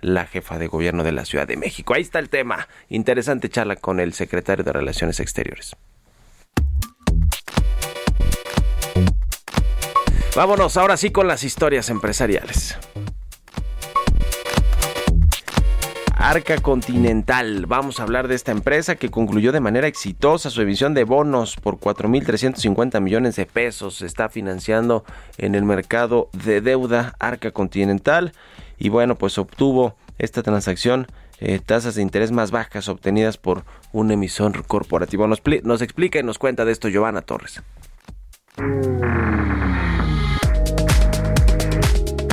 la 0.02 0.26
jefa 0.26 0.60
de 0.60 0.68
gobierno 0.68 1.06
de 1.06 1.14
la 1.14 1.24
Ciudad 1.24 1.48
de 1.48 1.56
México. 1.56 1.93
Ahí 1.93 2.02
está 2.02 2.20
el 2.20 2.28
tema. 2.28 2.68
Interesante 2.89 3.48
charla 3.48 3.78
con 3.78 4.02
el 4.02 4.12
secretario 4.12 4.66
de 4.66 4.74
Relaciones 4.74 5.22
Exteriores. 5.22 5.74
Vámonos 10.36 10.76
ahora 10.76 10.98
sí 10.98 11.12
con 11.12 11.30
las 11.30 11.45
historias 11.45 11.89
empresariales. 11.89 12.78
Arca 16.30 16.58
Continental. 16.58 17.68
Vamos 17.68 18.02
a 18.02 18.04
hablar 18.04 18.28
de 18.28 18.36
esta 18.36 18.52
empresa 18.52 18.98
que 18.98 19.10
concluyó 19.10 19.54
de 19.54 19.62
manera 19.62 19.88
exitosa 19.88 20.50
su 20.50 20.62
emisión 20.62 20.94
de 20.94 21.06
bonos 21.06 21.56
por 21.56 21.78
4.350 21.80 23.00
millones 23.00 23.38
de 23.38 23.46
pesos. 23.46 24.00
Se 24.00 24.06
está 24.06 24.28
financiando 24.28 25.06
en 25.38 25.56
el 25.56 25.64
mercado 25.64 26.30
de 26.34 26.60
deuda 26.60 27.16
Arca 27.20 27.52
Continental 27.52 28.34
y 28.78 28.90
bueno, 28.90 29.16
pues 29.16 29.38
obtuvo 29.38 29.96
esta 30.18 30.44
transacción 30.44 31.08
eh, 31.40 31.62
tasas 31.66 31.96
de 31.96 32.02
interés 32.02 32.34
más 32.34 32.52
bajas 32.52 32.90
obtenidas 32.90 33.38
por 33.38 33.64
un 33.94 34.12
emisor 34.12 34.66
corporativo. 34.66 35.28
Nos, 35.28 35.42
nos 35.64 35.82
explica 35.82 36.20
y 36.20 36.24
nos 36.24 36.40
cuenta 36.40 36.66
de 36.66 36.74
esto 36.74 36.90
Giovanna 36.90 37.22
Torres. 37.22 37.62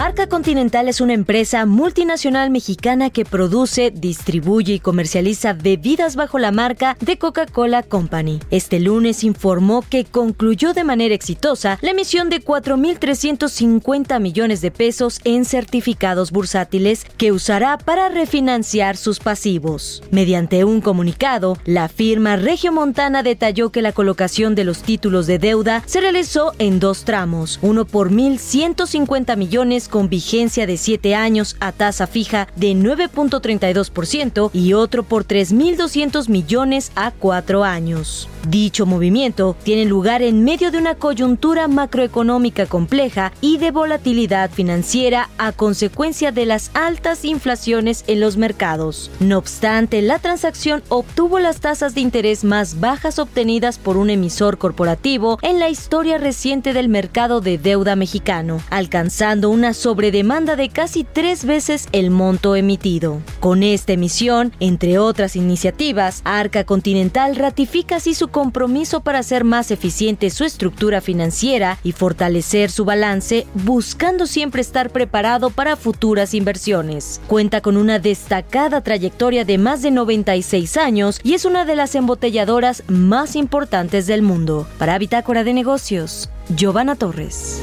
Arca 0.04 0.26
Continental 0.26 0.86
es 0.88 1.00
una 1.00 1.14
empresa 1.14 1.64
multinacional 1.64 2.50
mexicana 2.50 3.08
que 3.08 3.24
produce, 3.24 3.90
distribuye 3.90 4.74
y 4.74 4.78
comercializa 4.78 5.54
bebidas 5.54 6.14
bajo 6.14 6.38
la 6.38 6.50
marca 6.50 6.98
de 7.00 7.16
Coca-Cola 7.16 7.82
Company. 7.82 8.38
Este 8.50 8.80
lunes 8.80 9.24
informó 9.24 9.80
que 9.80 10.04
concluyó 10.04 10.74
de 10.74 10.84
manera 10.84 11.14
exitosa 11.14 11.78
la 11.80 11.92
emisión 11.92 12.28
de 12.28 12.44
4.350 12.44 14.20
millones 14.20 14.60
de 14.60 14.70
pesos 14.70 15.22
en 15.24 15.46
certificados 15.46 16.32
bursátiles 16.32 17.06
que 17.16 17.32
usará 17.32 17.78
para 17.78 18.10
refinanciar 18.10 18.98
sus 18.98 19.20
pasivos. 19.20 20.02
Mediante 20.10 20.64
un 20.64 20.82
comunicado, 20.82 21.56
la 21.64 21.88
firma 21.88 22.36
Regiomontana 22.36 23.22
detalló 23.22 23.70
que 23.70 23.80
la 23.80 23.92
colocación 23.92 24.54
de 24.54 24.64
los 24.64 24.82
títulos 24.82 25.26
de 25.26 25.38
deuda 25.38 25.82
se 25.86 26.02
realizó 26.02 26.52
en 26.58 26.78
dos 26.78 27.04
tramos, 27.04 27.58
uno 27.62 27.86
por 27.86 28.10
1.150 28.10 29.38
millones 29.38 29.88
con 29.94 30.08
vigencia 30.08 30.66
de 30.66 30.76
7 30.76 31.14
años 31.14 31.54
a 31.60 31.70
tasa 31.70 32.08
fija 32.08 32.48
de 32.56 32.72
9.32% 32.72 34.50
y 34.52 34.72
otro 34.72 35.04
por 35.04 35.24
3.200 35.24 36.28
millones 36.28 36.90
a 36.96 37.12
4 37.12 37.62
años. 37.62 38.28
Dicho 38.48 38.86
movimiento 38.86 39.56
tiene 39.62 39.84
lugar 39.84 40.20
en 40.20 40.42
medio 40.42 40.72
de 40.72 40.78
una 40.78 40.96
coyuntura 40.96 41.68
macroeconómica 41.68 42.66
compleja 42.66 43.32
y 43.40 43.58
de 43.58 43.70
volatilidad 43.70 44.50
financiera 44.50 45.30
a 45.38 45.52
consecuencia 45.52 46.32
de 46.32 46.44
las 46.44 46.72
altas 46.74 47.24
inflaciones 47.24 48.02
en 48.08 48.18
los 48.18 48.36
mercados. 48.36 49.12
No 49.20 49.38
obstante, 49.38 50.02
la 50.02 50.18
transacción 50.18 50.82
obtuvo 50.88 51.38
las 51.38 51.60
tasas 51.60 51.94
de 51.94 52.00
interés 52.00 52.42
más 52.42 52.80
bajas 52.80 53.20
obtenidas 53.20 53.78
por 53.78 53.96
un 53.96 54.10
emisor 54.10 54.58
corporativo 54.58 55.38
en 55.40 55.60
la 55.60 55.68
historia 55.68 56.18
reciente 56.18 56.72
del 56.72 56.88
mercado 56.88 57.40
de 57.40 57.58
deuda 57.58 57.94
mexicano, 57.94 58.60
alcanzando 58.70 59.50
una 59.50 59.72
sobredemanda 59.84 60.56
de 60.56 60.70
casi 60.70 61.04
tres 61.04 61.44
veces 61.44 61.88
el 61.92 62.10
monto 62.10 62.56
emitido. 62.56 63.20
Con 63.38 63.62
esta 63.62 63.92
emisión, 63.92 64.50
entre 64.58 64.98
otras 64.98 65.36
iniciativas, 65.36 66.22
Arca 66.24 66.64
Continental 66.64 67.36
ratifica 67.36 67.96
así 67.96 68.14
su 68.14 68.28
compromiso 68.28 69.02
para 69.02 69.18
hacer 69.18 69.44
más 69.44 69.70
eficiente 69.70 70.30
su 70.30 70.44
estructura 70.44 71.02
financiera 71.02 71.78
y 71.84 71.92
fortalecer 71.92 72.70
su 72.70 72.86
balance, 72.86 73.46
buscando 73.52 74.26
siempre 74.26 74.62
estar 74.62 74.88
preparado 74.88 75.50
para 75.50 75.76
futuras 75.76 76.32
inversiones. 76.32 77.20
Cuenta 77.26 77.60
con 77.60 77.76
una 77.76 77.98
destacada 77.98 78.80
trayectoria 78.80 79.44
de 79.44 79.58
más 79.58 79.82
de 79.82 79.90
96 79.90 80.78
años 80.78 81.20
y 81.22 81.34
es 81.34 81.44
una 81.44 81.66
de 81.66 81.76
las 81.76 81.94
embotelladoras 81.94 82.84
más 82.88 83.36
importantes 83.36 84.06
del 84.06 84.22
mundo. 84.22 84.66
Para 84.78 84.96
Bitácora 84.96 85.44
de 85.44 85.52
Negocios, 85.52 86.30
Giovanna 86.48 86.96
Torres. 86.96 87.60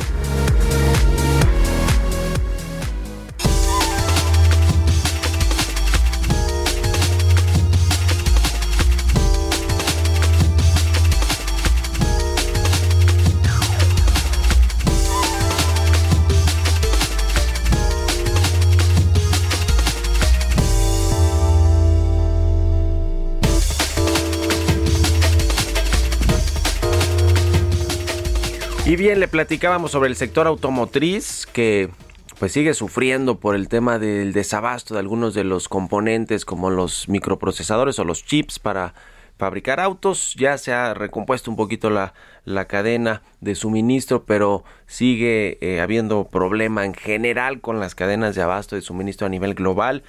Bien, 29.02 29.20
le 29.20 29.28
platicábamos 29.28 29.90
sobre 29.90 30.10
el 30.10 30.16
sector 30.16 30.46
automotriz 30.46 31.48
que 31.48 31.90
pues 32.38 32.52
sigue 32.52 32.76
sufriendo 32.76 33.40
por 33.40 33.56
el 33.56 33.68
tema 33.68 33.98
del 33.98 34.32
desabasto 34.32 34.94
de 34.94 35.00
algunos 35.00 35.34
de 35.34 35.44
los 35.44 35.68
componentes 35.68 36.46
como 36.46 36.70
los 36.70 37.10
microprocesadores 37.10 37.98
o 37.98 38.04
los 38.04 38.24
chips 38.24 38.60
para 38.60 38.94
fabricar 39.40 39.80
autos. 39.80 40.36
Ya 40.38 40.56
se 40.60 40.72
ha 40.72 40.94
recompuesto 40.94 41.50
un 41.50 41.58
poquito 41.58 41.90
la, 41.90 42.14
la 42.46 42.66
cadena 42.66 43.24
de 43.40 43.56
suministro, 43.56 44.24
pero 44.26 44.64
sigue 44.86 45.58
eh, 45.62 45.82
habiendo 45.82 46.26
problema 46.26 46.86
en 46.86 46.94
general 46.94 47.60
con 47.60 47.80
las 47.80 47.96
cadenas 47.96 48.36
de 48.36 48.44
abasto 48.44 48.76
de 48.76 48.84
suministro 48.84 49.26
a 49.26 49.32
nivel 49.32 49.56
global. 49.56 50.04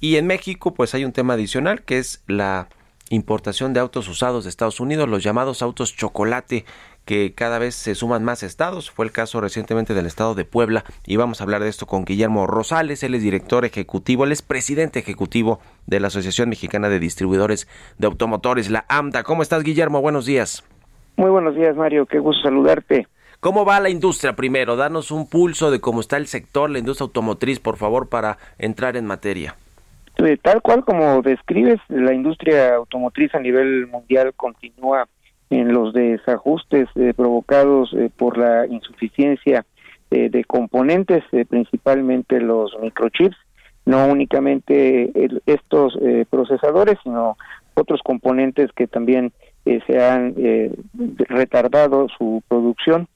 Y 0.00 0.16
en 0.16 0.26
México 0.26 0.74
pues 0.74 0.92
hay 0.96 1.04
un 1.04 1.12
tema 1.12 1.34
adicional 1.34 1.82
que 1.82 1.98
es 1.98 2.24
la 2.26 2.68
importación 3.10 3.74
de 3.74 3.80
autos 3.80 4.08
usados 4.08 4.44
de 4.44 4.50
Estados 4.50 4.80
Unidos, 4.80 5.08
los 5.08 5.22
llamados 5.22 5.62
autos 5.62 5.94
chocolate 5.94 6.64
que 7.04 7.34
cada 7.34 7.58
vez 7.58 7.74
se 7.74 7.94
suman 7.94 8.24
más 8.24 8.42
estados. 8.42 8.90
Fue 8.90 9.04
el 9.04 9.12
caso 9.12 9.40
recientemente 9.40 9.94
del 9.94 10.06
estado 10.06 10.34
de 10.34 10.44
Puebla 10.44 10.84
y 11.06 11.16
vamos 11.16 11.40
a 11.40 11.44
hablar 11.44 11.62
de 11.62 11.68
esto 11.68 11.86
con 11.86 12.04
Guillermo 12.04 12.46
Rosales. 12.46 13.02
Él 13.02 13.14
es 13.14 13.22
director 13.22 13.64
ejecutivo, 13.64 14.24
él 14.24 14.32
es 14.32 14.42
presidente 14.42 14.98
ejecutivo 14.98 15.60
de 15.86 16.00
la 16.00 16.08
Asociación 16.08 16.48
Mexicana 16.48 16.88
de 16.88 16.98
Distribuidores 16.98 17.68
de 17.98 18.06
Automotores, 18.06 18.70
la 18.70 18.84
AMDA. 18.88 19.22
¿Cómo 19.22 19.42
estás, 19.42 19.62
Guillermo? 19.62 20.00
Buenos 20.00 20.26
días. 20.26 20.64
Muy 21.16 21.30
buenos 21.30 21.54
días, 21.54 21.76
Mario. 21.76 22.06
Qué 22.06 22.18
gusto 22.18 22.42
saludarte. 22.42 23.06
¿Cómo 23.40 23.64
va 23.64 23.78
la 23.78 23.90
industria 23.90 24.34
primero? 24.34 24.74
Danos 24.74 25.10
un 25.10 25.28
pulso 25.28 25.70
de 25.70 25.80
cómo 25.80 26.00
está 26.00 26.16
el 26.16 26.26
sector, 26.26 26.70
la 26.70 26.78
industria 26.78 27.04
automotriz, 27.04 27.60
por 27.60 27.76
favor, 27.76 28.08
para 28.08 28.38
entrar 28.58 28.96
en 28.96 29.04
materia. 29.04 29.54
Tal 30.42 30.62
cual 30.62 30.84
como 30.84 31.22
describes, 31.22 31.80
la 31.88 32.14
industria 32.14 32.76
automotriz 32.76 33.34
a 33.34 33.40
nivel 33.40 33.86
mundial 33.88 34.32
continúa 34.34 35.08
en 35.60 35.72
los 35.72 35.92
desajustes 35.92 36.88
eh, 36.96 37.14
provocados 37.14 37.92
eh, 37.94 38.10
por 38.16 38.38
la 38.38 38.66
insuficiencia 38.66 39.64
eh, 40.10 40.28
de 40.28 40.44
componentes, 40.44 41.24
principalmente 41.48 42.40
los 42.40 42.76
microchips, 42.80 43.36
no 43.86 44.06
únicamente 44.06 45.12
estos 45.46 45.98
procesadores, 46.30 46.96
sino 47.02 47.36
otros 47.74 48.00
componentes 48.02 48.70
que 48.72 48.86
también 48.86 49.32
se 49.64 50.02
han 50.02 50.34
retardado 51.28 52.06
su 52.16 52.42
producción, 52.48 53.08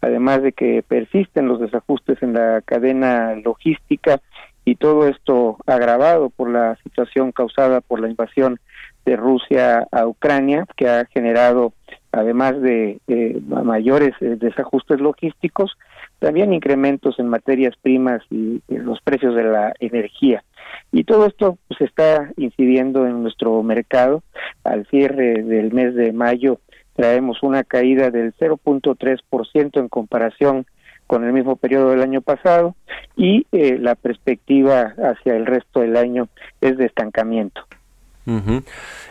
además 0.00 0.42
de 0.42 0.52
que 0.52 0.82
persisten 0.82 1.46
los 1.46 1.60
desajustes 1.60 2.20
en 2.22 2.32
la 2.32 2.60
cadena 2.62 3.36
logística 3.36 4.20
y 4.66 4.74
todo 4.74 5.06
esto 5.06 5.58
agravado 5.64 6.28
por 6.28 6.50
la 6.50 6.76
situación 6.82 7.30
causada 7.30 7.80
por 7.80 8.00
la 8.00 8.10
invasión 8.10 8.58
de 9.06 9.14
Rusia 9.14 9.86
a 9.92 10.06
Ucrania, 10.08 10.66
que 10.76 10.88
ha 10.88 11.06
generado, 11.06 11.72
además 12.10 12.60
de 12.60 12.98
mayores 13.46 14.12
eh, 14.20 14.36
desajustes 14.36 15.00
logísticos, 15.00 15.78
también 16.18 16.52
incrementos 16.52 17.20
en 17.20 17.28
materias 17.28 17.74
primas 17.80 18.22
y 18.28 18.60
en 18.66 18.84
los 18.84 19.00
precios 19.02 19.36
de 19.36 19.44
la 19.44 19.72
energía. 19.78 20.42
Y 20.90 21.04
todo 21.04 21.26
esto 21.26 21.58
pues, 21.68 21.80
está 21.82 22.32
incidiendo 22.36 23.06
en 23.06 23.22
nuestro 23.22 23.62
mercado. 23.62 24.24
Al 24.64 24.84
cierre 24.86 25.44
del 25.44 25.72
mes 25.72 25.94
de 25.94 26.12
mayo 26.12 26.58
traemos 26.94 27.44
una 27.44 27.62
caída 27.62 28.10
del 28.10 28.34
0.3% 28.34 29.78
en 29.78 29.88
comparación 29.88 30.66
con 31.06 31.24
el 31.24 31.32
mismo 31.32 31.56
periodo 31.56 31.90
del 31.90 32.02
año 32.02 32.20
pasado 32.20 32.74
y 33.16 33.46
eh, 33.52 33.78
la 33.78 33.94
perspectiva 33.94 34.94
hacia 34.98 35.36
el 35.36 35.46
resto 35.46 35.80
del 35.80 35.96
año 35.96 36.28
es 36.60 36.76
de 36.76 36.86
estancamiento. 36.86 37.62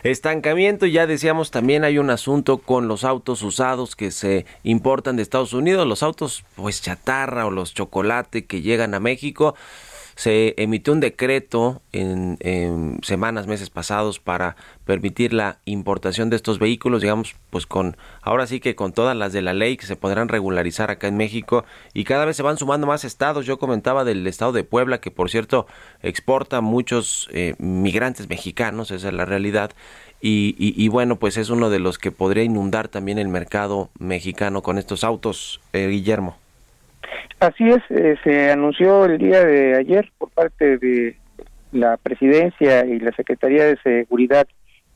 Estancamiento, 0.02 0.84
ya 0.84 1.06
decíamos, 1.06 1.50
también 1.50 1.84
hay 1.84 1.96
un 1.96 2.10
asunto 2.10 2.58
con 2.58 2.86
los 2.86 3.02
autos 3.02 3.42
usados 3.42 3.96
que 3.96 4.10
se 4.10 4.44
importan 4.62 5.16
de 5.16 5.22
Estados 5.22 5.54
Unidos, 5.54 5.86
los 5.86 6.02
autos 6.02 6.44
pues 6.54 6.82
chatarra 6.82 7.46
o 7.46 7.50
los 7.50 7.72
chocolate 7.72 8.44
que 8.44 8.60
llegan 8.60 8.92
a 8.92 9.00
México. 9.00 9.54
Se 10.16 10.54
emitió 10.56 10.94
un 10.94 11.00
decreto 11.00 11.82
en, 11.92 12.38
semanas, 13.02 13.46
meses 13.46 13.68
pasados 13.68 14.18
para 14.18 14.56
permitir 14.84 15.34
la 15.34 15.58
importación 15.66 16.30
de 16.30 16.36
estos 16.36 16.58
vehículos, 16.58 17.02
digamos, 17.02 17.36
pues 17.50 17.66
con, 17.66 17.98
ahora 18.22 18.46
sí 18.46 18.58
que 18.58 18.74
con 18.74 18.92
todas 18.92 19.14
las 19.14 19.34
de 19.34 19.42
la 19.42 19.52
ley 19.52 19.76
que 19.76 19.86
se 19.86 19.94
podrán 19.94 20.28
regularizar 20.28 20.90
acá 20.90 21.06
en 21.06 21.18
México 21.18 21.66
y 21.92 22.04
cada 22.04 22.24
vez 22.24 22.36
se 22.36 22.42
van 22.42 22.56
sumando 22.56 22.86
más 22.86 23.04
estados. 23.04 23.44
Yo 23.44 23.58
comentaba 23.58 24.04
del 24.04 24.26
estado 24.26 24.52
de 24.52 24.64
Puebla, 24.64 25.00
que 25.00 25.10
por 25.10 25.30
cierto 25.30 25.66
exporta 26.02 26.62
muchos 26.62 27.28
eh, 27.32 27.54
migrantes 27.58 28.28
mexicanos, 28.28 28.90
esa 28.90 29.08
es 29.08 29.14
la 29.14 29.26
realidad. 29.26 29.72
Y, 30.28 30.88
bueno, 30.88 31.20
pues 31.20 31.36
es 31.36 31.50
uno 31.50 31.70
de 31.70 31.78
los 31.78 31.98
que 31.98 32.10
podría 32.10 32.42
inundar 32.42 32.88
también 32.88 33.18
el 33.18 33.28
mercado 33.28 33.90
mexicano 34.00 34.60
con 34.60 34.76
estos 34.76 35.04
autos, 35.04 35.60
eh, 35.72 35.86
Guillermo. 35.86 36.36
Así 37.40 37.68
es, 37.68 37.82
eh, 37.90 38.16
se 38.24 38.50
anunció 38.50 39.04
el 39.04 39.18
día 39.18 39.44
de 39.44 39.76
ayer 39.76 40.10
por 40.18 40.30
parte 40.30 40.78
de 40.78 41.16
la 41.72 41.96
Presidencia 41.96 42.84
y 42.86 42.98
la 42.98 43.12
Secretaría 43.12 43.64
de 43.64 43.76
Seguridad 43.82 44.46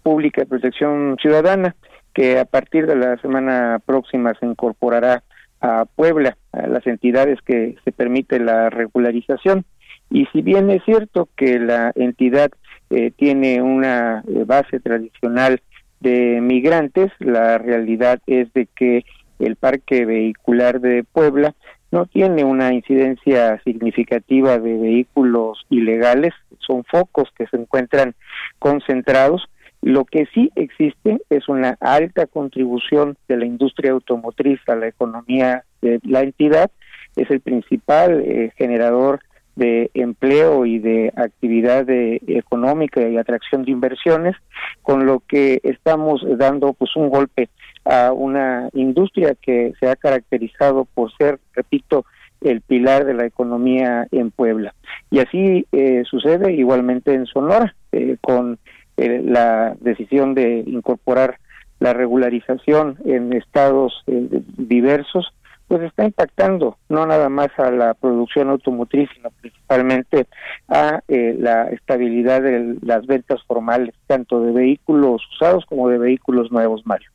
Pública 0.02 0.42
y 0.42 0.46
Protección 0.46 1.16
Ciudadana 1.20 1.76
que 2.14 2.38
a 2.38 2.44
partir 2.44 2.86
de 2.86 2.96
la 2.96 3.16
semana 3.18 3.80
próxima 3.84 4.34
se 4.40 4.46
incorporará 4.46 5.22
a 5.60 5.84
Puebla, 5.84 6.36
a 6.52 6.66
las 6.66 6.86
entidades 6.86 7.38
que 7.42 7.76
se 7.84 7.92
permite 7.92 8.40
la 8.40 8.70
regularización. 8.70 9.64
Y 10.10 10.26
si 10.32 10.42
bien 10.42 10.70
es 10.70 10.82
cierto 10.84 11.28
que 11.36 11.58
la 11.58 11.92
entidad 11.94 12.50
eh, 12.90 13.12
tiene 13.16 13.62
una 13.62 14.24
eh, 14.26 14.44
base 14.44 14.80
tradicional 14.80 15.60
de 16.00 16.40
migrantes, 16.40 17.12
la 17.18 17.58
realidad 17.58 18.20
es 18.26 18.52
de 18.54 18.66
que 18.74 19.04
el 19.38 19.56
parque 19.56 20.04
vehicular 20.04 20.80
de 20.80 21.04
Puebla 21.04 21.54
no 21.90 22.06
tiene 22.06 22.44
una 22.44 22.72
incidencia 22.72 23.60
significativa 23.64 24.58
de 24.58 24.78
vehículos 24.78 25.66
ilegales, 25.70 26.32
son 26.58 26.84
focos 26.84 27.28
que 27.36 27.46
se 27.48 27.56
encuentran 27.56 28.14
concentrados. 28.58 29.48
Lo 29.82 30.04
que 30.04 30.26
sí 30.34 30.52
existe 30.56 31.22
es 31.30 31.48
una 31.48 31.76
alta 31.80 32.26
contribución 32.26 33.16
de 33.28 33.38
la 33.38 33.46
industria 33.46 33.92
automotriz 33.92 34.60
a 34.68 34.76
la 34.76 34.88
economía 34.88 35.64
de 35.80 36.00
la 36.04 36.20
entidad, 36.20 36.70
es 37.16 37.30
el 37.30 37.40
principal 37.40 38.20
eh, 38.20 38.52
generador 38.56 39.20
de 39.60 39.90
empleo 39.92 40.64
y 40.64 40.78
de 40.78 41.12
actividad 41.14 41.84
económica 41.88 43.06
y 43.06 43.18
atracción 43.18 43.64
de 43.64 43.72
inversiones, 43.72 44.34
con 44.82 45.04
lo 45.04 45.20
que 45.20 45.60
estamos 45.62 46.24
dando 46.38 46.72
pues 46.72 46.96
un 46.96 47.10
golpe 47.10 47.50
a 47.84 48.12
una 48.12 48.70
industria 48.72 49.34
que 49.34 49.74
se 49.78 49.88
ha 49.88 49.96
caracterizado 49.96 50.86
por 50.86 51.14
ser, 51.16 51.38
repito, 51.52 52.06
el 52.40 52.62
pilar 52.62 53.04
de 53.04 53.12
la 53.12 53.26
economía 53.26 54.06
en 54.10 54.30
Puebla. 54.30 54.74
Y 55.10 55.18
así 55.18 55.66
eh, 55.72 56.04
sucede 56.08 56.54
igualmente 56.54 57.12
en 57.12 57.26
Sonora, 57.26 57.74
eh, 57.92 58.16
con 58.22 58.58
eh, 58.96 59.22
la 59.22 59.76
decisión 59.80 60.34
de 60.34 60.64
incorporar 60.66 61.38
la 61.80 61.92
regularización 61.92 62.96
en 63.04 63.32
estados 63.32 64.04
diversos, 64.06 65.32
pues 65.70 65.82
está 65.82 66.04
impactando 66.04 66.78
no 66.88 67.06
nada 67.06 67.28
más 67.28 67.50
a 67.56 67.70
la 67.70 67.94
producción 67.94 68.50
automotriz, 68.50 69.08
sino 69.14 69.30
principalmente 69.30 70.26
a 70.66 71.00
la 71.06 71.68
estabilidad 71.68 72.42
de 72.42 72.76
las 72.82 73.06
ventas 73.06 73.40
formales, 73.46 73.94
tanto 74.08 74.40
de 74.40 74.50
vehículos 74.50 75.22
usados 75.32 75.64
como 75.66 75.88
de 75.88 75.98
vehículos 75.98 76.50
nuevos, 76.50 76.84
Mario. 76.84 77.08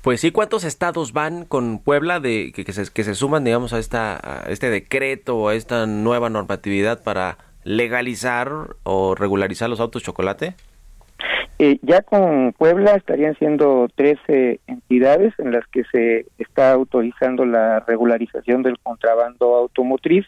Pues 0.00 0.22
sí, 0.22 0.30
¿cuántos 0.30 0.64
estados 0.64 1.12
van 1.12 1.44
con 1.44 1.80
Puebla 1.80 2.20
de 2.20 2.52
que, 2.52 2.72
se, 2.72 2.90
que 2.90 3.04
se 3.04 3.14
suman, 3.14 3.44
digamos, 3.44 3.74
a, 3.74 3.80
esta, 3.80 4.44
este 4.48 4.70
decreto 4.70 5.36
o 5.36 5.48
a 5.48 5.54
esta 5.54 5.84
nueva 5.84 6.30
normatividad 6.30 7.02
para 7.02 7.36
legalizar 7.64 8.48
o 8.82 9.14
regularizar 9.14 9.68
los 9.68 9.80
autos 9.80 10.02
chocolate? 10.02 10.54
Eh, 11.62 11.78
ya 11.82 12.00
con 12.00 12.54
Puebla 12.56 12.92
estarían 12.94 13.36
siendo 13.36 13.86
13 13.94 14.60
entidades 14.66 15.34
en 15.38 15.52
las 15.52 15.66
que 15.66 15.84
se 15.92 16.24
está 16.38 16.72
autorizando 16.72 17.44
la 17.44 17.80
regularización 17.80 18.62
del 18.62 18.78
contrabando 18.78 19.56
automotriz. 19.56 20.24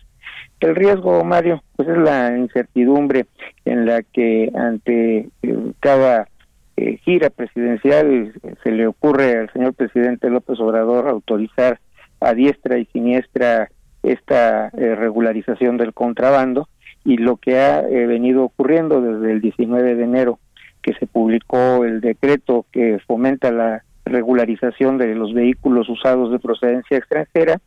El 0.60 0.76
riesgo, 0.76 1.24
Mario, 1.24 1.62
pues 1.74 1.88
es 1.88 1.96
la 1.96 2.36
incertidumbre 2.36 3.24
en 3.64 3.86
la 3.86 4.02
que 4.02 4.52
ante 4.54 5.30
eh, 5.42 5.72
cada 5.80 6.28
eh, 6.76 6.98
gira 6.98 7.30
presidencial 7.30 8.34
se 8.62 8.70
le 8.70 8.86
ocurre 8.86 9.38
al 9.38 9.52
señor 9.54 9.72
presidente 9.72 10.28
López 10.28 10.60
Obrador 10.60 11.08
autorizar 11.08 11.80
a 12.20 12.34
diestra 12.34 12.76
y 12.76 12.84
siniestra 12.92 13.70
esta 14.02 14.68
eh, 14.68 14.94
regularización 14.96 15.78
del 15.78 15.94
contrabando 15.94 16.68
y 17.04 17.16
lo 17.16 17.38
que 17.38 17.58
ha 17.58 17.80
eh, 17.80 18.06
venido 18.06 18.44
ocurriendo 18.44 19.00
desde 19.00 19.32
el 19.32 19.40
19 19.40 19.94
de 19.94 20.04
enero 20.04 20.38
que 20.82 20.94
se 20.94 21.06
publicó 21.06 21.84
el 21.84 22.00
decreto 22.00 22.66
que 22.72 22.98
fomenta 23.06 23.50
la 23.50 23.84
regularización 24.04 24.98
de 24.98 25.14
los 25.14 25.32
vehículos 25.32 25.88
usados 25.88 26.32
de 26.32 26.38
procedencia 26.38 26.98
extranjera 26.98 27.60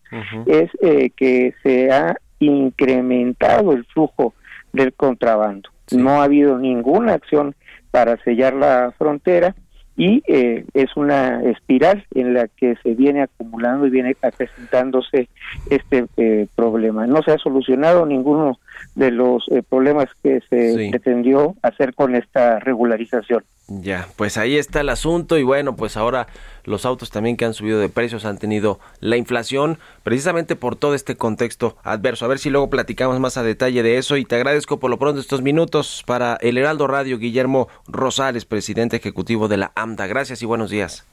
es 0.46 0.70
que 1.16 1.54
se 1.64 1.92
ha 1.92 2.18
incrementado 2.40 3.72
el 3.72 3.86
flujo 3.86 4.34
del 4.74 4.94
contrabando. 4.94 5.70
No 5.92 6.22
ha 6.22 6.26
habido 6.26 6.58
ninguna 6.58 7.14
acción 7.14 7.56
para 7.92 8.18
sellar 8.24 8.54
la 8.54 8.94
frontera 8.98 9.56
y 9.98 10.22
eh, 10.28 10.66
es 10.74 10.96
una 10.98 11.42
espiral 11.44 12.06
en 12.14 12.34
la 12.34 12.48
que 12.50 12.76
se 12.84 12.96
viene 12.96 13.22
acumulando 13.22 13.88
y 13.88 13.92
viene 13.92 14.16
presentándose 14.38 15.30
este 15.70 16.06
eh, 16.18 16.48
problema. 16.56 17.08
No 17.08 17.22
se 17.24 17.32
ha 17.32 17.38
solucionado 17.38 18.06
ninguno 18.06 18.60
de 18.96 19.12
los 19.12 19.48
eh, 19.50 19.64
problemas 19.68 20.08
que 20.22 20.42
se 20.50 20.90
pretendió 20.92 21.56
hacer 21.62 21.94
con 21.94 22.16
esta 22.16 22.60
regularización. 22.60 23.44
Ya, 23.68 24.08
pues 24.16 24.38
ahí 24.38 24.58
está 24.58 24.82
el 24.82 24.90
asunto 24.90 25.40
y 25.40 25.44
bueno, 25.44 25.76
pues 25.76 25.98
ahora 25.98 26.28
los 26.66 26.86
autos 26.86 27.10
también 27.10 27.36
que 27.36 27.46
han 27.46 27.56
subido 27.56 27.80
de 27.80 27.90
precios 27.90 28.24
han 28.24 28.38
tenido 28.38 28.80
la 29.00 29.18
inflación 29.18 29.80
precisamente 30.04 30.56
por 30.56 30.76
todo 30.76 30.94
este 30.94 31.16
contexto 31.16 31.76
adverso. 31.84 32.26
A 32.26 32.28
ver 32.28 32.38
si 32.38 32.52
luego 32.52 32.70
platicamos 32.70 33.20
más 33.20 33.38
a 33.38 33.44
detalle 33.44 33.82
de 33.82 33.98
eso 33.98 34.18
y 34.18 34.26
te 34.26 34.36
agradezco 34.36 34.80
por 34.80 34.92
lo 34.92 35.00
pronto 35.00 35.20
estos 35.20 35.42
minutos 35.42 36.04
para 36.06 36.38
el 36.42 36.60
Heraldo 36.60 36.86
Radio 36.86 37.18
Guillermo 37.18 37.68
Rosales, 37.88 38.46
presidente 38.46 38.98
ejecutivo 38.98 39.48
de 39.48 39.58
la 39.58 39.72
AMDA. 39.74 40.06
Gracias 40.06 40.44
y 40.44 40.46
buenos 40.46 40.70
días. 40.70 41.06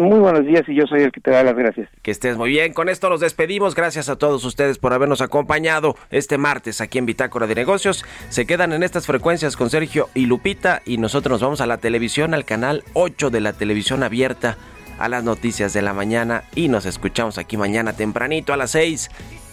Muy 0.00 0.18
buenos 0.18 0.46
días 0.46 0.66
y 0.66 0.74
yo 0.74 0.86
soy 0.86 1.02
el 1.02 1.12
que 1.12 1.20
te 1.20 1.30
da 1.30 1.42
las 1.42 1.54
gracias. 1.54 1.86
Que 2.00 2.10
estés 2.10 2.38
muy 2.38 2.48
bien. 2.48 2.72
Con 2.72 2.88
esto 2.88 3.10
los 3.10 3.20
despedimos. 3.20 3.74
Gracias 3.74 4.08
a 4.08 4.16
todos 4.16 4.42
ustedes 4.46 4.78
por 4.78 4.94
habernos 4.94 5.20
acompañado 5.20 5.94
este 6.10 6.38
martes 6.38 6.80
aquí 6.80 6.96
en 6.96 7.04
Bitácora 7.04 7.46
de 7.46 7.54
Negocios. 7.54 8.06
Se 8.30 8.46
quedan 8.46 8.72
en 8.72 8.82
estas 8.82 9.04
frecuencias 9.06 9.58
con 9.58 9.68
Sergio 9.68 10.08
y 10.14 10.24
Lupita 10.24 10.80
y 10.86 10.96
nosotros 10.96 11.32
nos 11.32 11.42
vamos 11.42 11.60
a 11.60 11.66
la 11.66 11.76
televisión, 11.76 12.32
al 12.32 12.46
canal 12.46 12.82
8 12.94 13.28
de 13.28 13.42
la 13.42 13.52
televisión 13.52 14.02
abierta, 14.02 14.56
a 14.98 15.10
las 15.10 15.22
noticias 15.22 15.74
de 15.74 15.82
la 15.82 15.92
mañana 15.92 16.44
y 16.54 16.68
nos 16.68 16.86
escuchamos 16.86 17.36
aquí 17.36 17.58
mañana 17.58 17.92
tempranito 17.92 18.54
a 18.54 18.56
las 18.56 18.70
6. 18.70 19.10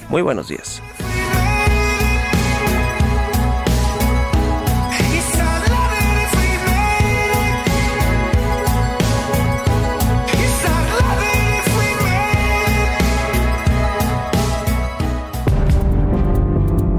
Muy 0.08 0.22
buenos 0.22 0.48
días. 0.48 0.82